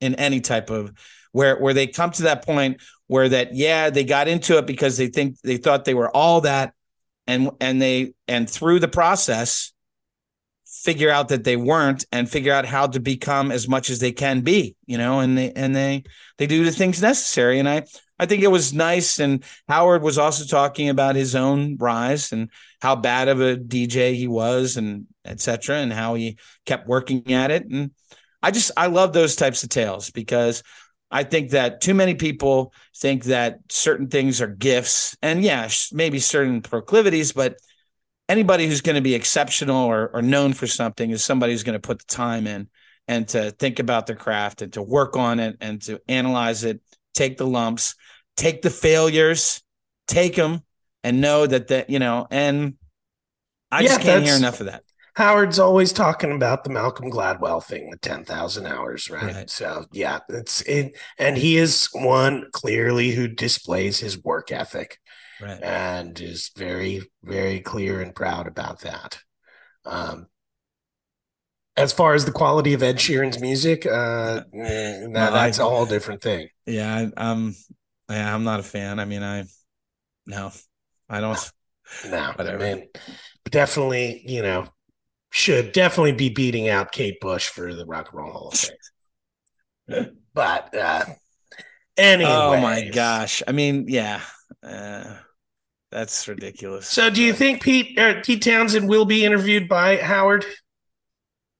in 0.00 0.14
any 0.14 0.40
type 0.40 0.70
of 0.70 0.92
where 1.34 1.58
where 1.58 1.74
they 1.74 1.88
come 1.88 2.12
to 2.12 2.22
that 2.22 2.46
point 2.46 2.80
where 3.08 3.28
that 3.28 3.54
yeah 3.54 3.90
they 3.90 4.04
got 4.04 4.28
into 4.28 4.56
it 4.56 4.66
because 4.66 4.96
they 4.96 5.08
think 5.08 5.36
they 5.42 5.56
thought 5.56 5.84
they 5.84 5.94
were 5.94 6.14
all 6.16 6.40
that 6.42 6.72
and 7.26 7.50
and 7.60 7.82
they 7.82 8.14
and 8.28 8.48
through 8.48 8.78
the 8.78 8.88
process 8.88 9.72
figure 10.64 11.10
out 11.10 11.28
that 11.28 11.44
they 11.44 11.56
weren't 11.56 12.04
and 12.12 12.30
figure 12.30 12.52
out 12.52 12.66
how 12.66 12.86
to 12.86 13.00
become 13.00 13.50
as 13.50 13.66
much 13.66 13.90
as 13.90 13.98
they 13.98 14.12
can 14.12 14.42
be 14.42 14.76
you 14.86 14.96
know 14.96 15.18
and 15.20 15.36
they 15.36 15.50
and 15.52 15.74
they 15.74 16.04
they 16.38 16.46
do 16.46 16.64
the 16.64 16.70
things 16.70 17.02
necessary. 17.02 17.58
And 17.58 17.68
i 17.68 17.84
i 18.20 18.26
think 18.26 18.42
it 18.44 18.48
was 18.48 18.72
nice. 18.72 19.18
And 19.18 19.42
howard 19.68 20.02
was 20.02 20.18
also 20.18 20.44
talking 20.44 20.88
about 20.88 21.16
his 21.16 21.34
own 21.34 21.76
rise 21.78 22.32
and 22.32 22.48
how 22.80 22.94
bad 22.94 23.26
of 23.26 23.40
a 23.40 23.56
dj 23.56 24.14
he 24.14 24.28
was 24.28 24.76
and 24.76 25.06
etc 25.24 25.78
and 25.78 25.92
how 25.92 26.14
he 26.14 26.38
kept 26.64 26.86
working 26.86 27.32
at 27.32 27.50
it. 27.50 27.66
And 27.68 27.90
i 28.40 28.52
just 28.52 28.70
i 28.76 28.86
love 28.86 29.12
those 29.12 29.34
types 29.34 29.64
of 29.64 29.68
tales 29.68 30.10
because 30.10 30.62
I 31.14 31.22
think 31.22 31.50
that 31.50 31.80
too 31.80 31.94
many 31.94 32.16
people 32.16 32.74
think 32.96 33.24
that 33.24 33.60
certain 33.68 34.08
things 34.08 34.42
are 34.42 34.48
gifts, 34.48 35.16
and 35.22 35.44
yeah, 35.44 35.70
maybe 35.92 36.18
certain 36.18 36.60
proclivities, 36.60 37.30
but 37.30 37.56
anybody 38.28 38.66
who's 38.66 38.80
going 38.80 38.96
to 38.96 39.00
be 39.00 39.14
exceptional 39.14 39.84
or, 39.84 40.10
or 40.12 40.22
known 40.22 40.52
for 40.52 40.66
something 40.66 41.10
is 41.10 41.22
somebody 41.22 41.52
who's 41.52 41.62
going 41.62 41.80
to 41.80 41.86
put 41.86 42.00
the 42.00 42.12
time 42.12 42.48
in 42.48 42.68
and 43.06 43.28
to 43.28 43.52
think 43.52 43.78
about 43.78 44.08
their 44.08 44.16
craft 44.16 44.60
and 44.60 44.72
to 44.72 44.82
work 44.82 45.16
on 45.16 45.38
it 45.38 45.56
and 45.60 45.80
to 45.82 46.00
analyze 46.08 46.64
it, 46.64 46.80
take 47.14 47.36
the 47.36 47.46
lumps, 47.46 47.94
take 48.36 48.62
the 48.62 48.70
failures, 48.70 49.62
take 50.08 50.34
them, 50.34 50.64
and 51.04 51.20
know 51.20 51.46
that 51.46 51.68
that 51.68 51.90
you 51.90 52.00
know. 52.00 52.26
And 52.28 52.74
I 53.70 53.82
yeah, 53.82 53.88
just 53.88 54.00
can't 54.00 54.24
hear 54.24 54.34
enough 54.34 54.58
of 54.58 54.66
that. 54.66 54.82
Howard's 55.14 55.60
always 55.60 55.92
talking 55.92 56.32
about 56.32 56.64
the 56.64 56.70
Malcolm 56.70 57.10
Gladwell 57.10 57.62
thing, 57.62 57.90
the 57.90 57.96
10,000 57.98 58.66
hours, 58.66 59.08
right? 59.08 59.34
right? 59.34 59.50
So, 59.50 59.86
yeah, 59.92 60.20
it's 60.28 60.60
it. 60.62 60.96
And 61.18 61.36
he 61.36 61.56
is 61.56 61.88
one 61.92 62.46
clearly 62.52 63.10
who 63.12 63.28
displays 63.28 64.00
his 64.00 64.22
work 64.22 64.50
ethic 64.50 64.98
right. 65.40 65.62
and 65.62 66.20
is 66.20 66.50
very, 66.56 67.02
very 67.22 67.60
clear 67.60 68.00
and 68.00 68.14
proud 68.14 68.48
about 68.48 68.80
that. 68.80 69.20
Um, 69.86 70.26
as 71.76 71.92
far 71.92 72.14
as 72.14 72.24
the 72.24 72.32
quality 72.32 72.72
of 72.74 72.82
Ed 72.82 72.96
Sheeran's 72.96 73.40
music, 73.40 73.86
uh, 73.86 74.42
no, 74.52 75.08
that's 75.12 75.58
I, 75.58 75.64
a 75.64 75.68
whole 75.68 75.86
different 75.86 76.22
thing. 76.22 76.48
Yeah, 76.66 77.08
I, 77.16 77.30
am 77.30 77.54
yeah, 78.08 78.34
I'm 78.34 78.44
not 78.44 78.60
a 78.60 78.64
fan. 78.64 79.00
I 79.00 79.04
mean, 79.04 79.22
I 79.22 79.44
no, 80.26 80.52
I 81.08 81.20
don't. 81.20 81.38
No, 82.08 82.32
whatever. 82.36 82.64
I 82.64 82.74
mean, 82.74 82.88
definitely, 83.50 84.22
you 84.26 84.42
know, 84.42 84.68
should 85.34 85.72
definitely 85.72 86.12
be 86.12 86.28
beating 86.28 86.68
out 86.68 86.92
Kate 86.92 87.18
Bush 87.20 87.48
for 87.48 87.74
the 87.74 87.84
Rock 87.84 88.10
and 88.12 88.20
Roll 88.20 88.32
Hall 88.32 88.52
of 88.52 88.70
Fame. 89.88 90.16
but 90.34 90.72
uh 90.76 91.04
anyway. 91.96 92.30
Oh 92.30 92.60
my 92.60 92.88
gosh. 92.88 93.42
I 93.46 93.50
mean, 93.50 93.86
yeah. 93.88 94.20
Uh, 94.62 95.16
that's 95.90 96.28
ridiculous. 96.28 96.86
So 96.88 97.10
do 97.10 97.20
you 97.20 97.32
think 97.32 97.62
Pete 97.62 97.98
uh, 97.98 98.22
Pete 98.22 98.42
Townshend 98.42 98.88
will 98.88 99.04
be 99.04 99.24
interviewed 99.24 99.68
by 99.68 99.96
Howard? 99.96 100.46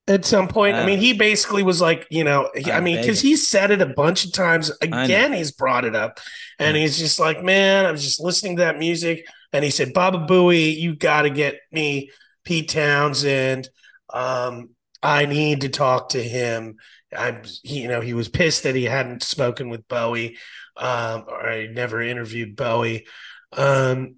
at 0.06 0.24
some 0.24 0.48
point. 0.48 0.76
Uh, 0.76 0.80
I 0.80 0.86
mean, 0.86 0.98
he 0.98 1.14
basically 1.14 1.62
was 1.62 1.80
like, 1.80 2.06
you 2.10 2.24
know, 2.24 2.50
he, 2.54 2.70
I 2.70 2.80
mean, 2.80 3.00
because 3.00 3.22
he 3.22 3.36
said 3.36 3.70
it 3.70 3.80
a 3.80 3.86
bunch 3.86 4.26
of 4.26 4.32
times. 4.34 4.70
Again, 4.82 5.32
he's 5.32 5.50
brought 5.50 5.86
it 5.86 5.96
up, 5.96 6.20
and 6.58 6.76
he's 6.76 6.98
just 6.98 7.18
like, 7.18 7.42
man, 7.42 7.86
I 7.86 7.90
was 7.90 8.04
just 8.04 8.20
listening 8.20 8.56
to 8.56 8.64
that 8.64 8.78
music, 8.78 9.26
and 9.54 9.64
he 9.64 9.70
said, 9.70 9.94
Baba 9.94 10.18
Booey, 10.18 10.76
you 10.76 10.94
got 10.94 11.22
to 11.22 11.30
get 11.30 11.58
me 11.72 12.10
Pete 12.44 12.68
Townshend. 12.68 13.68
Um, 14.12 14.70
I 15.02 15.26
need 15.26 15.62
to 15.62 15.68
talk 15.68 16.10
to 16.10 16.22
him. 16.22 16.76
I'm, 17.16 17.42
he, 17.62 17.82
you 17.82 17.88
know, 17.88 18.00
he 18.00 18.14
was 18.14 18.28
pissed 18.28 18.62
that 18.62 18.74
he 18.74 18.84
hadn't 18.84 19.22
spoken 19.22 19.68
with 19.68 19.86
Bowie, 19.88 20.38
um, 20.76 21.24
or 21.28 21.48
I 21.48 21.66
never 21.66 22.00
interviewed 22.00 22.56
Bowie. 22.56 23.06
Um, 23.52 24.16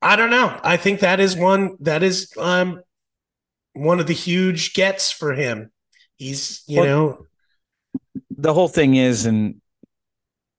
I 0.00 0.16
don't 0.16 0.30
know. 0.30 0.58
I 0.62 0.76
think 0.76 1.00
that 1.00 1.18
is 1.18 1.34
one 1.34 1.76
that 1.80 2.02
is 2.02 2.30
um 2.36 2.80
one 3.72 4.00
of 4.00 4.06
the 4.06 4.14
huge 4.14 4.74
gets 4.74 5.10
for 5.10 5.32
him. 5.32 5.72
He's, 6.16 6.62
you 6.66 6.80
well, 6.80 6.86
know, 6.86 7.26
the 8.30 8.52
whole 8.52 8.68
thing 8.68 8.94
is, 8.94 9.26
and 9.26 9.60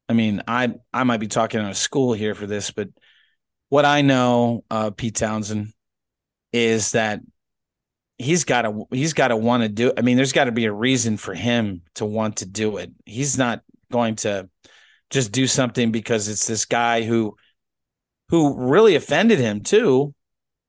I 0.10 0.14
mean, 0.14 0.42
I 0.48 0.74
I 0.94 1.04
might 1.04 1.20
be 1.20 1.28
talking 1.28 1.60
out 1.60 1.70
of 1.70 1.78
school 1.78 2.14
here 2.14 2.36
for 2.36 2.48
this, 2.48 2.72
but 2.72 2.90
what 3.70 3.86
I 3.86 4.02
know, 4.02 4.64
uh, 4.70 4.92
Pete 4.92 5.16
Townshend, 5.16 5.74
is 6.56 6.94
that 6.94 7.20
he's 8.18 8.46
got 8.46 8.62
to 8.62 8.86
he's 8.92 9.12
got 9.12 9.28
to 9.28 9.36
want 9.36 9.64
to 9.64 9.70
do 9.70 9.92
I 9.98 10.02
mean 10.02 10.16
there's 10.16 10.32
got 10.32 10.46
to 10.46 10.54
be 10.54 10.66
a 10.66 10.72
reason 10.72 11.18
for 11.18 11.34
him 11.34 11.82
to 11.96 12.06
want 12.06 12.38
to 12.38 12.46
do 12.46 12.78
it. 12.78 12.92
He's 13.06 13.38
not 13.38 13.62
going 13.92 14.16
to 14.18 14.50
just 15.10 15.34
do 15.34 15.48
something 15.48 15.92
because 15.92 16.30
it's 16.30 16.48
this 16.48 16.64
guy 16.64 17.04
who 17.04 17.36
who 18.30 18.70
really 18.70 18.96
offended 18.96 19.40
him 19.40 19.62
too 19.62 20.14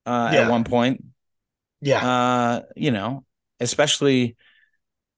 uh, 0.04 0.30
yeah. 0.32 0.40
at 0.40 0.50
one 0.50 0.64
point. 0.64 1.04
Yeah. 1.80 2.06
Uh, 2.06 2.62
you 2.74 2.90
know, 2.90 3.24
especially 3.60 4.36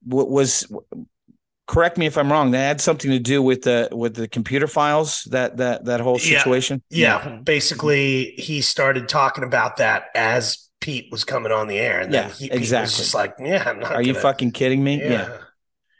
what 0.03 0.29
was 0.29 0.71
correct 1.69 1.99
me 1.99 2.07
if 2.07 2.17
I'm 2.17 2.31
wrong. 2.31 2.51
That 2.51 2.67
had 2.67 2.81
something 2.81 3.11
to 3.11 3.19
do 3.19 3.43
with 3.43 3.61
the 3.61 3.89
with 3.91 4.15
the 4.15 4.27
computer 4.27 4.67
files 4.67 5.23
that 5.25 5.57
that 5.57 5.85
that 5.85 6.01
whole 6.01 6.17
situation. 6.17 6.81
Yeah, 6.89 7.19
yeah. 7.19 7.29
Mm-hmm. 7.29 7.43
basically 7.43 8.31
he 8.37 8.61
started 8.61 9.07
talking 9.07 9.43
about 9.43 9.77
that 9.77 10.05
as 10.15 10.67
Pete 10.81 11.11
was 11.11 11.23
coming 11.23 11.51
on 11.51 11.67
the 11.67 11.77
air, 11.77 12.01
and 12.01 12.11
yeah, 12.11 12.27
then 12.27 12.31
he, 12.31 12.51
exactly. 12.51 12.85
was 12.85 12.97
just 12.97 13.13
like, 13.13 13.35
"Yeah, 13.39 13.63
I'm 13.67 13.79
not." 13.79 13.91
Are 13.91 13.95
gonna, 13.95 14.07
you 14.07 14.13
fucking 14.15 14.51
kidding 14.51 14.83
me? 14.83 14.99
Yeah. 14.99 15.09
yeah. 15.09 15.37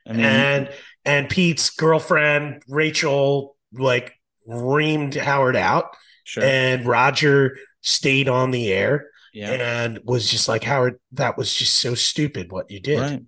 I 0.08 0.14
mean, 0.14 0.26
and 0.26 0.70
and 1.06 1.30
Pete's 1.30 1.70
girlfriend 1.70 2.64
Rachel 2.68 3.56
like 3.72 4.14
reamed 4.48 5.16
Howard 5.16 5.56
out, 5.56 5.96
sure. 6.24 6.44
and 6.44 6.86
Roger 6.86 7.58
stayed 7.82 8.28
on 8.28 8.52
the 8.52 8.74
air. 8.74 9.06
Yeah. 9.32 9.52
and 9.52 10.00
was 10.04 10.28
just 10.28 10.48
like 10.48 10.64
Howard. 10.64 11.00
That 11.12 11.38
was 11.38 11.54
just 11.54 11.76
so 11.76 11.94
stupid 11.94 12.52
what 12.52 12.72
you 12.72 12.80
did. 12.80 13.00
Right 13.00 13.22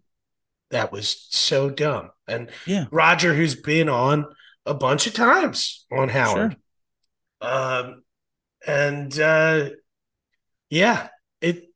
that 0.72 0.92
was 0.92 1.28
so 1.30 1.70
dumb. 1.70 2.10
And 2.28 2.50
yeah, 2.66 2.86
Roger, 2.92 3.34
who's 3.34 3.56
been 3.56 3.90
on 3.90 4.26
a 4.66 4.74
bunch 4.74 5.08
of 5.08 5.14
times 5.14 5.86
on 5.92 6.10
Howard. 6.10 6.58
Sure. 7.42 7.50
Um, 7.50 8.04
and 8.66 9.20
uh, 9.20 9.70
yeah, 10.70 11.10
it 11.42 11.70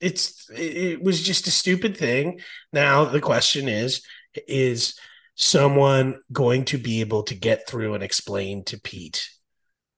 it's 0.00 0.48
it 0.50 1.02
was 1.02 1.22
just 1.22 1.46
a 1.46 1.50
stupid 1.50 1.96
thing. 1.96 2.40
Now 2.72 3.04
the 3.04 3.20
question 3.20 3.68
is, 3.68 4.02
is 4.46 4.98
someone 5.34 6.20
going 6.32 6.64
to 6.66 6.78
be 6.78 7.00
able 7.00 7.22
to 7.24 7.34
get 7.34 7.68
through 7.68 7.94
and 7.94 8.02
explain 8.02 8.64
to 8.64 8.80
Pete? 8.80 9.28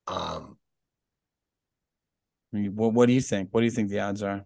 Um, 0.07 0.57
what, 2.51 2.93
what 2.93 3.05
do 3.05 3.13
you 3.13 3.21
think? 3.21 3.49
What 3.51 3.61
do 3.61 3.65
you 3.65 3.71
think 3.71 3.89
the 3.89 3.99
odds 3.99 4.23
are? 4.23 4.45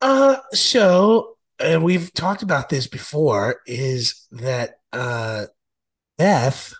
Uh, 0.00 0.36
so 0.52 1.36
and 1.60 1.84
we've 1.84 2.12
talked 2.12 2.42
about 2.42 2.68
this 2.68 2.86
before, 2.86 3.60
is 3.66 4.26
that 4.32 4.80
uh, 4.92 5.46
Beth 6.18 6.74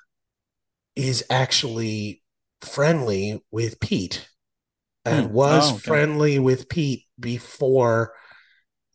is 0.96 1.24
actually 1.30 2.22
friendly 2.62 3.42
with 3.50 3.80
Pete 3.80 4.28
and 5.04 5.28
hmm. 5.28 5.32
was 5.32 5.70
oh, 5.70 5.74
okay. 5.74 5.80
friendly 5.80 6.38
with 6.38 6.68
Pete 6.68 7.04
before 7.18 8.14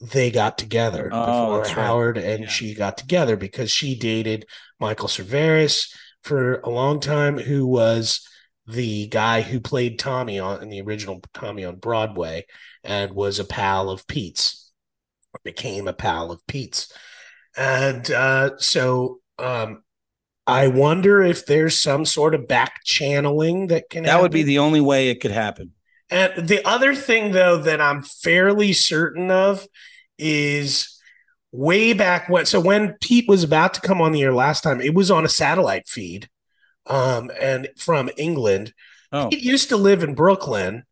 they 0.01 0.29
got 0.29 0.57
together, 0.57 1.09
oh, 1.11 1.59
before 1.59 1.75
Howard 1.75 2.17
right. 2.17 2.25
and 2.25 2.43
yeah. 2.43 2.49
she 2.49 2.73
got 2.75 2.97
together 2.97 3.37
because 3.37 3.71
she 3.71 3.97
dated 3.97 4.45
Michael 4.79 5.07
Cerveris 5.07 5.87
for 6.21 6.59
a 6.59 6.69
long 6.69 6.99
time, 6.99 7.37
who 7.37 7.65
was 7.65 8.27
the 8.67 9.07
guy 9.07 9.41
who 9.41 9.59
played 9.59 9.99
Tommy 9.99 10.39
on 10.39 10.61
in 10.61 10.69
the 10.69 10.81
original 10.81 11.21
Tommy 11.33 11.63
on 11.63 11.75
Broadway 11.75 12.45
and 12.83 13.11
was 13.11 13.39
a 13.39 13.45
pal 13.45 13.89
of 13.89 14.07
Pete's. 14.07 14.64
Became 15.43 15.87
a 15.87 15.93
pal 15.93 16.31
of 16.31 16.45
Pete's. 16.47 16.91
And 17.57 18.09
uh, 18.11 18.57
so 18.57 19.19
um, 19.39 19.83
I 20.47 20.67
wonder 20.67 21.21
if 21.23 21.45
there's 21.45 21.79
some 21.79 22.05
sort 22.05 22.35
of 22.35 22.47
back 22.47 22.81
channeling 22.83 23.67
that 23.67 23.89
can 23.89 24.03
That 24.03 24.09
happen. 24.09 24.21
would 24.23 24.31
be 24.31 24.43
the 24.43 24.59
only 24.59 24.81
way 24.81 25.09
it 25.09 25.21
could 25.21 25.31
happen. 25.31 25.71
And 26.09 26.47
the 26.47 26.65
other 26.67 26.93
thing, 26.93 27.31
though, 27.31 27.57
that 27.57 27.81
I'm 27.81 28.03
fairly 28.03 28.73
certain 28.73 29.31
of 29.31 29.65
is 30.19 30.99
way 31.51 31.93
back 31.93 32.29
when. 32.29 32.45
So 32.45 32.59
when 32.59 32.93
Pete 33.01 33.27
was 33.27 33.43
about 33.43 33.73
to 33.75 33.81
come 33.81 34.01
on 34.01 34.11
the 34.11 34.21
air 34.21 34.33
last 34.33 34.61
time, 34.61 34.81
it 34.81 34.93
was 34.93 35.09
on 35.09 35.25
a 35.25 35.29
satellite 35.29 35.87
feed, 35.87 36.29
um, 36.85 37.31
and 37.41 37.69
from 37.77 38.09
England. 38.17 38.73
Oh, 39.11 39.29
Pete 39.29 39.41
used 39.41 39.69
to 39.69 39.77
live 39.77 40.03
in 40.03 40.13
Brooklyn, 40.13 40.83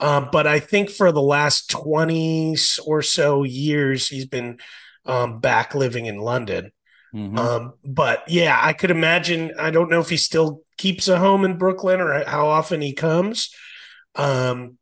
um, 0.00 0.28
but 0.32 0.46
I 0.46 0.60
think 0.60 0.90
for 0.90 1.12
the 1.12 1.22
last 1.22 1.70
twenty 1.70 2.56
or 2.86 3.02
so 3.02 3.42
years, 3.44 4.08
he's 4.08 4.26
been 4.26 4.58
um, 5.06 5.40
back 5.40 5.74
living 5.74 6.06
in 6.06 6.18
London. 6.18 6.72
mhm. 7.14 7.38
Um, 7.38 7.74
but 7.84 8.24
yeah, 8.28 8.58
I 8.60 8.72
could 8.72 8.90
imagine. 8.90 9.52
I 9.58 9.70
don't 9.70 9.90
know 9.90 10.00
if 10.00 10.08
he 10.10 10.16
still 10.16 10.62
keeps 10.78 11.08
a 11.08 11.18
home 11.18 11.44
in 11.44 11.58
Brooklyn 11.58 12.00
or 12.00 12.24
how 12.24 12.48
often 12.48 12.80
he 12.80 12.92
comes. 12.94 13.50
Um, 14.14 14.78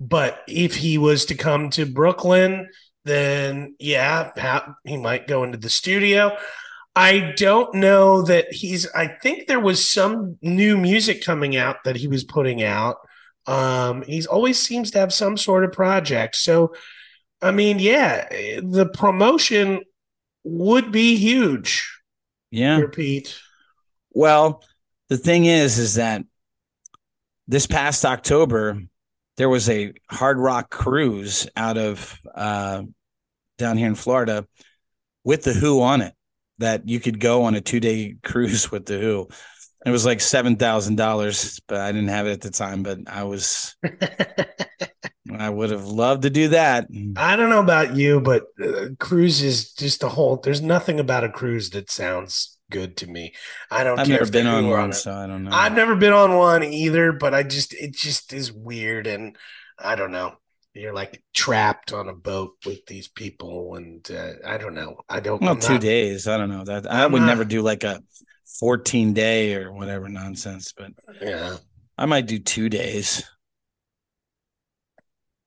but 0.00 0.42
if 0.48 0.74
he 0.76 0.98
was 0.98 1.26
to 1.26 1.34
come 1.34 1.70
to 1.70 1.86
Brooklyn, 1.86 2.68
then 3.04 3.76
yeah, 3.78 4.30
ha- 4.36 4.74
he 4.84 4.96
might 4.96 5.26
go 5.28 5.44
into 5.44 5.58
the 5.58 5.70
studio. 5.70 6.36
I 6.96 7.34
don't 7.36 7.74
know 7.74 8.22
that 8.22 8.52
he's. 8.52 8.86
I 8.94 9.08
think 9.08 9.46
there 9.48 9.60
was 9.60 9.88
some 9.88 10.38
new 10.42 10.76
music 10.76 11.24
coming 11.24 11.56
out 11.56 11.84
that 11.84 11.96
he 11.96 12.08
was 12.08 12.24
putting 12.24 12.62
out. 12.62 12.96
Um, 13.46 14.02
he's 14.02 14.26
always 14.26 14.58
seems 14.58 14.90
to 14.92 14.98
have 14.98 15.12
some 15.12 15.36
sort 15.36 15.64
of 15.64 15.72
project. 15.72 16.36
So, 16.36 16.74
I 17.42 17.50
mean, 17.50 17.78
yeah, 17.78 18.28
the 18.62 18.90
promotion 18.92 19.82
would 20.44 20.92
be 20.92 21.16
huge 21.16 21.94
yeah. 22.54 22.80
Pete. 22.92 23.36
Well, 24.12 24.62
the 25.08 25.16
thing 25.16 25.44
is, 25.46 25.78
is 25.78 25.94
that 25.94 26.24
this 27.48 27.66
past 27.66 28.04
October 28.04 28.80
there 29.36 29.48
was 29.48 29.68
a 29.68 29.92
hard 30.08 30.38
rock 30.38 30.70
cruise 30.70 31.48
out 31.56 31.76
of 31.76 32.20
uh, 32.32 32.84
down 33.58 33.76
here 33.76 33.88
in 33.88 33.96
Florida 33.96 34.46
with 35.24 35.42
the 35.42 35.52
Who 35.52 35.82
on 35.82 36.00
it. 36.00 36.14
That 36.58 36.88
you 36.88 37.00
could 37.00 37.18
go 37.18 37.42
on 37.42 37.56
a 37.56 37.60
two 37.60 37.80
day 37.80 38.14
cruise 38.22 38.70
with 38.70 38.86
the 38.86 38.98
Who. 38.98 39.28
It 39.84 39.90
was 39.90 40.06
like 40.06 40.20
seven 40.20 40.56
thousand 40.56 40.96
dollars, 40.96 41.60
but 41.68 41.80
I 41.80 41.92
didn't 41.92 42.08
have 42.08 42.26
it 42.26 42.32
at 42.32 42.40
the 42.40 42.50
time. 42.50 42.82
But 42.82 43.00
I 43.06 43.24
was, 43.24 43.76
I 45.38 45.50
would 45.50 45.70
have 45.70 45.86
loved 45.86 46.22
to 46.22 46.30
do 46.30 46.48
that. 46.48 46.86
I 47.16 47.36
don't 47.36 47.50
know 47.50 47.60
about 47.60 47.96
you, 47.96 48.20
but 48.20 48.44
uh, 48.62 48.88
cruise 48.98 49.42
is 49.42 49.72
just 49.72 50.02
a 50.02 50.08
whole. 50.08 50.36
There's 50.36 50.62
nothing 50.62 51.00
about 51.00 51.24
a 51.24 51.28
cruise 51.28 51.70
that 51.70 51.90
sounds 51.90 52.56
good 52.70 52.96
to 52.98 53.06
me. 53.06 53.34
I 53.70 53.84
don't. 53.84 53.98
I've 53.98 54.08
never 54.08 54.30
been 54.30 54.46
on 54.46 54.68
one, 54.68 54.90
it. 54.90 54.94
so 54.94 55.12
I 55.12 55.26
don't 55.26 55.44
know. 55.44 55.50
I've 55.52 55.74
never 55.74 55.96
been 55.96 56.12
on 56.12 56.36
one 56.36 56.62
either, 56.62 57.12
but 57.12 57.34
I 57.34 57.42
just 57.42 57.74
it 57.74 57.94
just 57.94 58.32
is 58.32 58.52
weird, 58.52 59.06
and 59.06 59.36
I 59.78 59.96
don't 59.96 60.12
know. 60.12 60.34
You're 60.72 60.94
like 60.94 61.22
trapped 61.34 61.92
on 61.92 62.08
a 62.08 62.14
boat 62.14 62.52
with 62.66 62.84
these 62.86 63.08
people, 63.08 63.76
and 63.76 64.08
uh, 64.10 64.32
I 64.46 64.58
don't 64.58 64.74
know. 64.74 64.96
I 65.08 65.20
don't. 65.20 65.40
Well, 65.40 65.50
I'm 65.52 65.60
two 65.60 65.74
not- 65.74 65.82
days. 65.82 66.26
I 66.26 66.36
don't 66.36 66.50
know 66.50 66.64
that. 66.64 66.90
I 66.90 67.04
I'm 67.04 67.12
would 67.12 67.20
not- 67.20 67.26
never 67.26 67.44
do 67.44 67.60
like 67.62 67.84
a 67.84 68.02
14 68.58 69.12
day 69.12 69.54
or 69.54 69.72
whatever 69.72 70.08
nonsense, 70.08 70.72
but 70.76 70.92
Yeah. 71.20 71.56
I 71.98 72.06
might 72.06 72.26
do 72.26 72.38
two 72.38 72.68
days. 72.68 73.24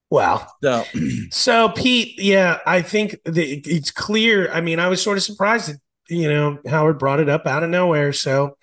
Well, 0.09 0.53
So 0.63 0.83
So 1.31 1.69
Pete, 1.69 2.19
yeah, 2.21 2.59
I 2.65 2.81
think 2.81 3.13
it- 3.25 3.67
it's 3.67 3.91
clear. 3.91 4.51
I 4.51 4.61
mean, 4.61 4.79
I 4.79 4.87
was 4.87 5.01
sort 5.01 5.17
of 5.17 5.23
surprised 5.23 5.69
that 5.69 5.79
you 6.09 6.29
know 6.29 6.59
Howard 6.67 6.99
brought 6.99 7.19
it 7.19 7.27
up 7.29 7.45
out 7.45 7.63
of 7.63 7.69
nowhere. 7.69 8.13
So 8.13 8.57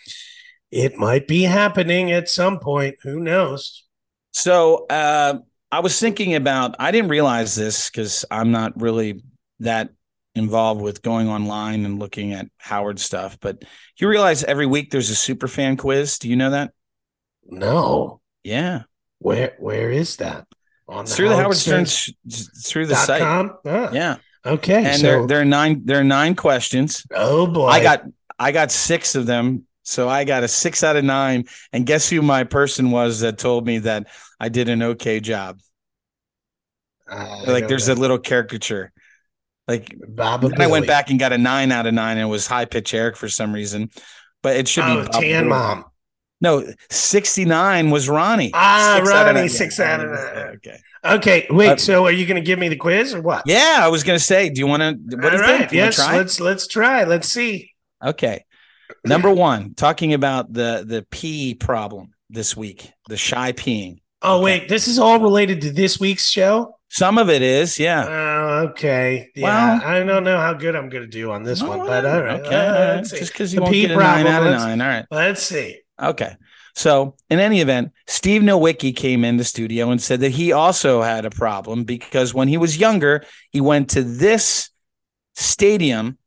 it 0.71 0.97
might 0.97 1.29
be 1.29 1.43
happening 1.43 2.11
at 2.11 2.29
some 2.31 2.59
point. 2.59 2.97
Who 3.03 3.21
knows? 3.21 3.85
So 4.33 4.87
uh, 4.89 5.39
I 5.71 5.81
was 5.81 6.01
thinking 6.01 6.35
about. 6.35 6.75
I 6.79 6.91
didn't 6.91 7.11
realize 7.11 7.55
this 7.55 7.91
because 7.91 8.25
I'm 8.31 8.51
not 8.51 8.81
really 8.81 9.23
that 9.61 9.91
involved 10.35 10.81
with 10.81 11.03
going 11.03 11.29
online 11.29 11.85
and 11.85 11.99
looking 11.99 12.33
at 12.33 12.47
Howard 12.59 12.99
stuff. 12.99 13.39
But 13.41 13.63
you 13.97 14.09
realize 14.09 14.45
every 14.45 14.67
week 14.67 14.91
there's 14.91 15.11
a 15.11 15.15
super 15.17 15.49
fan 15.49 15.77
quiz. 15.77 16.19
Do 16.19 16.29
you 16.29 16.37
know 16.37 16.51
that? 16.51 16.73
No. 17.47 18.21
Yeah, 18.43 18.83
Where 19.19 19.55
where 19.59 19.91
is 19.91 20.17
that? 20.17 20.47
On 20.89 21.05
it's 21.05 21.17
through 21.17 21.31
the 21.31 21.37
Howard 21.37 21.57
Stern 21.57 21.87
through 21.87 22.87
the 22.87 22.95
site. 22.95 23.21
com? 23.23 23.57
Ah, 23.67 23.91
Yeah, 23.93 24.17
Okay. 24.45 24.85
and 24.85 25.01
so, 25.01 25.03
there 25.07 25.27
there 25.27 25.41
are 25.41 25.45
nine 25.47 25.83
there 25.87 26.01
are 26.01 26.05
nine 26.05 26.35
questions. 26.35 27.07
oh 27.15 27.47
boy. 27.47 27.69
I 27.69 27.83
got 27.83 28.05
I 28.39 28.53
got 28.53 28.71
six 28.71 29.15
of 29.15 29.27
them. 29.27 29.67
So 29.87 30.09
I 30.09 30.25
got 30.25 30.43
a 30.45 30.49
six 30.49 30.83
out 30.83 30.97
of 30.97 31.05
nine. 31.05 31.45
And 31.73 31.87
guess 31.87 32.09
who 32.09 32.23
my 32.23 32.45
person 32.45 32.91
was 32.91 33.21
that 33.21 33.39
told 33.39 33.67
me 33.67 33.79
that 33.81 34.09
I 34.41 34.49
did 34.49 34.69
an 34.71 34.83
okay 34.83 35.21
job? 35.21 35.59
I 37.09 37.45
like 37.51 37.69
there's 37.69 37.89
know. 37.89 37.95
a 37.95 37.97
little 37.97 38.19
caricature. 38.19 38.93
Like 39.67 39.95
Baba 40.07 40.49
then 40.49 40.61
I 40.61 40.67
went 40.67 40.87
back 40.87 41.11
and 41.11 41.19
got 41.19 41.33
a 41.33 41.39
nine 41.39 41.73
out 41.73 41.87
of 41.87 41.95
nine 41.95 42.19
and 42.19 42.27
it 42.27 42.31
was 42.31 42.47
high 42.47 42.67
pitch 42.67 42.93
Eric 42.93 43.17
for 43.17 43.29
some 43.29 43.53
reason. 43.53 43.91
But 44.43 44.57
it 44.57 44.69
should 44.69 44.85
Oh, 44.85 45.05
be 45.05 45.29
Tan. 45.29 45.49
Mom. 45.49 45.85
No, 46.41 46.63
69 46.91 47.91
was 47.91 48.09
Ronnie. 48.09 48.51
Ah, 48.53 48.97
Six 48.99 49.09
out 49.11 49.21
of 49.23 49.27
Ronnie, 49.27 49.41
nine. 49.41 49.49
six 49.49 49.79
Yeah, 49.79 49.95
out 49.95 50.01
of 50.05 50.11
nine. 50.11 50.47
Okay. 50.57 50.79
Okay, 51.07 51.47
wait. 51.51 51.69
Uh, 51.71 51.77
so 51.77 52.05
are 52.05 52.11
you 52.13 52.27
going 52.27 52.41
to 52.43 52.47
give 52.47 52.59
me 52.59 52.69
the 52.69 52.77
quiz 52.77 53.15
or 53.15 53.23
what? 53.23 53.45
Yeah, 53.47 53.79
I 53.81 53.89
was 53.89 54.03
gonna 54.05 54.19
say, 54.19 54.49
do 54.51 54.59
you 54.59 54.67
want 54.67 54.81
to 54.83 55.17
what 55.17 55.31
do 55.31 55.37
you 55.37 55.43
right. 55.43 55.59
think? 55.59 55.71
Do 55.71 55.77
you 55.77 55.83
Yes. 55.83 55.97
try? 55.97 56.17
Let's 56.17 56.41
let's 56.41 56.67
try. 56.67 57.05
Let's 57.05 57.29
see. 57.29 57.71
Okay. 58.03 58.45
Number 59.05 59.31
one, 59.31 59.75
talking 59.75 60.13
about 60.15 60.53
the 60.53 60.85
the 60.87 61.07
pee 61.11 61.55
problem 61.55 62.15
this 62.31 62.57
week, 62.57 62.91
the 63.09 63.17
shy 63.17 63.53
peeing. 63.53 64.01
Oh 64.25 64.37
Okay. 64.37 64.45
wait, 64.45 64.69
this 64.69 64.89
is 64.89 64.99
all 64.99 65.21
related 65.21 65.61
to 65.63 65.71
this 65.73 66.01
week's 66.01 66.29
show. 66.29 66.77
Some 66.89 67.19
of 67.19 67.29
it 67.29 67.43
is, 67.43 67.79
yeah. 67.79 68.05
Oh, 68.09 68.69
okay. 68.71 69.29
Yeah, 69.35 69.43
Well- 69.45 69.83
I 69.85 70.03
don't 70.05 70.23
know 70.25 70.39
how 70.39 70.55
good 70.55 70.77
I'm 70.77 70.89
going 70.89 71.03
to 71.05 71.11
do 71.11 71.31
on 71.33 71.43
this 71.43 71.61
No, 71.61 71.69
one, 71.71 71.79
but 71.87 72.05
all 72.07 72.23
right. 72.23 72.41
Okay, 72.41 72.55
Uh, 72.55 72.95
right. 72.97 73.05
just 73.05 73.33
because 73.33 73.53
you 73.53 73.59
The 73.59 73.63
won't 73.65 73.75
get 73.75 73.91
a 73.91 73.97
nine 73.97 74.27
out 74.27 74.47
of 74.47 74.53
nine. 74.53 74.81
All 74.81 74.89
right. 74.89 75.05
Let's 75.11 75.43
see. 75.43 75.79
Okay. 76.01 76.37
So, 76.77 77.17
in 77.31 77.39
any 77.41 77.61
event, 77.61 77.93
Steve 78.07 78.43
Nowicki 78.43 78.95
came 78.97 79.25
in 79.25 79.37
the 79.37 79.45
studio 79.45 79.91
and 79.91 80.01
said 80.03 80.21
that 80.21 80.31
he 80.31 80.53
also 80.53 81.03
had 81.03 81.25
a 81.25 81.31
problem 81.31 81.85
because 81.85 82.33
when 82.35 82.49
he 82.49 82.57
was 82.57 82.77
younger, 82.79 83.25
he 83.51 83.61
went 83.61 83.91
to 83.91 84.03
this 84.03 84.71
stadium 85.35 86.19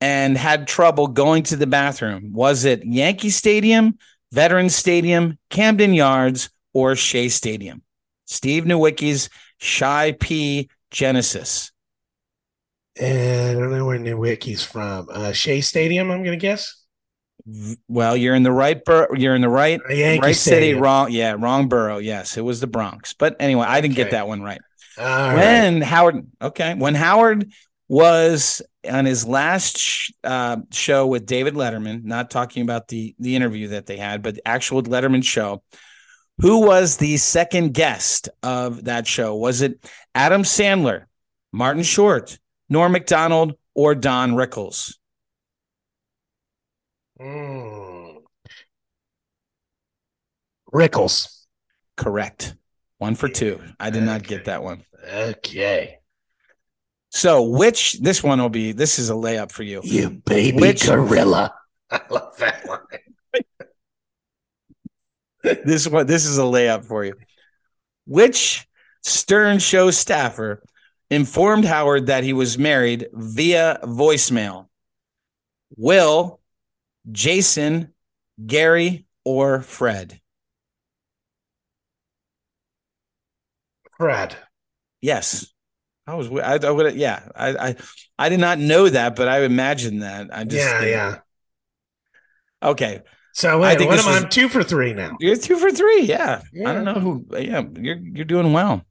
and 0.00 0.36
had 0.36 0.66
trouble 0.66 1.06
going 1.08 1.42
to 1.44 1.56
the 1.56 1.66
bathroom. 1.66 2.32
Was 2.32 2.64
it 2.64 2.84
Yankee 2.84 3.30
Stadium, 3.30 3.98
Veterans 4.32 4.74
Stadium, 4.74 5.38
Camden 5.50 5.92
Yards, 5.94 6.50
or 6.72 6.96
Shea 6.96 7.28
Stadium? 7.28 7.82
Steve 8.26 8.64
Nowicki's 8.64 9.28
Shy 9.58 10.12
P 10.18 10.70
Genesis. 10.90 11.72
And 12.98 13.58
I 13.58 13.60
don't 13.60 13.70
know 13.70 13.86
where 13.86 13.98
Nowicki's 13.98 14.64
from. 14.64 15.08
Uh, 15.10 15.32
Shea 15.32 15.60
Stadium, 15.60 16.10
I'm 16.10 16.22
going 16.22 16.38
to 16.38 16.40
guess. 16.40 16.76
Well, 17.88 18.16
you're 18.16 18.34
in 18.34 18.42
the 18.42 18.52
right 18.52 18.84
bur- 18.84 19.08
you're 19.16 19.34
in 19.34 19.40
the 19.40 19.48
right 19.48 19.80
Yankee 19.88 20.20
right 20.20 20.36
city, 20.36 20.74
wrong 20.74 21.10
yeah, 21.10 21.34
wrong 21.38 21.68
borough. 21.68 21.98
Yes, 21.98 22.36
it 22.36 22.42
was 22.42 22.60
the 22.60 22.66
Bronx. 22.66 23.14
But 23.14 23.36
anyway, 23.40 23.64
I 23.66 23.80
didn't 23.80 23.96
get 23.96 24.10
that 24.10 24.28
one 24.28 24.42
right. 24.42 24.60
All 24.98 25.04
right. 25.04 25.36
when 25.36 25.80
Howard, 25.80 26.26
okay, 26.42 26.74
when 26.74 26.94
Howard 26.94 27.52
was 27.88 28.62
on 28.88 29.04
his 29.04 29.26
last 29.26 29.78
sh- 29.78 30.10
uh, 30.22 30.58
show 30.70 31.06
with 31.06 31.26
David 31.26 31.54
Letterman, 31.54 32.04
not 32.04 32.30
talking 32.30 32.62
about 32.62 32.88
the 32.88 33.14
the 33.18 33.36
interview 33.36 33.68
that 33.68 33.86
they 33.86 33.96
had, 33.96 34.22
but 34.22 34.34
the 34.34 34.46
actual 34.46 34.82
Letterman 34.82 35.24
show. 35.24 35.62
Who 36.40 36.60
was 36.66 36.96
the 36.96 37.16
second 37.18 37.74
guest 37.74 38.28
of 38.42 38.84
that 38.84 39.06
show? 39.06 39.34
Was 39.34 39.60
it 39.60 39.84
Adam 40.14 40.42
Sandler, 40.42 41.04
Martin 41.52 41.82
Short, 41.82 42.38
Norm 42.68 42.92
Macdonald, 42.92 43.54
or 43.74 43.94
Don 43.94 44.32
Rickles? 44.32 44.96
Mm. 47.20 48.22
Rickles. 50.72 51.44
Correct. 51.96 52.54
One 52.98 53.14
for 53.14 53.28
two. 53.28 53.60
I 53.78 53.90
did 53.90 54.04
not 54.04 54.22
get 54.22 54.46
that 54.46 54.62
one. 54.62 54.84
Okay. 55.12 55.98
So, 57.10 57.42
which 57.42 57.98
this 58.00 58.22
one 58.22 58.40
will 58.40 58.48
be? 58.48 58.72
This 58.72 58.98
is 58.98 59.10
a 59.10 59.14
layup 59.14 59.50
for 59.50 59.62
you. 59.64 59.80
You 59.84 60.10
baby 60.24 60.58
Which- 60.58 60.86
gorilla. 60.86 61.54
I 61.90 62.00
love 62.08 62.36
that 62.38 62.66
line. 62.68 62.78
This 65.42 65.86
one 65.88 66.06
this 66.06 66.26
is 66.26 66.38
a 66.38 66.42
layup 66.42 66.84
for 66.84 67.04
you. 67.04 67.14
Which 68.06 68.66
Stern 69.02 69.58
show 69.58 69.90
staffer 69.90 70.62
informed 71.10 71.64
Howard 71.64 72.06
that 72.06 72.24
he 72.24 72.32
was 72.32 72.58
married 72.58 73.08
via 73.12 73.78
voicemail? 73.82 74.66
Will, 75.76 76.40
Jason, 77.10 77.94
Gary, 78.44 79.06
or 79.24 79.62
Fred? 79.62 80.20
Fred. 83.96 84.36
Yes. 85.00 85.46
I 86.06 86.14
was. 86.14 86.30
I, 86.30 86.58
I 86.66 86.70
would. 86.70 86.94
Yeah. 86.96 87.22
I, 87.34 87.68
I. 87.68 87.76
I 88.18 88.28
did 88.28 88.40
not 88.40 88.58
know 88.58 88.88
that, 88.88 89.16
but 89.16 89.28
I 89.28 89.44
imagined 89.44 90.02
that. 90.02 90.28
I 90.32 90.44
just. 90.44 90.56
yeah, 90.56 90.84
yeah. 90.84 91.18
Okay. 92.62 93.02
So 93.32 93.62
I 93.62 93.76
think 93.76 93.90
what 93.90 93.98
am 94.00 94.08
I? 94.08 94.16
I'm 94.18 94.28
two 94.28 94.48
for 94.48 94.62
three 94.62 94.92
now. 94.92 95.16
You're 95.20 95.36
two 95.36 95.56
for 95.56 95.70
three. 95.70 96.02
Yeah. 96.02 96.42
I 96.66 96.72
don't 96.72 96.84
know 96.84 96.94
who. 96.94 97.26
Yeah. 97.38 97.62
You're 97.76 97.96
you're 97.96 98.24
doing 98.24 98.52
well. 98.52 98.82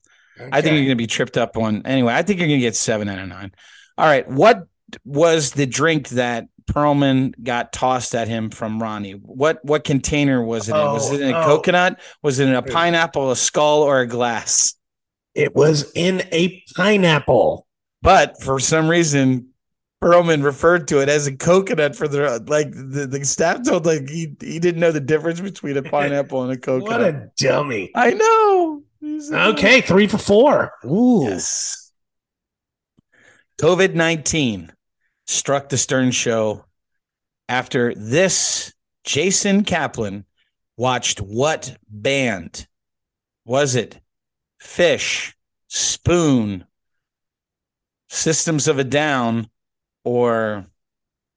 I 0.52 0.62
think 0.62 0.76
you're 0.76 0.86
going 0.86 0.90
to 0.90 0.96
be 0.96 1.08
tripped 1.08 1.38
up 1.38 1.58
on. 1.58 1.86
Anyway, 1.86 2.14
I 2.14 2.22
think 2.22 2.40
you're 2.40 2.48
going 2.48 2.62
to 2.62 2.66
get 2.66 2.76
seven 2.76 3.10
out 3.10 3.20
of 3.20 3.28
nine. 3.28 3.52
All 3.98 4.06
right. 4.06 4.26
What 4.28 4.64
was 5.04 5.52
the 5.52 5.66
drink 5.66 6.10
that 6.10 6.48
Perlman 6.72 7.34
got 7.44 7.74
tossed 7.74 8.16
at 8.16 8.30
him 8.30 8.50
from 8.50 8.82
Ronnie? 8.82 9.14
What 9.14 9.64
what 9.66 9.84
container 9.84 10.42
was 10.42 10.70
it 10.70 10.76
in? 10.76 10.82
Was 10.82 11.12
Oh, 11.12 11.16
it 11.16 11.22
in 11.22 11.30
a 11.32 11.38
oh, 11.38 11.42
oh. 11.42 11.46
coconut? 11.46 12.00
Was 12.24 12.40
it 12.40 12.48
in 12.48 12.56
a 12.56 12.62
pineapple, 12.62 13.32
a 13.32 13.36
skull, 13.36 13.82
or 13.82 14.00
a 14.00 14.08
glass? 14.08 14.76
It 15.36 15.54
was 15.56 15.92
in 15.94 16.24
a 16.32 16.64
pineapple. 16.76 17.66
But 18.02 18.42
for 18.42 18.60
some 18.60 18.88
reason, 18.88 19.49
Perlman 20.02 20.44
referred 20.44 20.88
to 20.90 21.02
it 21.02 21.10
as 21.10 21.28
a 21.28 21.36
coconut 21.36 21.96
for 21.96 22.08
the 22.08 22.44
like 22.48 22.72
the, 22.72 23.06
the 23.06 23.26
staff 23.26 23.64
told 23.64 23.86
like 23.86 24.08
he 24.08 24.34
he 24.40 24.60
didn't 24.60 24.80
know 24.80 24.94
the 24.94 25.02
difference 25.02 25.42
between 25.42 25.76
a 25.76 25.84
pineapple 25.84 26.44
and 26.44 26.52
a 26.54 26.58
coconut. 26.58 26.90
What 26.90 27.02
a 27.02 27.32
dummy. 27.38 27.92
I 27.96 28.12
know. 28.12 28.84
Okay, 29.04 29.82
three 29.82 30.08
for 30.08 30.18
four. 30.18 30.74
Ooh. 30.86 31.24
Yes. 31.24 31.92
COVID 33.60 33.94
19 33.94 34.72
struck 35.28 35.68
the 35.68 35.78
Stern 35.78 36.12
Show 36.12 36.66
after 37.50 37.94
this 37.96 38.74
Jason 39.04 39.64
Kaplan 39.66 40.26
watched 40.78 41.20
what 41.20 41.76
band? 41.90 42.68
Was 43.44 43.76
it 43.76 44.00
Phish, 44.62 45.34
Spoon, 45.68 46.66
Systems 48.08 48.68
of 48.68 48.80
a 48.80 48.84
Down, 48.84 49.49
or 50.04 50.66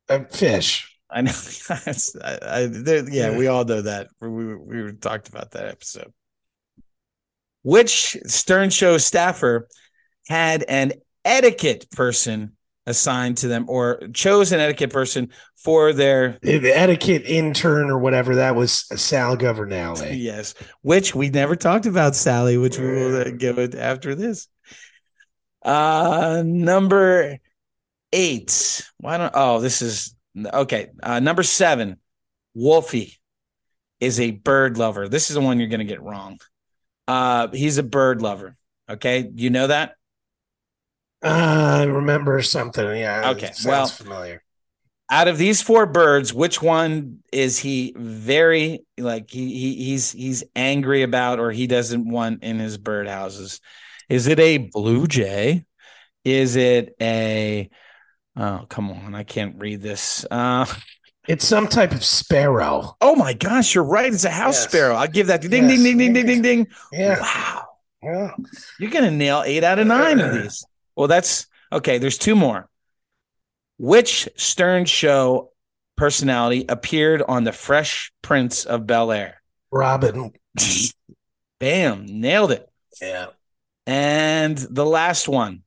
A 0.09 0.25
fish. 0.25 0.89
I 1.11 1.23
know, 1.23 1.33
I, 1.71 2.39
I, 2.43 2.67
there, 2.67 3.09
yeah, 3.09 3.37
we 3.37 3.47
all 3.47 3.65
know 3.65 3.83
that. 3.83 4.09
We, 4.21 4.29
we, 4.29 4.83
we 4.83 4.93
talked 4.95 5.29
about 5.29 5.51
that 5.53 5.67
episode. 5.67 6.13
Which 7.63 8.17
Stern 8.27 8.71
Show 8.71 8.99
staffer 8.99 9.69
had 10.29 10.65
an 10.65 10.93
etiquette 11.25 11.91
person 11.91 12.57
assigned 12.87 13.37
to 13.39 13.49
them 13.49 13.65
or 13.69 14.01
chose 14.13 14.51
an 14.51 14.59
etiquette 14.59 14.91
person 14.91 15.31
for 15.57 15.93
their 15.93 16.39
The 16.43 16.73
etiquette 16.77 17.23
intern 17.25 17.91
or 17.91 17.99
whatever 17.99 18.37
that 18.37 18.57
was 18.57 18.87
Sal 19.01 19.37
Governale. 19.37 19.97
yes 20.13 20.55
which 20.81 21.15
we 21.15 21.31
never 21.31 21.55
talked 21.55 21.87
about 21.87 22.17
sally 22.17 22.59
which 22.59 22.79
we 22.79 22.87
will 22.87 23.21
uh, 23.21 23.31
give 23.31 23.59
it 23.59 23.77
after 23.77 24.17
this 24.17 24.49
uh 25.65 26.43
number 26.45 27.39
eight 28.13 28.83
why 28.99 29.17
don't 29.19 29.33
oh 29.35 29.61
this 29.61 29.83
is 29.83 30.15
okay 30.53 30.89
uh 31.03 31.21
number 31.21 31.43
seven 31.43 31.97
wolfie 32.55 33.19
is 34.01 34.21
a 34.21 34.31
bird 34.31 34.77
lover 34.79 35.09
this 35.09 35.31
is 35.31 35.35
the 35.35 35.41
one 35.41 35.59
you're 35.59 35.69
gonna 35.69 35.85
get 35.85 36.03
wrong 36.03 36.39
uh 37.09 37.49
he's 37.49 37.79
a 37.79 37.83
bird 37.83 38.21
lover 38.23 38.57
okay 38.91 39.31
you 39.35 39.51
know 39.51 39.67
that 39.67 39.95
Uh, 41.25 41.79
I 41.83 41.85
remember 41.85 42.43
something. 42.43 42.85
Yeah. 42.97 43.31
Okay, 43.31 43.53
sounds 43.53 43.65
well- 43.67 43.87
familiar. 43.87 44.43
out 45.09 45.29
of 45.29 45.39
these 45.39 45.63
four 45.63 45.87
birds, 45.87 46.35
which 46.35 46.61
one 46.61 47.21
is 47.33 47.59
he 47.61 47.95
very 47.97 48.85
like 48.99 49.31
he, 49.31 49.47
he 49.57 49.75
he's 49.85 50.11
he's 50.11 50.43
angry 50.57 51.03
about 51.03 51.39
or 51.39 51.53
he 51.53 51.67
doesn't 51.69 52.09
want 52.11 52.43
in 52.43 52.59
his 52.59 52.77
bird 52.77 53.07
houses? 53.07 53.61
Is 54.09 54.27
it 54.27 54.41
a 54.41 54.59
blue 54.59 55.07
jay? 55.07 55.65
Is 56.25 56.57
it 56.57 56.95
a 57.01 57.71
oh 58.37 58.67
come 58.69 58.91
on, 58.91 59.15
I 59.15 59.23
can't 59.25 59.57
read 59.59 59.81
this. 59.83 60.25
Uh 60.31 60.67
It's 61.29 61.47
some 61.47 61.69
type 61.69 61.93
of 61.93 62.05
sparrow. 62.05 62.97
oh 63.01 63.15
my 63.15 63.33
gosh, 63.33 63.75
you're 63.75 63.85
right. 63.85 64.13
It's 64.13 64.25
a 64.25 64.31
house 64.31 64.57
Yes. 64.61 64.69
sparrow. 64.69 64.95
I'll 64.97 65.07
give 65.09 65.29
that 65.29 65.43
ding 65.43 65.69
Yes. 65.69 65.83
ding 65.83 65.83
ding 65.85 65.99
ding 65.99 66.13
ding 66.13 66.27
ding 66.27 66.43
ding. 66.43 66.67
Yeah. 66.93 67.21
Wow. 67.21 67.65
yeah. 68.03 68.31
You're 68.81 68.91
gonna 68.91 69.11
nail 69.11 69.43
eight 69.47 69.65
out 69.65 69.79
of 69.79 69.87
nine 69.87 70.19
of 70.21 70.33
these. 70.35 70.65
Well, 70.97 71.09
that's 71.09 71.47
okay. 71.73 71.99
There's 71.99 72.19
two 72.19 72.35
more. 72.37 72.69
Which 73.79 74.29
Stern 74.37 74.85
Show 74.85 75.53
personality 75.97 76.65
appeared 76.69 77.23
on 77.23 77.45
the 77.45 77.53
Fresh 77.53 78.13
Prince 78.23 78.65
of 78.65 78.87
Bel 78.87 79.11
Air? 79.13 79.41
Robin. 79.71 80.33
Bam, 81.61 82.07
nailed 82.07 82.53
it. 82.53 82.69
Yeah. 83.01 83.27
And 83.87 84.59
the 84.59 84.85
last 84.87 85.29
one. 85.29 85.63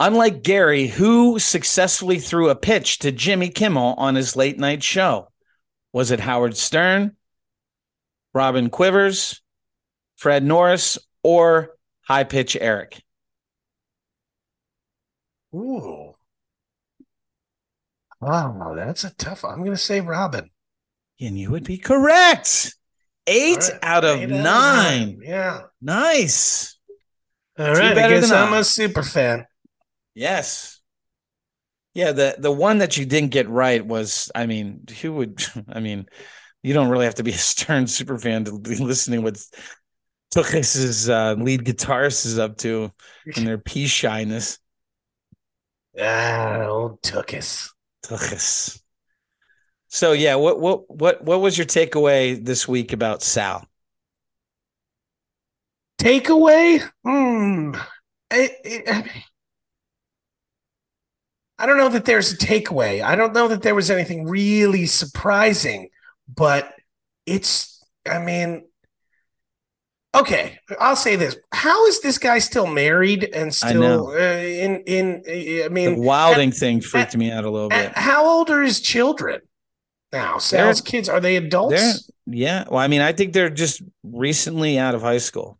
Unlike 0.00 0.42
Gary, 0.42 0.88
who 0.88 1.38
successfully 1.38 2.18
threw 2.18 2.48
a 2.48 2.56
pitch 2.56 2.98
to 3.00 3.12
Jimmy 3.12 3.48
Kimmel 3.48 3.94
on 3.96 4.16
his 4.16 4.34
late 4.36 4.58
night 4.58 4.82
show? 4.82 5.28
Was 5.92 6.10
it 6.10 6.18
Howard 6.20 6.56
Stern, 6.56 7.16
Robin 8.32 8.70
Quivers, 8.70 9.40
Fred 10.16 10.42
Norris, 10.42 10.98
or 11.22 11.70
High 12.02 12.24
Pitch 12.24 12.56
Eric? 12.60 13.02
Ooh. 15.54 16.14
Wow, 18.20 18.72
that's 18.74 19.04
a 19.04 19.14
tough. 19.14 19.44
I'm 19.44 19.62
gonna 19.62 19.76
say 19.76 20.00
Robin. 20.00 20.50
And 21.20 21.38
you 21.38 21.50
would 21.50 21.64
be 21.64 21.78
correct. 21.78 22.74
Eight 23.26 23.58
right, 23.58 23.78
out 23.82 24.04
of 24.04 24.18
eight 24.18 24.28
nine. 24.30 25.20
Yeah. 25.22 25.62
Nice. 25.80 26.78
All 27.58 27.72
right. 27.72 27.96
I 27.96 28.08
guess 28.08 28.32
I'm 28.32 28.52
a 28.52 28.64
super 28.64 29.02
fan. 29.02 29.46
Yes. 30.14 30.80
Yeah, 31.94 32.10
the 32.12 32.34
the 32.38 32.50
one 32.50 32.78
that 32.78 32.96
you 32.96 33.06
didn't 33.06 33.30
get 33.30 33.48
right 33.48 33.84
was, 33.84 34.30
I 34.34 34.46
mean, 34.46 34.84
who 35.00 35.12
would 35.14 35.44
I 35.68 35.80
mean, 35.80 36.06
you 36.62 36.74
don't 36.74 36.88
really 36.88 37.04
have 37.06 37.16
to 37.16 37.22
be 37.22 37.32
a 37.32 37.38
Stern 37.38 37.86
super 37.86 38.18
fan 38.18 38.44
to 38.44 38.58
be 38.58 38.76
listening 38.76 39.22
what 39.22 39.38
Tuchus's 40.34 41.08
uh, 41.08 41.34
lead 41.38 41.64
guitarist 41.64 42.26
is 42.26 42.38
up 42.38 42.56
to 42.58 42.90
and 43.36 43.46
their 43.46 43.58
pea 43.58 43.86
shyness. 43.86 44.58
Ah, 45.98 46.64
old 46.66 47.02
Tuckus. 47.02 47.70
Tuchus. 48.04 48.80
So 49.88 50.10
yeah, 50.12 50.34
what 50.34 50.60
what 50.60 50.90
what 50.90 51.22
what 51.24 51.40
was 51.40 51.56
your 51.56 51.66
takeaway 51.66 52.44
this 52.44 52.66
week 52.66 52.92
about 52.92 53.22
Sal? 53.22 53.64
Takeaway? 55.98 56.82
Hmm. 57.04 57.76
I, 58.30 58.50
I, 58.64 58.82
I 58.88 59.24
don't 61.66 61.76
know 61.78 61.88
that 61.90 62.04
there's 62.04 62.32
a 62.32 62.36
takeaway. 62.36 63.02
I 63.02 63.14
don't 63.16 63.32
know 63.32 63.48
that 63.48 63.62
there 63.62 63.74
was 63.74 63.90
anything 63.90 64.26
really 64.26 64.86
surprising, 64.86 65.90
but 66.28 66.72
it's, 67.26 67.82
I 68.06 68.18
mean, 68.18 68.66
okay, 70.14 70.58
I'll 70.80 70.96
say 70.96 71.16
this. 71.16 71.36
How 71.52 71.86
is 71.86 72.00
this 72.00 72.18
guy 72.18 72.38
still 72.38 72.66
married 72.66 73.24
and 73.24 73.46
I 73.46 73.50
still 73.50 73.80
know. 73.80 74.12
uh, 74.12 74.42
in, 74.42 74.82
in, 74.86 75.22
I 75.26 75.68
The 75.68 75.68
mean, 75.70 75.96
wilding 76.04 76.52
thing 76.52 76.80
freaked 76.80 77.16
me 77.16 77.30
out 77.30 77.44
a 77.44 77.50
little 77.50 77.68
bit. 77.68 77.92
how 77.94 78.26
old 78.26 78.50
are 78.50 78.62
his 78.62 78.80
children 78.80 79.40
now? 80.12 80.38
Sal's 80.38 80.80
kids, 80.80 81.08
are 81.08 81.20
they 81.20 81.36
adults? 81.36 82.10
Yeah. 82.26 82.64
Well, 82.68 82.78
I 82.80 82.88
mean, 82.88 83.00
I 83.00 83.12
think 83.12 83.32
they're 83.32 83.50
just 83.50 83.82
recently 84.02 84.78
out 84.78 84.94
of 84.94 85.02
high 85.02 85.18
school. 85.18 85.58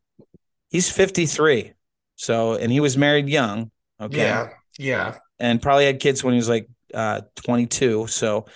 He's 0.71 0.91
53. 0.91 1.73
So 2.17 2.55
and 2.55 2.71
he 2.71 2.81
was 2.81 2.97
married 2.97 3.29
young. 3.29 3.71
Okay. 4.01 4.19
Yeah, 4.19 4.49
yeah. 4.79 5.17
And 5.39 5.61
probably 5.61 5.87
had 5.87 6.01
kids 6.01 6.23
when 6.23 6.35
he 6.35 6.39
was 6.39 6.49
like 6.49 6.69
uh 6.93 7.23
22. 7.45 8.07
So 8.07 8.47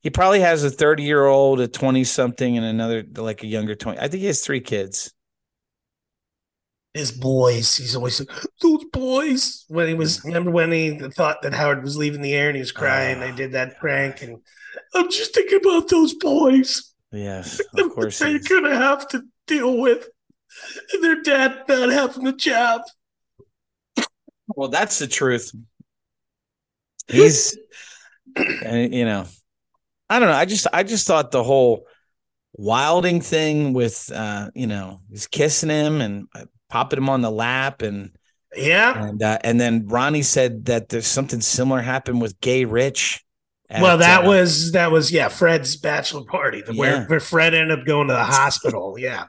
he 0.00 0.10
probably 0.10 0.40
has 0.40 0.62
a 0.64 0.70
30 0.70 1.02
year 1.02 1.24
old, 1.24 1.60
a 1.60 1.68
20 1.68 2.04
something, 2.04 2.56
and 2.56 2.66
another 2.66 3.04
like 3.16 3.42
a 3.42 3.46
younger 3.46 3.74
20. 3.74 3.98
I 3.98 4.08
think 4.08 4.20
he 4.20 4.26
has 4.26 4.40
three 4.40 4.60
kids. 4.60 5.12
his 6.94 7.12
boys. 7.12 7.76
He's 7.76 7.96
always 7.96 8.20
like, 8.20 8.30
those 8.60 8.84
boys. 8.92 9.64
When 9.68 9.88
he 9.88 9.94
was, 9.94 10.24
remember 10.24 10.50
when 10.50 10.72
he 10.72 10.98
thought 10.98 11.42
that 11.42 11.54
Howard 11.54 11.82
was 11.82 11.96
leaving 11.96 12.22
the 12.22 12.34
air 12.34 12.48
and 12.48 12.56
he 12.56 12.60
was 12.60 12.72
crying? 12.72 13.18
Ah, 13.18 13.20
they 13.20 13.32
did 13.32 13.52
that 13.52 13.78
prank, 13.78 14.22
and 14.22 14.38
I'm 14.94 15.10
just 15.10 15.34
thinking 15.34 15.60
about 15.62 15.88
those 15.88 16.14
boys 16.14 16.88
Yes, 17.12 17.60
of 17.76 17.90
course. 17.90 18.18
They're 18.18 18.38
gonna 18.38 18.76
have 18.76 19.08
to 19.08 19.22
deal 19.46 19.78
with, 19.78 20.08
and 20.92 21.04
their 21.04 21.22
dad 21.22 21.64
not 21.68 21.90
having 21.90 22.24
the 22.24 22.32
job. 22.32 22.82
Well, 24.48 24.68
that's 24.68 24.98
the 24.98 25.06
truth. 25.06 25.52
He's, 27.08 27.56
uh, 28.38 28.70
you 28.74 29.04
know, 29.04 29.24
I 30.10 30.18
don't 30.18 30.28
know. 30.28 30.34
I 30.34 30.44
just, 30.44 30.66
I 30.72 30.82
just 30.82 31.06
thought 31.06 31.30
the 31.30 31.42
whole 31.44 31.86
wilding 32.54 33.20
thing 33.20 33.72
with, 33.72 34.10
uh, 34.14 34.50
you 34.54 34.66
know, 34.66 35.00
he's 35.10 35.26
kissing 35.26 35.70
him 35.70 36.00
and 36.00 36.26
uh, 36.34 36.44
popping 36.68 36.98
him 36.98 37.08
on 37.08 37.20
the 37.22 37.30
lap, 37.30 37.82
and 37.82 38.10
Yeah. 38.54 39.06
and 39.08 39.22
uh, 39.22 39.38
and 39.44 39.60
then 39.60 39.86
Ronnie 39.86 40.22
said 40.22 40.64
that 40.66 40.88
there's 40.88 41.06
something 41.06 41.40
similar 41.40 41.80
happened 41.80 42.20
with 42.20 42.40
Gay 42.40 42.64
Rich. 42.64 43.24
at, 43.70 43.82
Well, 43.82 43.98
that 43.98 44.24
uh, 44.24 44.28
was 44.28 44.72
that 44.72 44.90
was 44.90 45.12
yeah 45.12 45.28
Fred's 45.28 45.76
bachelor 45.76 46.24
party 46.24 46.62
the- 46.62 46.74
where, 46.74 46.94
Yeah. 46.96 47.06
where 47.06 47.20
Fred 47.20 47.54
ended 47.54 47.78
up 47.78 47.86
going 47.86 48.08
to 48.08 48.14
the 48.14 48.24
hospital. 48.24 48.96
Yeah, 48.98 49.24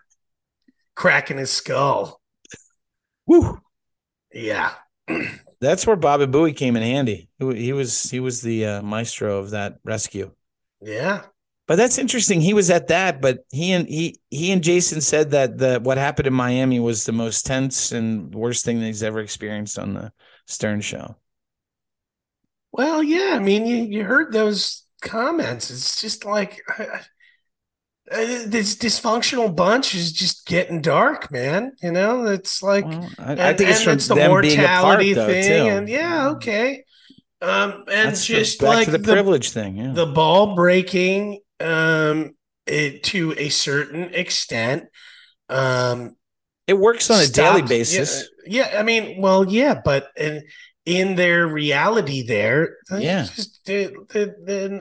cracking 0.96 1.38
his 1.38 1.52
skull. 1.52 2.20
whew. 3.26 3.60
Yeah. 4.34 4.72
That's 5.62 5.86
where 5.86 5.95
Baba 5.95 6.28
Booey 6.28 6.55
came 6.55 6.76
in 6.76 6.84
handy. 6.84 7.30
He, 7.38 7.74
was 7.74 8.03
he 8.03 8.20
was 8.20 8.41
the 8.41 8.66
uh, 8.66 8.82
maestro 8.82 9.39
of 9.39 9.51
that 9.51 9.80
rescue. 9.84 10.32
Yeah. 10.82 11.24
But 11.68 11.76
that's 11.76 11.97
interesting. 11.97 12.41
He 12.41 12.53
was 12.53 12.70
at 12.70 12.88
that, 12.88 13.22
but 13.22 13.39
he 13.51 13.74
and 13.74 13.88
he 13.88 14.20
he 14.32 14.51
and 14.51 14.64
Jason 14.64 15.01
said 15.01 15.32
that 15.32 15.60
the 15.60 15.80
what 15.80 15.99
happened 15.99 16.26
in 16.26 16.34
Miami 16.34 16.80
was 16.80 17.05
the 17.05 17.12
most 17.12 17.45
tense 17.45 17.91
and 17.91 18.34
worst 18.34 18.66
thing 18.66 18.80
that 18.80 18.88
he's 18.88 19.03
ever 19.03 19.20
experienced 19.20 19.78
on 19.78 19.93
the 19.93 20.12
Stern 20.47 20.82
show. 20.82 21.16
Well, 22.72 23.03
yeah. 23.03 23.34
I 23.36 23.39
mean, 23.39 23.68
you, 23.68 23.78
you 23.84 24.03
heard 24.03 24.32
those 24.32 24.84
comments. 25.01 25.70
It's 25.70 26.01
just 26.01 26.26
like 26.26 26.64
uh, 28.12 28.45
this 28.47 28.76
dysfunctional 28.76 29.55
bunch 29.55 29.93
is 29.93 30.12
just 30.12 30.45
getting 30.45 30.82
dark, 30.82 31.32
man. 31.32 31.74
You 31.82 31.91
know, 31.91 32.26
it's 32.26 32.64
like 32.64 32.86
well, 32.86 33.10
I, 33.20 33.32
and, 33.32 33.41
I, 33.41 33.53
think 33.53 33.70
it's, 33.70 33.86
it's 33.86 34.07
the 34.07 34.16
mortality 34.16 35.14
apart, 35.14 35.32
thing, 35.32 35.49
though, 35.49 35.68
and 35.68 35.89
yeah, 35.89 36.30
okay. 36.30 36.84
Um, 37.41 37.86
and 37.88 38.10
That's 38.10 38.26
just 38.26 38.62
like 38.62 38.91
the, 38.91 38.97
the, 38.97 39.14
privilege 39.14 39.51
thing, 39.51 39.78
yeah. 39.78 39.93
the 39.93 40.07
ball 40.07 40.55
breaking, 40.55 41.39
um, 41.60 42.36
it, 42.66 43.03
to 43.03 43.34
a 43.38 43.49
certain 43.49 44.14
extent, 44.14 44.86
um, 45.47 46.16
it 46.68 46.78
works 46.78 47.10
on 47.10 47.22
a 47.22 47.28
daily 47.28 47.62
basis. 47.62 48.30
Yeah, 48.45 48.70
yeah, 48.72 48.80
I 48.80 48.84
mean, 48.84 49.22
well, 49.22 49.47
yeah, 49.47 49.80
but 49.84 50.10
in 50.18 50.43
in 50.86 51.16
their 51.16 51.47
reality, 51.47 52.26
there, 52.26 52.78
yeah, 52.91 53.24
just, 53.24 53.70
it, 53.70 53.93
it, 54.16 54.36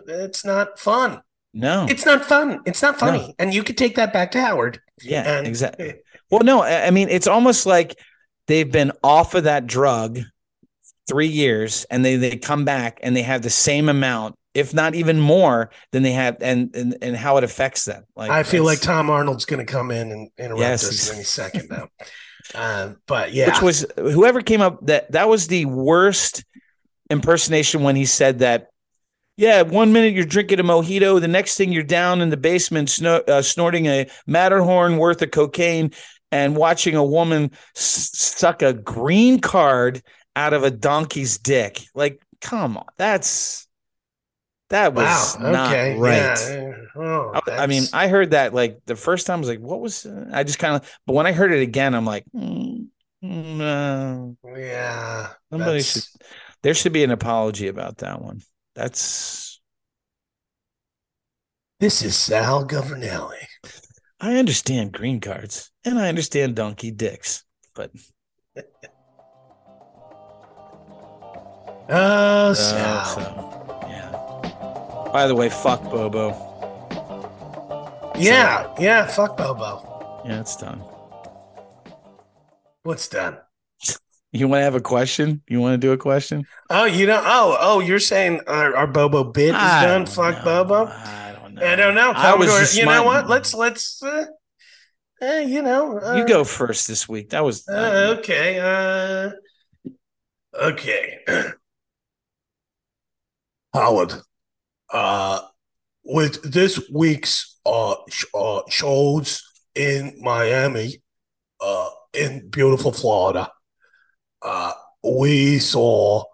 it's 0.06 0.44
not 0.44 0.78
fun. 0.78 1.20
No, 1.59 1.86
it's 1.90 2.06
not 2.06 2.24
fun. 2.24 2.61
It's 2.66 2.80
not 2.80 3.00
funny, 3.00 3.18
no. 3.18 3.34
and 3.40 3.52
you 3.52 3.64
could 3.64 3.76
take 3.76 3.96
that 3.96 4.12
back 4.12 4.30
to 4.30 4.40
Howard. 4.40 4.80
Yeah, 5.02 5.38
and, 5.38 5.46
exactly. 5.46 5.96
Well, 6.30 6.42
no, 6.44 6.62
I 6.62 6.92
mean, 6.92 7.09
it's 7.09 7.26
almost 7.26 7.66
like 7.66 7.98
they've 8.46 8.70
been 8.70 8.92
off 9.02 9.34
of 9.34 9.44
that 9.44 9.66
drug 9.66 10.20
three 11.09 11.26
years, 11.26 11.84
and 11.90 12.04
they 12.04 12.14
they 12.14 12.36
come 12.36 12.64
back 12.64 13.00
and 13.02 13.16
they 13.16 13.22
have 13.22 13.42
the 13.42 13.50
same 13.50 13.88
amount, 13.88 14.36
if 14.54 14.72
not 14.72 14.94
even 14.94 15.18
more, 15.18 15.70
than 15.90 16.04
they 16.04 16.12
had, 16.12 16.36
and 16.42 16.72
and 16.76 16.96
and 17.02 17.16
how 17.16 17.38
it 17.38 17.44
affects 17.44 17.86
them. 17.86 18.04
Like 18.14 18.30
I 18.30 18.44
feel 18.44 18.64
like 18.64 18.80
Tom 18.80 19.11
Arnold's 19.11 19.44
going 19.44 19.64
to 19.64 19.70
come 19.70 19.90
in 19.90 20.12
and 20.12 20.30
interrupt 20.38 20.61
yes. 20.61 20.88
us 20.88 21.12
any 21.12 21.24
second 21.24 21.70
now. 21.70 21.88
Um, 22.54 22.98
but 23.09 23.32
yeah, 23.32 23.48
which 23.48 23.62
was 23.62 23.84
whoever 23.96 24.42
came 24.42 24.61
up 24.61 24.86
that 24.86 25.11
that 25.11 25.28
was 25.28 25.48
the 25.48 25.64
worst 25.64 26.44
impersonation 27.11 27.82
when 27.82 27.96
he 27.96 28.04
said 28.04 28.38
that 28.38 28.68
yeah, 29.39 29.62
one 29.62 29.93
minute 29.93 30.14
you're 30.14 30.24
drinking 30.24 30.59
a 30.59 30.64
mojito, 30.64 31.20
the 31.20 31.28
next 31.28 31.57
thing 31.57 31.70
you're 31.70 31.84
down 31.84 32.20
in 32.20 32.28
the 32.28 32.36
basement 32.36 32.89
snor- 32.89 33.26
uh, 33.28 33.41
snorting 33.41 33.86
a 33.86 34.09
Matterhorn 34.26 34.99
worth 34.99 35.22
of 35.22 35.30
cocaine 35.30 35.93
and 36.32 36.57
watching 36.57 36.97
a 36.97 37.05
woman 37.05 37.53
s- 37.76 38.11
suck 38.14 38.62
a 38.62 38.72
green 38.72 39.39
card 39.39 40.03
out 40.34 40.55
of 40.55 40.64
a 40.64 40.72
donkey's 40.72 41.39
dick. 41.39 41.82
Like, 41.95 42.20
come 42.41 42.76
on, 42.76 42.86
that's 42.97 43.68
that 44.70 44.93
was 44.93 45.36
wow, 45.39 45.53
not 45.53 45.72
okay. 45.72 45.97
right. 45.97 46.16
Yeah. 46.16 46.72
Oh, 46.97 47.41
I, 47.47 47.62
I, 47.62 47.66
mean, 47.68 47.84
I 47.93 48.09
heard 48.09 48.32
that 48.32 48.53
like 48.53 48.80
the 48.86 48.97
first 48.97 49.28
time 49.28 49.36
I 49.36 49.39
was 49.39 49.49
like, 49.49 49.61
what 49.61 49.80
was? 49.80 50.05
I 50.32 50.43
just 50.43 50.59
kind 50.59 50.74
of, 50.74 50.99
but 51.07 51.12
when 51.12 51.28
I 51.28 51.32
heard 51.32 51.53
it 51.53 51.62
again, 51.62 51.95
I'm 51.95 52.05
like, 52.05 52.24
mm, 52.34 52.89
mm, 53.22 53.61
uh, 53.61 54.59
yeah, 54.59 55.28
somebody 55.53 55.82
should. 55.82 56.03
There 56.62 56.74
should 56.74 56.93
be 56.93 57.05
an 57.05 57.12
apology 57.12 57.68
about 57.68 57.99
that 57.99 58.20
one. 58.20 58.43
That's 58.78 59.60
this 61.80 62.00
is 62.00 62.14
Sal 62.14 62.64
Governale. 62.64 63.32
I 64.20 64.36
understand 64.36 64.92
green 64.92 65.20
cards 65.20 65.72
and 65.84 65.98
I 65.98 66.08
understand 66.08 66.54
donkey 66.54 66.92
dicks, 66.92 67.42
but 67.74 67.90
oh, 71.88 71.90
oh 71.90 72.54
Sal. 72.54 73.04
So, 73.04 73.20
yeah. 73.88 75.10
By 75.12 75.26
the 75.26 75.34
way, 75.34 75.48
fuck 75.48 75.82
Bobo. 75.82 76.30
Yeah, 78.16 78.76
so, 78.76 78.80
yeah, 78.80 79.06
fuck 79.08 79.36
Bobo. 79.36 80.22
Yeah, 80.24 80.38
it's 80.38 80.54
done. 80.54 80.78
What's 82.84 83.08
done? 83.08 83.38
You 84.32 84.46
want 84.46 84.60
to 84.60 84.64
have 84.64 84.74
a 84.74 84.80
question? 84.80 85.42
You 85.48 85.60
want 85.60 85.80
to 85.80 85.86
do 85.86 85.92
a 85.92 85.96
question? 85.96 86.44
Oh, 86.68 86.84
you 86.84 87.06
know. 87.06 87.22
Oh, 87.24 87.56
oh, 87.58 87.80
you're 87.80 87.98
saying 87.98 88.42
our, 88.46 88.76
our 88.76 88.86
Bobo 88.86 89.24
bit 89.24 89.50
is 89.50 89.54
I 89.54 89.86
done. 89.86 90.04
Fuck 90.04 90.44
know. 90.44 90.64
Bobo. 90.64 90.86
I 90.86 91.34
don't 91.40 91.54
know. 91.54 91.66
I 91.66 91.76
don't 91.76 91.94
know. 91.94 92.12
I 92.14 92.34
was 92.34 92.76
you 92.76 92.84
know 92.84 93.04
what? 93.04 93.28
Let's 93.28 93.54
let's. 93.54 94.02
Uh, 94.02 94.26
uh, 95.22 95.26
you 95.46 95.62
know. 95.62 95.98
Uh, 95.98 96.16
you 96.16 96.26
go 96.26 96.44
first 96.44 96.86
this 96.86 97.08
week. 97.08 97.30
That 97.30 97.42
was 97.42 97.66
uh, 97.68 98.16
okay. 98.18 98.60
Uh, 98.60 99.30
okay. 100.62 101.20
Howard, 103.72 104.12
uh, 104.92 105.40
with 106.04 106.42
this 106.42 106.86
week's 106.92 107.58
uh, 107.64 107.94
sh- 108.10 108.24
uh 108.34 108.60
shows 108.68 109.42
in 109.74 110.18
Miami, 110.20 111.00
uh, 111.62 111.88
in 112.12 112.50
beautiful 112.50 112.92
Florida 112.92 113.50
uh, 114.43 114.72
we 115.03 115.59
saw 115.59 116.24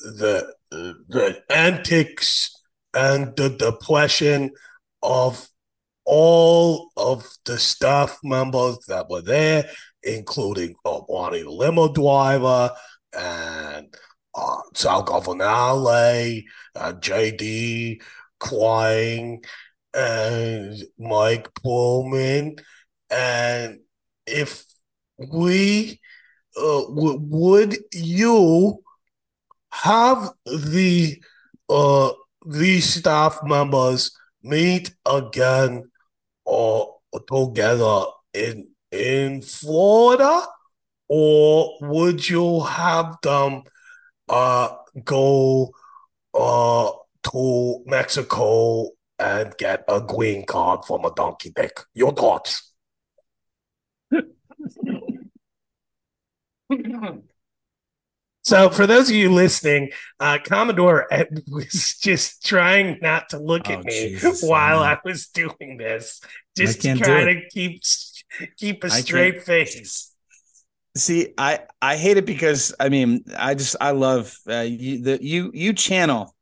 the 0.00 0.54
the 0.70 1.42
antics 1.50 2.54
and 2.94 3.34
the 3.36 3.50
depression 3.50 4.50
of 5.02 5.48
all 6.04 6.90
of 6.96 7.26
the 7.44 7.58
staff 7.58 8.18
members 8.24 8.78
that 8.88 9.08
were 9.10 9.20
there, 9.22 9.68
including 10.02 10.74
uh, 10.84 11.00
Ronnie 11.08 11.42
limo 11.42 11.92
driver 11.92 12.70
and 13.16 13.94
uh, 14.34 14.56
Sal 14.74 15.02
Governale, 15.02 16.42
uh, 16.74 16.92
JD 16.94 18.00
crying, 18.38 19.42
and 19.94 20.82
Mike 20.98 21.52
Pullman. 21.54 22.56
And 23.10 23.80
if 24.26 24.64
we 25.18 26.00
uh, 26.58 26.88
w- 26.88 27.20
would 27.20 27.76
you 27.92 28.82
have 29.70 30.30
the 30.46 31.20
uh 31.68 32.10
the 32.46 32.80
staff 32.80 33.40
members 33.44 34.16
meet 34.42 34.94
again 35.06 35.90
or 36.44 36.96
uh, 37.14 37.18
together 37.28 38.04
in 38.34 38.68
in 38.90 39.42
Florida, 39.42 40.42
or 41.08 41.76
would 41.82 42.28
you 42.28 42.60
have 42.62 43.16
them 43.22 43.62
uh 44.28 44.68
go 45.04 45.70
uh 46.34 46.90
to 47.24 47.82
Mexico 47.86 48.90
and 49.18 49.54
get 49.58 49.84
a 49.88 50.00
green 50.00 50.46
card 50.46 50.84
from 50.86 51.04
a 51.04 51.14
donkey 51.14 51.52
dick? 51.54 51.80
Your 51.94 52.12
thoughts? 52.12 52.72
So, 58.42 58.70
for 58.70 58.86
those 58.86 59.10
of 59.10 59.14
you 59.14 59.30
listening, 59.30 59.90
uh, 60.20 60.38
Commodore 60.42 61.06
was 61.48 61.96
just 62.00 62.46
trying 62.46 62.98
not 63.02 63.28
to 63.30 63.38
look 63.38 63.68
oh, 63.68 63.74
at 63.74 63.84
me 63.84 64.10
Jesus, 64.10 64.42
while 64.42 64.80
man. 64.80 64.96
I 64.96 64.98
was 65.04 65.28
doing 65.28 65.76
this, 65.76 66.22
just 66.56 66.80
to 66.80 67.42
keep 67.50 67.82
keep 68.56 68.84
a 68.84 68.90
straight 68.90 69.42
face. 69.42 70.14
See, 70.96 71.34
I 71.36 71.60
I 71.82 71.96
hate 71.96 72.16
it 72.16 72.24
because 72.24 72.74
I 72.80 72.88
mean, 72.88 73.24
I 73.36 73.54
just 73.54 73.76
I 73.80 73.90
love 73.90 74.34
uh, 74.48 74.60
you 74.60 75.02
the 75.02 75.22
you 75.22 75.50
you 75.52 75.74
channel 75.74 76.34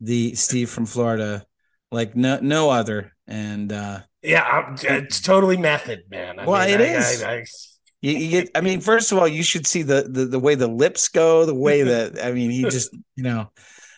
the 0.00 0.34
Steve 0.36 0.70
from 0.70 0.86
Florida 0.86 1.44
like 1.92 2.16
no 2.16 2.38
no 2.40 2.70
other, 2.70 3.12
and 3.26 3.72
uh 3.72 4.00
yeah, 4.22 4.74
it's 4.82 5.20
totally 5.20 5.56
method, 5.56 6.04
man. 6.10 6.38
I 6.38 6.46
well, 6.46 6.66
mean, 6.66 6.80
it 6.80 6.80
I, 6.80 6.84
is. 6.84 7.22
I, 7.22 7.44
you, 8.00 8.12
you, 8.12 8.30
get, 8.30 8.50
I 8.54 8.60
mean, 8.60 8.80
first 8.92 9.12
of 9.12 9.18
all, 9.18 9.28
you 9.28 9.42
should 9.42 9.66
see 9.66 9.82
the, 9.82 10.02
the 10.08 10.24
the 10.26 10.38
way 10.38 10.54
the 10.54 10.68
lips 10.68 11.08
go, 11.08 11.46
the 11.46 11.54
way 11.54 11.82
that 11.90 12.24
I 12.24 12.32
mean, 12.32 12.50
he 12.50 12.62
just, 12.64 12.92
you 13.16 13.24
know, 13.24 13.50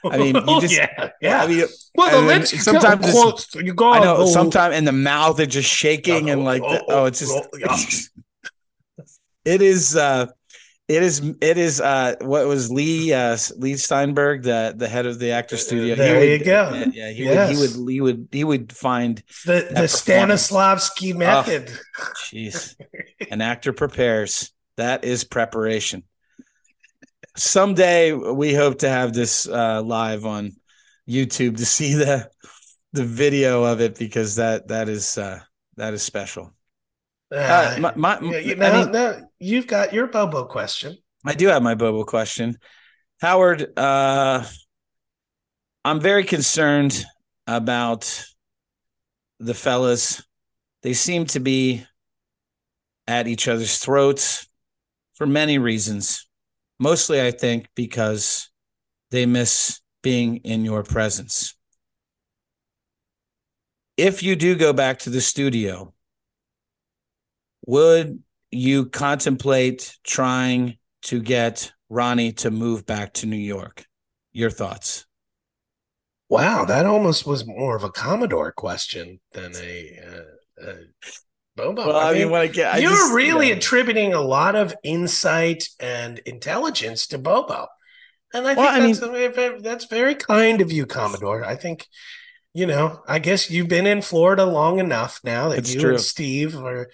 I 0.04 0.16
mean, 0.18 0.34
you 0.34 0.60
just, 0.60 0.74
yeah, 0.74 1.10
yeah. 1.20 1.42
I 1.42 1.46
mean, 1.46 1.64
well, 1.94 2.10
the 2.10 2.32
I 2.32 2.38
lips 2.38 2.64
sometimes 2.64 3.10
close. 3.10 3.54
You 3.54 3.72
go, 3.74 3.92
I 3.92 4.00
know, 4.00 4.26
sometimes, 4.26 4.74
and 4.74 4.86
the 4.86 4.92
mouth 4.92 5.38
is 5.40 5.48
just 5.48 5.68
shaking, 5.68 6.30
and 6.30 6.44
like, 6.44 6.62
the, 6.62 6.84
oh, 6.88 7.04
it's 7.04 7.20
just, 7.20 8.10
it 9.44 9.62
is, 9.62 9.96
uh, 9.96 10.26
it 10.88 11.02
is 11.02 11.20
it 11.40 11.58
is 11.58 11.80
uh 11.80 12.14
what 12.20 12.46
was 12.46 12.70
Lee 12.70 13.12
uh 13.12 13.36
Lee 13.56 13.74
Strasberg 13.74 14.42
the 14.42 14.74
the 14.76 14.88
head 14.88 15.06
of 15.06 15.18
the 15.18 15.30
actor 15.30 15.56
studio? 15.56 15.94
there 15.94 16.24
you 16.24 16.44
go. 16.44 16.72
yeah, 16.74 16.86
yeah 16.92 17.10
he 17.10 17.24
yes. 17.24 17.58
would 17.58 17.70
he 17.70 17.80
would 17.80 17.90
he 17.90 18.00
would 18.00 18.28
he 18.32 18.44
would 18.44 18.72
find 18.72 19.22
the 19.46 19.68
the 19.70 19.82
Stanislavski 19.82 21.14
method. 21.14 21.70
jeez. 22.16 22.74
Oh, 22.80 23.26
an 23.30 23.40
actor 23.40 23.72
prepares. 23.72 24.52
That 24.76 25.04
is 25.04 25.24
preparation. 25.24 26.02
Someday 27.36 28.12
we 28.12 28.52
hope 28.54 28.80
to 28.80 28.88
have 28.88 29.12
this 29.12 29.48
uh 29.48 29.82
live 29.82 30.26
on 30.26 30.52
YouTube 31.08 31.58
to 31.58 31.66
see 31.66 31.94
the 31.94 32.28
the 32.92 33.04
video 33.04 33.64
of 33.64 33.80
it 33.80 33.98
because 33.98 34.36
that 34.36 34.68
that 34.68 34.88
is 34.88 35.16
uh 35.16 35.40
that 35.76 35.94
is 35.94 36.02
special 36.02 36.52
uh, 37.32 37.76
my, 37.80 37.92
my, 37.96 38.20
you 38.20 38.56
know, 38.56 38.66
I 38.66 38.82
mean, 38.82 38.92
no, 38.92 39.28
you've 39.38 39.66
got 39.66 39.92
your 39.92 40.06
Bobo 40.06 40.44
question. 40.44 40.98
I 41.24 41.34
do 41.34 41.48
have 41.48 41.62
my 41.62 41.74
Bobo 41.74 42.04
question. 42.04 42.58
Howard, 43.20 43.78
uh, 43.78 44.44
I'm 45.84 46.00
very 46.00 46.24
concerned 46.24 47.04
about 47.46 48.24
the 49.38 49.54
fellas. 49.54 50.22
They 50.82 50.92
seem 50.92 51.26
to 51.26 51.40
be 51.40 51.84
at 53.06 53.28
each 53.28 53.48
other's 53.48 53.78
throats 53.78 54.46
for 55.14 55.26
many 55.26 55.58
reasons. 55.58 56.28
Mostly, 56.78 57.20
I 57.20 57.30
think, 57.30 57.68
because 57.74 58.50
they 59.10 59.26
miss 59.26 59.80
being 60.02 60.36
in 60.38 60.64
your 60.64 60.82
presence. 60.82 61.54
If 63.96 64.22
you 64.22 64.36
do 64.36 64.56
go 64.56 64.72
back 64.72 65.00
to 65.00 65.10
the 65.10 65.20
studio, 65.20 65.91
would 67.66 68.22
you 68.50 68.86
contemplate 68.86 69.96
trying 70.04 70.78
to 71.02 71.20
get 71.20 71.72
Ronnie 71.88 72.32
to 72.32 72.50
move 72.50 72.86
back 72.86 73.14
to 73.14 73.26
New 73.26 73.36
York? 73.36 73.84
Your 74.32 74.50
thoughts? 74.50 75.06
Wow, 76.28 76.64
that 76.64 76.86
almost 76.86 77.26
was 77.26 77.46
more 77.46 77.76
of 77.76 77.84
a 77.84 77.90
Commodore 77.90 78.52
question 78.52 79.20
than 79.32 79.52
a, 79.56 79.98
uh, 80.06 80.66
a 80.66 80.74
Bobo. 81.56 81.86
Well, 81.86 81.96
I, 81.96 82.10
I 82.10 82.14
mean, 82.14 82.30
when 82.30 82.40
I 82.40 82.46
get, 82.46 82.74
I 82.74 82.78
you're 82.78 82.90
just, 82.90 83.12
really 83.12 83.48
yeah. 83.48 83.56
attributing 83.56 84.14
a 84.14 84.22
lot 84.22 84.56
of 84.56 84.74
insight 84.82 85.68
and 85.78 86.18
intelligence 86.20 87.06
to 87.08 87.18
Bobo, 87.18 87.66
and 88.32 88.46
I 88.46 88.54
think 88.54 88.58
Well, 88.58 88.82
I 88.82 88.86
that's 88.86 88.98
very- 89.34 89.60
that's 89.60 89.84
very 89.84 90.14
kind 90.14 90.62
of 90.62 90.72
you, 90.72 90.86
Commodore. 90.86 91.44
I 91.44 91.56
think. 91.56 91.86
You 92.54 92.66
know, 92.66 93.00
I 93.08 93.18
guess 93.18 93.50
you've 93.50 93.68
been 93.68 93.86
in 93.86 94.02
Florida 94.02 94.44
long 94.44 94.78
enough 94.78 95.20
now 95.24 95.48
that 95.48 95.60
It's 95.60 95.72
you 95.72 95.80
true. 95.80 95.90
and 95.92 96.00
Steve 96.00 96.54
are 96.54 96.90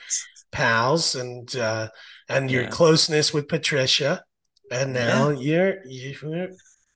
pals, 0.50 1.14
and 1.14 1.54
uh, 1.56 1.88
and 2.28 2.50
your 2.50 2.64
Yeah. 2.64 2.70
closeness 2.70 3.32
with 3.34 3.48
Patricia, 3.48 4.22
and 4.70 4.92
now 4.92 5.30
you're 5.30 5.84
you. 5.86 6.14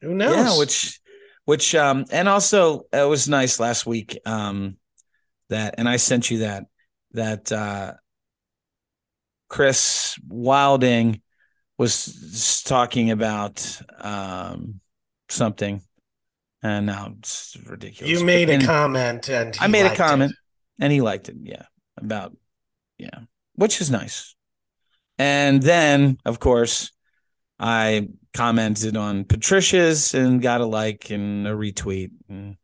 Who 0.02 0.14
knows? 0.14 0.34
Yeah, 0.34 0.58
which, 0.58 1.00
which, 1.44 1.74
um, 1.74 2.04
and 2.10 2.28
also 2.28 2.82
it 2.92 3.08
was 3.08 3.28
nice 3.28 3.60
last 3.60 3.86
week, 3.86 4.18
um, 4.26 4.76
that, 5.48 5.76
and 5.78 5.88
I 5.88 5.96
sent 5.96 6.28
you 6.30 6.38
that, 6.38 6.64
that, 7.12 7.52
uh, 7.52 7.92
Chris 9.48 10.18
Wilding 10.26 11.20
was 11.78 12.62
talking 12.66 13.10
about, 13.12 13.80
um, 14.00 14.80
something, 15.28 15.82
and 16.62 16.86
now 16.86 17.14
it's 17.18 17.56
ridiculous. 17.64 18.10
You 18.10 18.24
made 18.24 18.50
a 18.50 18.54
And 18.54 18.64
comment, 18.64 19.28
and 19.28 19.56
I 19.60 19.66
made 19.68 19.82
a 19.82 19.84
liked 19.84 19.94
it. 19.94 19.98
comment, 19.98 20.32
and 20.80 20.92
he 20.92 21.00
liked 21.00 21.28
it. 21.28 21.36
Yeah, 21.42 21.66
about, 21.96 22.36
yeah, 22.98 23.20
which 23.62 23.80
is 23.80 23.92
nice. 23.92 24.34
And 25.18 25.62
then, 25.62 26.18
of 26.24 26.40
course, 26.40 26.90
I 27.60 28.08
commented 28.34 28.96
on 28.96 29.24
Patricia's 29.24 30.14
and 30.14 30.42
got 30.42 30.60
a 30.60 30.66
like 30.66 31.10
and 31.10 31.46
a 31.46 31.52
retweet. 31.52 32.10
And 32.28 32.56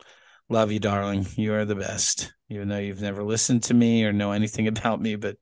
love 0.48 0.72
you, 0.72 0.80
darling. 0.80 1.24
You 1.36 1.54
are 1.54 1.64
the 1.64 1.76
best. 1.76 2.32
Even 2.48 2.66
though 2.66 2.78
you've 2.78 3.00
never 3.00 3.22
listened 3.22 3.62
to 3.64 3.74
me 3.74 4.04
or 4.06 4.12
know 4.12 4.32
anything 4.32 4.66
about 4.76 5.00
me, 5.00 5.14
but 5.14 5.36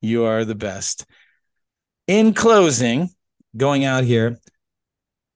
you 0.00 0.26
are 0.26 0.44
the 0.44 0.54
best. 0.54 1.04
In 2.06 2.32
closing, 2.32 3.08
going 3.56 3.84
out 3.84 4.04
here, 4.04 4.38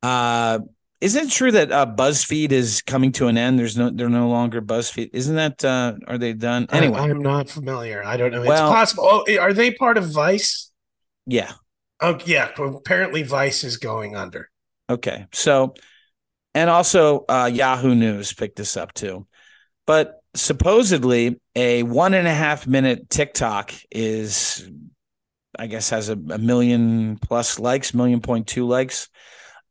uh, 0.04 0.60
isn't 1.04 1.26
it 1.26 1.30
true 1.30 1.52
that 1.52 1.70
uh, 1.70 1.84
BuzzFeed 1.84 2.50
is 2.50 2.80
coming 2.80 3.12
to 3.12 3.26
an 3.26 3.36
end? 3.36 3.58
There's 3.58 3.76
no, 3.76 3.90
they're 3.90 4.08
no 4.08 4.30
longer 4.30 4.62
BuzzFeed. 4.62 5.10
Isn't 5.12 5.36
that? 5.36 5.62
Uh, 5.62 5.96
are 6.08 6.16
they 6.16 6.32
done 6.32 6.66
anyway? 6.72 6.98
I, 6.98 7.10
am 7.10 7.18
not 7.18 7.50
familiar. 7.50 8.02
I 8.02 8.16
don't 8.16 8.32
know. 8.32 8.40
Well- 8.40 8.68
it's 8.68 8.74
possible. 8.74 9.04
Oh, 9.06 9.38
are 9.38 9.52
they 9.52 9.70
part 9.72 9.98
of 9.98 10.10
Vice? 10.10 10.70
yeah. 11.26 11.52
Oh, 12.00 12.18
yeah. 12.24 12.50
Apparently, 12.58 13.22
Vice 13.22 13.64
is 13.64 13.76
going 13.76 14.16
under. 14.16 14.50
Okay. 14.90 15.26
So, 15.32 15.74
and 16.54 16.68
also 16.70 17.26
uh, 17.28 17.50
Yahoo 17.52 17.94
News 17.94 18.32
picked 18.32 18.56
this 18.56 18.76
up 18.76 18.94
too. 18.94 19.26
But 19.86 20.20
supposedly, 20.34 21.38
a 21.54 21.82
one 21.82 22.14
and 22.14 22.26
a 22.26 22.34
half 22.34 22.66
minute 22.66 23.10
TikTok 23.10 23.74
is, 23.90 24.68
I 25.58 25.66
guess, 25.66 25.90
has 25.90 26.08
a, 26.08 26.14
a 26.14 26.38
million 26.38 27.18
plus 27.18 27.58
likes, 27.58 27.92
million 27.92 28.20
point 28.20 28.46
two 28.46 28.66
likes 28.66 29.08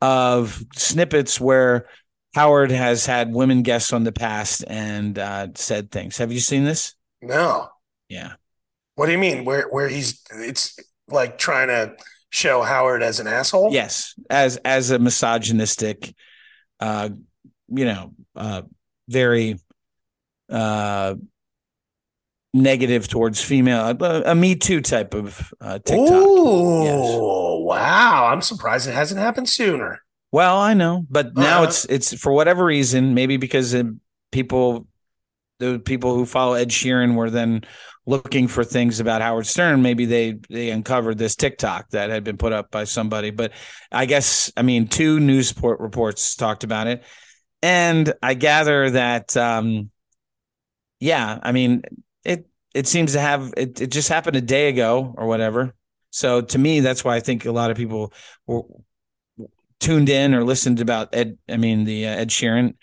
of 0.03 0.61
snippets 0.75 1.39
where 1.39 1.87
Howard 2.35 2.71
has 2.71 3.05
had 3.05 3.33
women 3.33 3.61
guests 3.61 3.93
on 3.93 4.03
the 4.03 4.11
past 4.11 4.65
and 4.67 5.17
uh, 5.17 5.47
said 5.55 5.91
things. 5.91 6.17
Have 6.17 6.29
you 6.29 6.41
seen 6.41 6.65
this? 6.65 6.93
No. 7.21 7.69
Yeah. 8.09 8.33
What 8.95 9.05
do 9.05 9.13
you 9.13 9.17
mean? 9.17 9.45
Where 9.45 9.69
where 9.69 9.87
he's 9.87 10.21
it's 10.29 10.77
like 11.07 11.37
trying 11.37 11.69
to 11.69 11.95
show 12.31 12.63
Howard 12.63 13.01
as 13.01 13.21
an 13.21 13.27
asshole? 13.27 13.71
Yes, 13.71 14.13
as 14.29 14.57
as 14.57 14.91
a 14.91 14.99
misogynistic, 14.99 16.13
uh, 16.81 17.09
you 17.69 17.85
know, 17.85 18.11
uh, 18.35 18.63
very 19.07 19.57
uh, 20.49 21.15
negative 22.53 23.07
towards 23.07 23.41
female, 23.41 23.95
a, 23.99 24.21
a 24.25 24.35
Me 24.35 24.55
Too 24.55 24.81
type 24.81 25.13
of 25.13 25.53
uh, 25.61 25.79
TikTok. 25.79 26.09
Oh 26.11 26.83
Yes. 26.83 26.99
Wow! 27.63 28.27
I'm 28.31 28.41
surprised 28.41 28.87
it 28.87 28.93
hasn't 28.93 29.19
happened 29.19 29.49
sooner. 29.49 30.01
Well, 30.31 30.57
I 30.59 30.73
know, 30.73 31.05
but 31.09 31.35
now 31.37 31.61
Uh-huh. 31.61 31.63
it's 31.63 31.85
it's 31.85 32.13
for 32.19 32.33
whatever 32.33 32.65
reason, 32.65 33.13
maybe 33.13 33.37
because 33.37 33.75
people, 34.31 34.87
the 35.59 35.79
people 35.79 36.15
who 36.15 36.25
follow 36.25 36.53
Ed 36.55 36.69
Sheeran 36.69 37.15
were 37.15 37.29
then 37.29 37.63
looking 38.05 38.47
for 38.47 38.63
things 38.63 38.99
about 38.99 39.21
Howard 39.21 39.47
Stern. 39.47 39.81
Maybe 39.83 40.05
they 40.05 40.39
they 40.49 40.71
uncovered 40.71 41.17
this 41.19 41.35
TikTok 41.35 41.89
that 41.91 42.09
had 42.09 42.23
been 42.23 42.37
put 42.37 42.53
up 42.53 42.71
by 42.71 42.85
somebody. 42.85 43.29
But 43.31 43.53
I 43.91 44.05
guess 44.07 44.51
I 44.57 44.63
mean 44.63 44.87
two 44.87 45.19
news 45.19 45.53
port 45.53 45.79
reports 45.79 46.35
talked 46.35 46.63
about 46.63 46.87
it, 46.87 47.03
and 47.61 48.13
I 48.23 48.33
gather 48.35 48.89
that 48.91 49.37
um, 49.37 49.91
yeah, 50.99 51.39
I 51.43 51.51
mean 51.51 51.83
it 52.23 52.47
it 52.73 52.87
seems 52.87 53.13
to 53.13 53.19
have 53.19 53.53
it. 53.57 53.81
It 53.81 53.91
just 53.91 54.09
happened 54.09 54.35
a 54.37 54.41
day 54.41 54.69
ago 54.69 55.13
or 55.17 55.27
whatever. 55.27 55.73
So 56.13 56.41
to 56.41 56.59
me, 56.59 56.79
that's 56.79 57.03
why 57.03 57.15
I 57.15 57.19
think 57.19 57.45
a 57.45 57.51
lot 57.51 57.71
of 57.71 57.77
people 57.77 58.13
were 58.45 58.61
tuned 59.79 60.09
in 60.09 60.35
or 60.35 60.43
listened 60.43 60.79
about 60.79 61.09
Ed. 61.13 61.39
I 61.49 61.57
mean 61.57 61.85
the 61.85 62.07
uh, 62.07 62.11
Ed 62.11 62.29
Sheeran, 62.29 62.75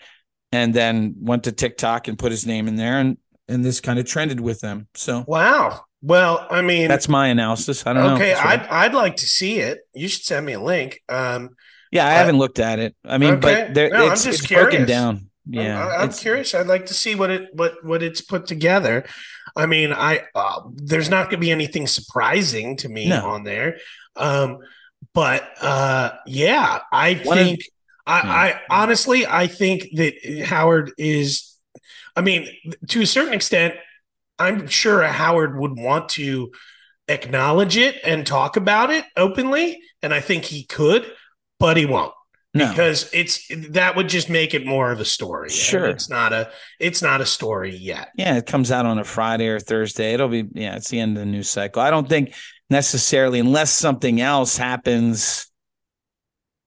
and 0.51 0.73
then 0.73 1.15
went 1.21 1.45
to 1.45 1.53
TikTok 1.53 2.09
and 2.09 2.19
put 2.19 2.31
his 2.31 2.45
name 2.45 2.67
in 2.67 2.75
there, 2.75 2.99
and 2.99 3.17
and 3.47 3.63
this 3.63 3.79
kind 3.79 3.99
of 3.99 4.05
trended 4.05 4.41
with 4.41 4.59
them. 4.59 4.87
So 4.95 5.23
Wow. 5.27 5.85
Well, 6.03 6.45
I 6.49 6.61
mean, 6.61 6.89
that's 6.89 7.07
my 7.07 7.27
analysis. 7.27 7.85
I 7.87 7.93
don't 7.93 8.03
know. 8.03 8.15
okay. 8.15 8.33
I'd 8.33 8.67
I'd 8.67 8.93
like 8.93 9.15
to 9.17 9.25
see 9.25 9.59
it. 9.59 9.79
You 9.93 10.09
should 10.09 10.23
send 10.23 10.45
me 10.45 10.53
a 10.53 10.59
link. 10.59 10.99
Um, 11.07 11.51
yeah, 11.91 12.05
I 12.05 12.11
uh, 12.11 12.17
haven't 12.17 12.37
looked 12.37 12.59
at 12.59 12.79
it. 12.79 12.95
I 13.05 13.17
mean, 13.17 13.35
okay. 13.35 13.65
but 13.65 13.73
there, 13.73 13.89
No, 13.91 14.07
I'm 14.07 14.11
it's, 14.11 14.25
just 14.25 14.43
it's 14.43 14.51
broken 14.51 14.85
down. 14.85 15.30
Yeah, 15.49 15.85
I, 15.85 16.03
am 16.03 16.11
curious. 16.11 16.53
I'd 16.53 16.67
like 16.67 16.85
to 16.87 16.93
see 16.93 17.15
what 17.15 17.29
it 17.31 17.49
what 17.53 17.83
what 17.83 18.03
it's 18.03 18.21
put 18.21 18.45
together. 18.45 19.05
I 19.55 19.65
mean, 19.65 19.91
I 19.91 20.21
uh, 20.35 20.61
there's 20.75 21.09
not 21.09 21.25
going 21.25 21.37
to 21.41 21.45
be 21.45 21.51
anything 21.51 21.87
surprising 21.87 22.77
to 22.77 22.89
me 22.89 23.09
No. 23.09 23.27
on 23.27 23.43
there. 23.43 23.77
Um, 24.15 24.59
but 25.13 25.49
uh, 25.61 26.11
yeah, 26.27 26.79
I 26.91 27.15
One 27.23 27.37
of- 27.39 27.45
think 27.45 27.61
I, 28.05 28.19
I 28.19 28.61
honestly 28.69 29.25
I 29.25 29.47
think 29.47 29.87
that 29.95 30.13
Howard 30.45 30.91
is. 30.97 31.47
I 32.15 32.21
mean, 32.21 32.47
to 32.89 33.01
a 33.01 33.07
certain 33.07 33.33
extent, 33.33 33.75
I'm 34.37 34.67
sure 34.67 35.01
Howard 35.03 35.57
would 35.57 35.77
want 35.77 36.09
to 36.09 36.51
acknowledge 37.07 37.77
it 37.77 37.95
and 38.03 38.27
talk 38.27 38.57
about 38.57 38.89
it 38.91 39.05
openly, 39.17 39.79
and 40.03 40.13
I 40.13 40.19
think 40.19 40.43
he 40.45 40.63
could, 40.65 41.09
but 41.57 41.77
he 41.77 41.85
won't 41.85 42.13
no. 42.53 42.69
because 42.69 43.09
it's 43.13 43.47
that 43.69 43.95
would 43.95 44.09
just 44.09 44.29
make 44.29 44.53
it 44.53 44.65
more 44.65 44.91
of 44.91 44.99
a 44.99 45.05
story. 45.05 45.49
Sure. 45.49 45.85
it's 45.87 46.09
not 46.09 46.33
a 46.33 46.51
it's 46.79 47.01
not 47.01 47.21
a 47.21 47.25
story 47.25 47.75
yet. 47.75 48.09
yeah, 48.15 48.37
it 48.37 48.45
comes 48.45 48.71
out 48.71 48.85
on 48.85 48.99
a 48.99 49.03
Friday 49.03 49.47
or 49.47 49.59
Thursday. 49.59 50.13
It'll 50.13 50.27
be 50.27 50.45
yeah, 50.53 50.75
it's 50.75 50.89
the 50.89 50.99
end 50.99 51.17
of 51.17 51.21
the 51.21 51.29
news 51.29 51.49
cycle. 51.49 51.81
I 51.81 51.89
don't 51.89 52.09
think 52.09 52.33
necessarily 52.69 53.39
unless 53.39 53.71
something 53.71 54.19
else 54.19 54.57
happens, 54.57 55.49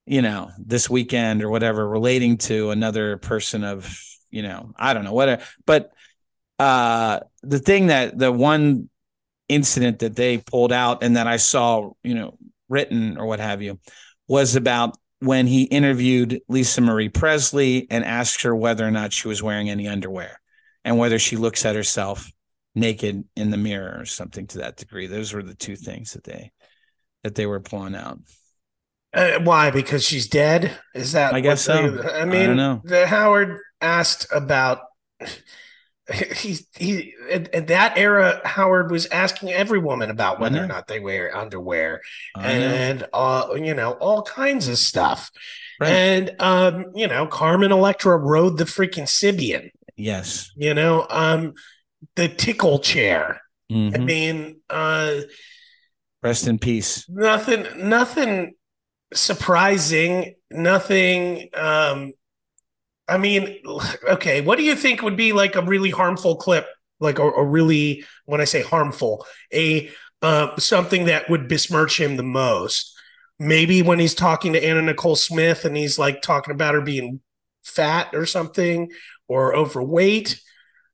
you 0.06 0.22
know, 0.22 0.50
this 0.58 0.88
weekend 0.88 1.42
or 1.42 1.50
whatever 1.50 1.86
relating 1.86 2.38
to 2.38 2.70
another 2.70 3.18
person 3.18 3.62
of, 3.62 3.98
you 4.30 4.42
know, 4.42 4.72
I 4.76 4.94
don't 4.94 5.04
know, 5.04 5.12
whatever. 5.12 5.42
But 5.66 5.90
uh 6.58 7.20
the 7.42 7.58
thing 7.58 7.88
that 7.88 8.16
the 8.16 8.32
one 8.32 8.88
incident 9.48 9.98
that 9.98 10.16
they 10.16 10.38
pulled 10.38 10.72
out 10.72 11.02
and 11.02 11.16
that 11.16 11.26
I 11.26 11.36
saw, 11.36 11.90
you 12.02 12.14
know, 12.14 12.38
written 12.68 13.18
or 13.18 13.26
what 13.26 13.40
have 13.40 13.60
you 13.60 13.78
was 14.26 14.56
about 14.56 14.96
when 15.24 15.46
he 15.46 15.64
interviewed 15.64 16.40
Lisa 16.48 16.80
Marie 16.80 17.08
Presley 17.08 17.86
and 17.90 18.04
asked 18.04 18.42
her 18.42 18.54
whether 18.54 18.86
or 18.86 18.90
not 18.90 19.12
she 19.12 19.28
was 19.28 19.42
wearing 19.42 19.70
any 19.70 19.88
underwear 19.88 20.40
and 20.84 20.98
whether 20.98 21.18
she 21.18 21.36
looks 21.36 21.64
at 21.64 21.74
herself 21.74 22.30
naked 22.74 23.24
in 23.36 23.50
the 23.50 23.56
mirror 23.56 23.96
or 23.98 24.04
something 24.04 24.46
to 24.48 24.58
that 24.58 24.76
degree. 24.76 25.06
Those 25.06 25.32
were 25.32 25.42
the 25.42 25.54
two 25.54 25.76
things 25.76 26.12
that 26.12 26.24
they 26.24 26.52
that 27.22 27.34
they 27.34 27.46
were 27.46 27.60
pulling 27.60 27.94
out. 27.94 28.18
Uh, 29.14 29.38
why? 29.40 29.70
Because 29.70 30.04
she's 30.04 30.28
dead? 30.28 30.76
Is 30.94 31.12
that? 31.12 31.32
I 31.34 31.40
guess 31.40 31.66
what 31.68 31.82
they- 31.82 32.02
so. 32.02 32.08
I 32.08 32.22
I 32.22 32.24
mean, 32.24 32.56
know. 32.56 32.82
the 32.84 33.06
Howard 33.06 33.58
asked 33.80 34.26
about. 34.32 34.80
he 36.36 36.58
he 36.76 37.14
in 37.30 37.66
that 37.66 37.96
era 37.96 38.40
howard 38.44 38.90
was 38.90 39.06
asking 39.06 39.50
every 39.52 39.78
woman 39.78 40.10
about 40.10 40.38
whether 40.38 40.62
or 40.62 40.66
not 40.66 40.86
they 40.86 41.00
wear 41.00 41.34
underwear 41.34 42.02
and 42.38 43.06
uh 43.14 43.48
you 43.56 43.72
know 43.74 43.92
all 43.92 44.22
kinds 44.22 44.68
of 44.68 44.76
stuff 44.78 45.30
Right. 45.80 45.90
and 45.90 46.36
um 46.40 46.86
you 46.94 47.06
know 47.08 47.26
carmen 47.26 47.72
electra 47.72 48.16
rode 48.18 48.58
the 48.58 48.64
freaking 48.64 49.08
Sybian 49.08 49.70
yes. 49.96 50.52
you 50.56 50.74
know 50.74 51.06
um 51.08 51.54
the 52.16 52.28
tickle 52.28 52.78
chair 52.80 53.40
i 53.70 53.72
Mhm. 53.74 54.04
mean 54.04 54.60
uh 54.68 55.20
Rest 56.22 56.46
in 56.46 56.58
peace. 56.58 57.06
nothing 57.08 57.66
nothing 57.88 58.54
surprising 59.14 60.34
nothing 60.50 61.48
um 61.54 62.12
i 63.08 63.18
mean 63.18 63.58
okay 64.08 64.40
what 64.40 64.58
do 64.58 64.64
you 64.64 64.74
think 64.74 65.02
would 65.02 65.16
be 65.16 65.32
like 65.32 65.56
a 65.56 65.62
really 65.62 65.90
harmful 65.90 66.36
clip 66.36 66.66
like 67.00 67.18
a, 67.18 67.22
a 67.22 67.44
really 67.44 68.04
when 68.24 68.40
i 68.40 68.44
say 68.44 68.62
harmful 68.62 69.26
a 69.52 69.90
uh, 70.22 70.56
something 70.58 71.04
that 71.04 71.28
would 71.28 71.48
besmirch 71.48 72.00
him 72.00 72.16
the 72.16 72.22
most 72.22 72.96
maybe 73.38 73.82
when 73.82 73.98
he's 73.98 74.14
talking 74.14 74.52
to 74.54 74.64
anna 74.64 74.80
nicole 74.80 75.16
smith 75.16 75.64
and 75.64 75.76
he's 75.76 75.98
like 75.98 76.22
talking 76.22 76.54
about 76.54 76.74
her 76.74 76.80
being 76.80 77.20
fat 77.62 78.08
or 78.14 78.24
something 78.24 78.90
or 79.28 79.54
overweight 79.54 80.40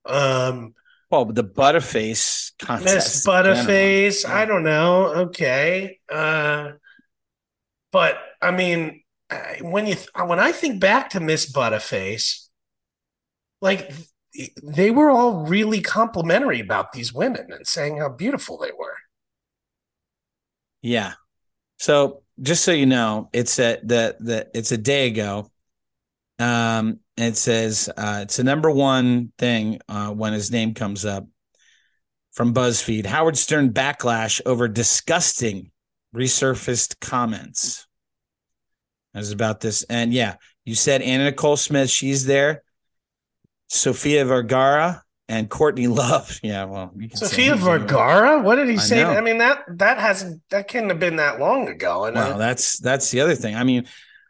um 0.06 0.74
Well, 1.10 1.24
the 1.26 1.44
Butterface 1.44 2.52
contest. 2.58 2.94
Miss. 2.94 3.26
Butterface. 3.26 4.24
I 4.24 4.44
don't 4.46 4.62
know. 4.62 5.06
Okay. 5.26 5.98
Uh, 6.08 6.72
but 7.90 8.16
I 8.40 8.52
mean, 8.52 9.02
when 9.60 9.86
you 9.86 9.96
when 10.24 10.40
I 10.40 10.52
think 10.52 10.80
back 10.80 11.10
to 11.10 11.20
Miss 11.20 11.50
Butterface, 11.50 12.48
like 13.60 13.92
they 14.62 14.90
were 14.90 15.10
all 15.10 15.46
really 15.46 15.80
complimentary 15.80 16.60
about 16.60 16.92
these 16.92 17.12
women 17.12 17.52
and 17.52 17.66
saying 17.66 17.98
how 17.98 18.08
beautiful 18.08 18.58
they 18.58 18.70
were. 18.76 18.96
Yeah. 20.82 21.14
So 21.78 22.22
just 22.40 22.64
so 22.64 22.72
you 22.72 22.86
know, 22.86 23.28
it's 23.32 23.58
a 23.58 23.78
the 23.82 24.16
the 24.20 24.48
it's 24.54 24.72
a 24.72 24.78
day 24.78 25.08
ago. 25.08 25.50
Um, 26.38 27.00
it 27.16 27.36
says 27.36 27.90
uh, 27.96 28.20
it's 28.22 28.36
the 28.38 28.44
number 28.44 28.70
one 28.70 29.32
thing 29.38 29.80
uh, 29.88 30.10
when 30.10 30.32
his 30.32 30.50
name 30.50 30.72
comes 30.74 31.04
up 31.04 31.26
from 32.32 32.54
BuzzFeed. 32.54 33.04
Howard 33.04 33.36
Stern 33.36 33.72
backlash 33.72 34.40
over 34.46 34.68
disgusting 34.68 35.70
resurfaced 36.14 36.98
comments. 37.00 37.86
Was 39.14 39.32
about 39.32 39.60
this, 39.60 39.82
and 39.84 40.12
yeah, 40.14 40.36
you 40.64 40.74
said 40.74 41.02
Anna 41.02 41.24
Nicole 41.24 41.56
Smith. 41.56 41.90
She's 41.90 42.26
there. 42.26 42.62
Sofia 43.68 44.24
Vergara 44.24 45.02
and 45.28 45.48
Courtney 45.48 45.86
Love. 45.86 46.38
Yeah, 46.44 46.64
well, 46.64 46.92
you 46.96 47.08
can 47.08 47.16
say 47.16 47.26
Sofia. 47.26 47.54
Vergara. 47.56 48.40
What 48.40 48.56
did 48.56 48.68
he 48.68 48.74
I 48.74 48.78
say? 48.78 49.02
know. 49.02 49.10
I 49.10 49.20
mean 49.20 49.38
that 49.38 49.62
that 49.78 49.98
hasn't 49.98 50.42
that 50.50 50.68
couldn't 50.68 50.90
have 50.90 51.00
been 51.00 51.16
that 51.16 51.40
long 51.40 51.68
ago. 51.68 52.04
And 52.04 52.16
Well, 52.16 52.34
uh, 52.34 52.38
that's 52.38 52.78
that's 52.78 53.10
the 53.10 53.20
other 53.20 53.34
thing. 53.34 53.56
I 53.56 53.64
mean, 53.64 53.86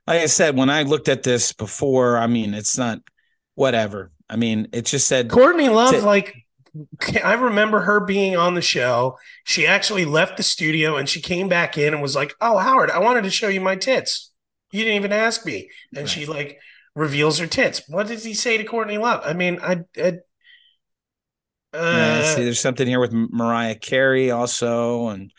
like 0.07 0.21
I 0.23 0.27
said, 0.27 0.57
when 0.57 0.71
I 0.71 0.83
looked 0.83 1.09
at 1.09 1.23
this 1.23 1.53
before, 1.53 2.17
I 2.19 2.27
mean, 2.27 2.55
it's 2.55 2.77
not 2.79 3.01
whatever. 3.55 4.11
I 4.29 4.37
mean, 4.37 4.69
it 4.73 4.87
just 4.87 5.07
said 5.09 5.29
Courtney 5.31 5.69
Love, 5.69 5.95
it. 5.95 6.05
like 6.05 6.35
I 7.25 7.35
remember 7.35 7.81
her 7.81 8.01
being 8.01 8.37
on 8.37 8.55
the 8.55 8.63
show. 8.63 9.19
She 9.45 9.67
actually 9.67 10.05
left 10.05 10.37
the 10.37 10.43
studio 10.43 10.97
and 10.97 11.09
she 11.09 11.21
came 11.21 11.49
back 11.49 11.77
in 11.77 11.93
and 11.93 12.03
was 12.03 12.15
like, 12.17 12.35
"Oh, 12.41 12.59
Howard, 12.59 12.91
I 12.91 12.99
wanted 13.01 13.25
to 13.25 13.31
show 13.31 13.49
you 13.49 13.61
my 13.61 13.77
tits. 13.77 14.30
You 14.73 14.85
didn't 14.85 14.97
even 14.97 15.13
ask 15.13 15.45
me." 15.45 15.71
And 15.97 16.09
she 16.09 16.27
like 16.27 16.59
reveals 16.95 17.39
her 17.39 17.47
tits. 17.47 17.83
What 17.89 18.07
did 18.07 18.21
he 18.21 18.35
say 18.35 18.57
to 18.57 18.65
Courtney 18.65 18.99
Love? 18.99 19.23
I 19.25 19.33
mean, 19.33 19.59
I, 19.63 19.85
I 19.97 20.19
yeah, 21.73 21.79
uh, 21.81 22.23
see, 22.35 22.45
there's 22.45 22.61
something 22.61 22.87
here 22.87 23.01
with 23.01 23.13
Mariah 23.13 23.77
Carey 23.77 24.31
also, 24.31 25.09
and 25.09 25.33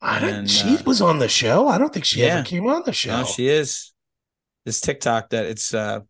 I 0.00 0.20
don't, 0.20 0.30
and, 0.30 0.50
she 0.50 0.76
uh, 0.76 0.82
was 0.84 1.00
on 1.00 1.18
the 1.18 1.28
show. 1.28 1.68
I 1.68 1.78
don't 1.78 1.92
think 1.92 2.04
she 2.04 2.20
yeah. 2.20 2.38
ever 2.38 2.44
came 2.44 2.66
on 2.66 2.82
the 2.84 2.92
show. 2.92 3.10
now 3.10 3.24
she 3.24 3.48
is 3.48 3.92
this 4.64 4.80
TikTok 4.80 5.30
that 5.30 5.46
it's 5.46 5.72
uh, 5.72 6.00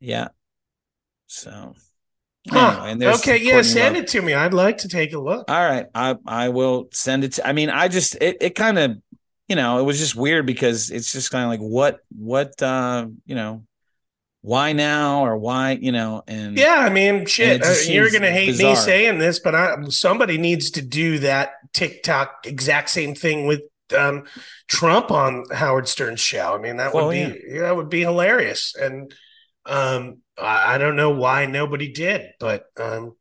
yeah. 0.00 0.28
So 1.26 1.74
Huh. 2.50 2.72
anyway, 2.72 2.92
and 2.92 3.00
there's 3.00 3.20
okay, 3.20 3.38
yeah, 3.38 3.52
Courtney 3.52 3.70
send 3.70 3.94
Love. 3.94 4.04
it 4.04 4.08
to 4.10 4.22
me. 4.22 4.34
I'd 4.34 4.52
like 4.52 4.78
to 4.78 4.88
take 4.88 5.14
a 5.14 5.18
look. 5.18 5.50
All 5.50 5.64
right, 5.64 5.86
I 5.94 6.16
I 6.26 6.50
will 6.50 6.88
send 6.92 7.24
it. 7.24 7.34
To, 7.34 7.48
I 7.48 7.52
mean, 7.52 7.70
I 7.70 7.88
just 7.88 8.16
it 8.20 8.36
it 8.42 8.50
kind 8.50 8.78
of 8.78 8.98
you 9.48 9.56
know 9.56 9.78
it 9.78 9.82
was 9.82 9.98
just 9.98 10.16
weird 10.16 10.46
because 10.46 10.90
it's 10.90 11.12
just 11.12 11.30
kind 11.30 11.44
of 11.44 11.50
like 11.50 11.60
what 11.60 12.00
what 12.16 12.60
uh 12.62 13.06
you 13.26 13.34
know 13.34 13.64
why 14.40 14.72
now 14.72 15.24
or 15.24 15.38
why 15.38 15.72
you 15.72 15.90
know 15.90 16.22
and 16.26 16.58
Yeah, 16.58 16.76
I 16.76 16.90
mean, 16.90 17.24
shit. 17.24 17.62
uh, 17.62 17.74
you're 17.86 18.10
gonna 18.10 18.30
hate 18.30 18.58
me 18.58 18.74
saying 18.74 19.18
this, 19.18 19.38
but 19.38 19.54
I, 19.54 19.76
somebody 19.88 20.36
needs 20.36 20.70
to 20.72 20.82
do 20.82 21.18
that 21.20 21.52
TikTok 21.72 22.46
exact 22.46 22.90
same 22.90 23.14
thing 23.14 23.46
with 23.46 23.62
um, 23.96 24.24
Trump 24.68 25.10
on 25.10 25.44
Howard 25.50 25.88
Stern's 25.88 26.20
show. 26.20 26.54
I 26.54 26.58
mean, 26.58 26.76
that 26.76 26.92
would 26.94 27.10
be 27.10 27.58
that 27.58 27.74
would 27.74 27.88
be 27.88 28.00
hilarious. 28.00 28.74
And 28.78 29.14
um, 29.64 30.18
I, 30.38 30.74
I 30.74 30.78
don't 30.78 30.96
know 30.96 31.10
why 31.10 31.46
nobody 31.46 31.90
did, 31.90 32.32
but 32.38 32.66
um, 32.78 33.16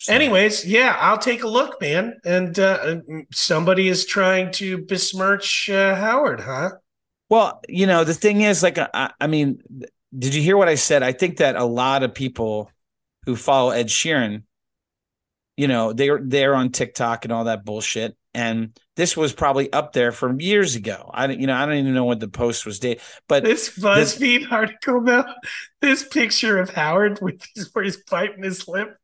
so- 0.00 0.12
anyways, 0.12 0.66
yeah, 0.66 0.96
I'll 0.98 1.18
take 1.18 1.42
a 1.42 1.48
look, 1.48 1.80
man. 1.80 2.18
And 2.24 2.58
uh, 2.58 2.96
somebody 3.32 3.88
is 3.88 4.04
trying 4.04 4.50
to 4.52 4.78
besmirch 4.86 5.68
uh, 5.70 5.94
Howard, 5.94 6.40
huh? 6.40 6.70
Well, 7.28 7.60
you 7.68 7.86
know, 7.86 8.02
the 8.02 8.14
thing 8.14 8.40
is, 8.40 8.62
like, 8.62 8.78
I, 8.78 9.12
I 9.20 9.26
mean, 9.26 9.62
did 10.16 10.34
you 10.34 10.42
hear 10.42 10.56
what 10.56 10.68
I 10.68 10.74
said? 10.74 11.02
I 11.02 11.12
think 11.12 11.36
that 11.36 11.54
a 11.54 11.64
lot 11.64 12.02
of 12.02 12.14
people 12.14 12.70
who 13.24 13.36
follow 13.36 13.70
Ed 13.70 13.86
Sheeran, 13.86 14.42
you 15.56 15.68
know, 15.68 15.92
they're 15.92 16.20
they're 16.22 16.54
on 16.54 16.70
TikTok 16.70 17.24
and 17.24 17.32
all 17.32 17.44
that 17.44 17.64
bullshit. 17.64 18.16
And 18.32 18.78
this 18.96 19.16
was 19.16 19.32
probably 19.32 19.72
up 19.72 19.92
there 19.92 20.12
from 20.12 20.40
years 20.40 20.76
ago. 20.76 21.10
I 21.12 21.26
don't, 21.26 21.40
you 21.40 21.48
know, 21.48 21.54
I 21.56 21.66
don't 21.66 21.76
even 21.76 21.94
know 21.94 22.04
what 22.04 22.20
the 22.20 22.28
post 22.28 22.64
was 22.64 22.78
dated, 22.78 23.02
but 23.28 23.42
This 23.42 23.76
BuzzFeed 23.76 24.52
article 24.52 25.02
though, 25.02 25.24
this 25.80 26.06
picture 26.06 26.58
of 26.58 26.70
Howard 26.70 27.18
with 27.20 27.42
his, 27.54 27.70
where 27.72 27.84
he's 27.84 27.96
biting 28.08 28.44
his 28.44 28.68
lip. 28.68 28.96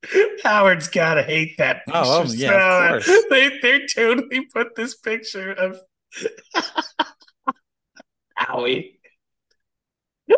Howard's 0.44 0.88
gotta 0.88 1.22
hate 1.22 1.56
that 1.58 1.84
picture. 1.86 2.00
Oh, 2.04 2.24
oh, 2.24 2.32
yeah, 2.32 3.00
so. 3.00 3.22
They 3.30 3.58
they 3.62 3.86
totally 3.86 4.46
put 4.46 4.76
this 4.76 4.96
picture 4.96 5.52
of 5.52 5.80
Howie. 8.36 8.95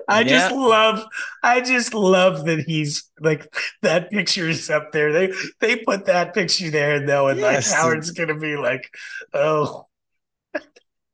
I 0.06 0.24
just 0.24 0.50
love 0.52 1.04
I 1.42 1.60
just 1.60 1.94
love 1.94 2.44
that 2.46 2.60
he's 2.60 3.10
like 3.20 3.52
that 3.82 4.10
picture 4.10 4.48
is 4.48 4.70
up 4.70 4.92
there. 4.92 5.12
They 5.12 5.32
they 5.60 5.76
put 5.76 6.06
that 6.06 6.34
picture 6.34 6.70
there 6.70 7.04
though, 7.04 7.28
and 7.28 7.40
Yes. 7.40 7.70
like 7.70 7.76
Howard's 7.76 8.10
gonna 8.10 8.38
be 8.38 8.56
like, 8.56 8.88
oh 9.34 9.86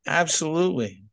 absolutely, 0.07 1.05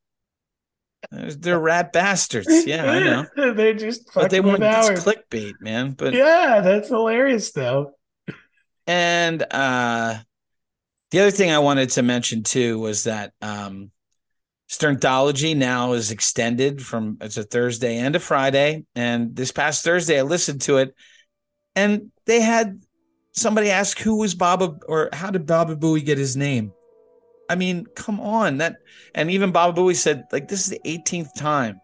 they're, 1.11 1.59
rat 1.59 1.91
bastards. 1.91 2.47
Yeah, 2.65 2.85
I 2.85 2.99
know, 2.99 3.25
They're 3.53 3.73
just 3.73 4.09
but 4.13 4.29
they 4.29 4.39
want 4.39 4.63
it's 4.63 4.89
clickbait, 5.03 5.61
man. 5.61 5.91
But 5.91 6.13
Yeah, 6.13 6.61
that's 6.61 6.89
hilarious 6.89 7.51
though. 7.51 7.95
And 8.87 9.43
uh 9.51 10.19
the 11.11 11.19
other 11.19 11.31
thing 11.31 11.51
I 11.51 11.59
wanted 11.59 11.89
to 11.91 12.03
mention 12.03 12.43
too 12.43 12.79
was 12.79 13.03
that 13.05 13.33
um 13.41 13.91
Sternthology 14.71 15.55
now 15.55 15.91
is 15.91 16.11
extended 16.11 16.81
from 16.81 17.17
it's 17.19 17.35
a 17.35 17.43
Thursday 17.43 17.97
and 17.97 18.15
a 18.15 18.19
Friday. 18.19 18.85
And 18.95 19.35
this 19.35 19.51
past 19.51 19.83
Thursday 19.83 20.17
I 20.17 20.21
listened 20.21 20.61
to 20.61 20.77
it 20.77 20.95
and 21.75 22.11
they 22.25 22.39
had 22.39 22.81
somebody 23.33 23.69
ask 23.69 23.99
who 23.99 24.15
was 24.15 24.33
Baba 24.33 24.77
or 24.87 25.09
how 25.11 25.29
did 25.29 25.45
Baba 25.45 25.75
Booey 25.75 26.05
get 26.05 26.17
his 26.17 26.37
name? 26.37 26.71
I 27.49 27.55
mean, 27.55 27.85
come 27.95 28.21
on. 28.21 28.59
That 28.59 28.77
and 29.13 29.29
even 29.29 29.51
Baba 29.51 29.79
Booey 29.79 29.95
said, 29.95 30.23
like, 30.31 30.47
this 30.47 30.61
is 30.61 30.69
the 30.69 30.81
18th 30.85 31.33
time 31.35 31.81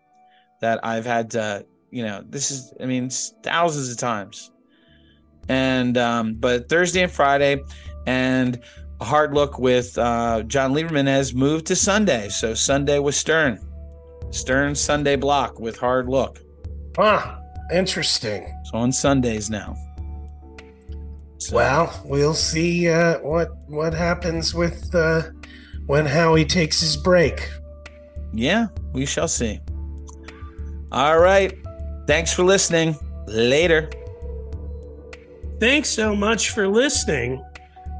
that 0.62 0.80
I've 0.86 1.06
had 1.06 1.32
to, 1.32 1.66
you 1.92 2.04
know, 2.04 2.24
this 2.26 2.52
is 2.52 2.74
I 2.80 2.86
mean, 2.86 3.10
thousands 3.44 3.92
of 3.92 3.98
times 3.98 4.50
and 5.50 5.98
um, 5.98 6.36
but 6.36 6.70
Thursday 6.70 7.04
and 7.04 7.12
Friday, 7.12 7.62
and 8.06 8.62
a 9.00 9.06
hard 9.06 9.34
look 9.34 9.60
with 9.60 9.98
uh, 9.98 10.44
John 10.44 10.74
Lieberman 10.74 11.08
has 11.08 11.34
moved 11.34 11.66
to 11.68 11.76
Sunday. 11.76 12.30
So 12.30 12.54
Sunday 12.54 13.00
was 13.00 13.16
Stern, 13.16 13.60
Stern 14.32 14.76
Sunday 14.76 15.16
block 15.16 15.60
with 15.60 15.78
hard 15.78 16.10
look. 16.10 16.42
Huh. 16.96 17.36
Interesting. 17.74 18.52
So 18.66 18.78
on 18.78 18.92
Sundays 18.92 19.50
now. 19.50 19.76
So, 21.40 21.56
Well, 21.56 22.02
we'll 22.06 22.34
see 22.34 22.90
uh, 22.90 23.20
what 23.20 23.50
what 23.68 23.94
happens 23.94 24.56
with 24.56 24.94
uh, 24.96 25.24
when 25.86 26.06
Howie 26.06 26.46
takes 26.46 26.80
his 26.82 26.98
break. 26.98 27.50
yeah, 28.34 28.68
we 28.94 29.06
shall 29.06 29.28
see. 29.28 29.60
All 30.92 31.20
right, 31.20 31.54
thanks 32.08 32.34
for 32.34 32.44
listening. 32.44 32.96
Later. 33.28 33.90
Thanks 35.60 35.90
so 35.90 36.16
much 36.16 36.52
for 36.52 36.68
listening. 36.68 37.44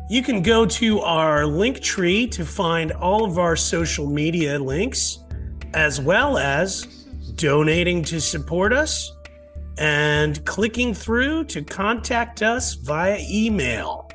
You 0.10 0.24
can 0.24 0.42
go 0.42 0.66
to 0.66 1.02
our 1.02 1.46
link 1.46 1.82
tree 1.82 2.28
to 2.28 2.46
find 2.46 2.94
all 2.94 3.26
of 3.26 3.38
our 3.38 3.58
social 3.58 4.08
media 4.08 4.58
links, 4.58 5.20
as 5.74 6.00
well 6.00 6.38
as 6.38 6.86
donating 7.36 8.04
to 8.06 8.22
support 8.22 8.72
us 8.72 9.12
and 9.78 10.44
clicking 10.46 10.94
through 10.94 11.44
to 11.46 11.62
contact 11.62 12.42
us 12.42 12.76
via 12.76 13.20
email. 13.30 14.10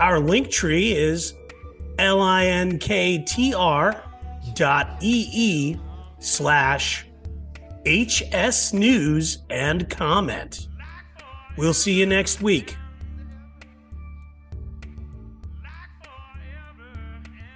Our 0.00 0.18
link 0.20 0.50
tree 0.50 0.92
is 0.92 1.34
linktr 1.98 3.20
dot 4.54 4.98
ee 5.00 5.76
slash 6.18 7.06
hs 7.86 8.72
news 8.72 9.38
and 9.50 9.90
comment. 9.90 10.68
We'll 11.58 11.74
see 11.74 11.92
you 11.92 12.06
next 12.06 12.40
week. 12.40 12.76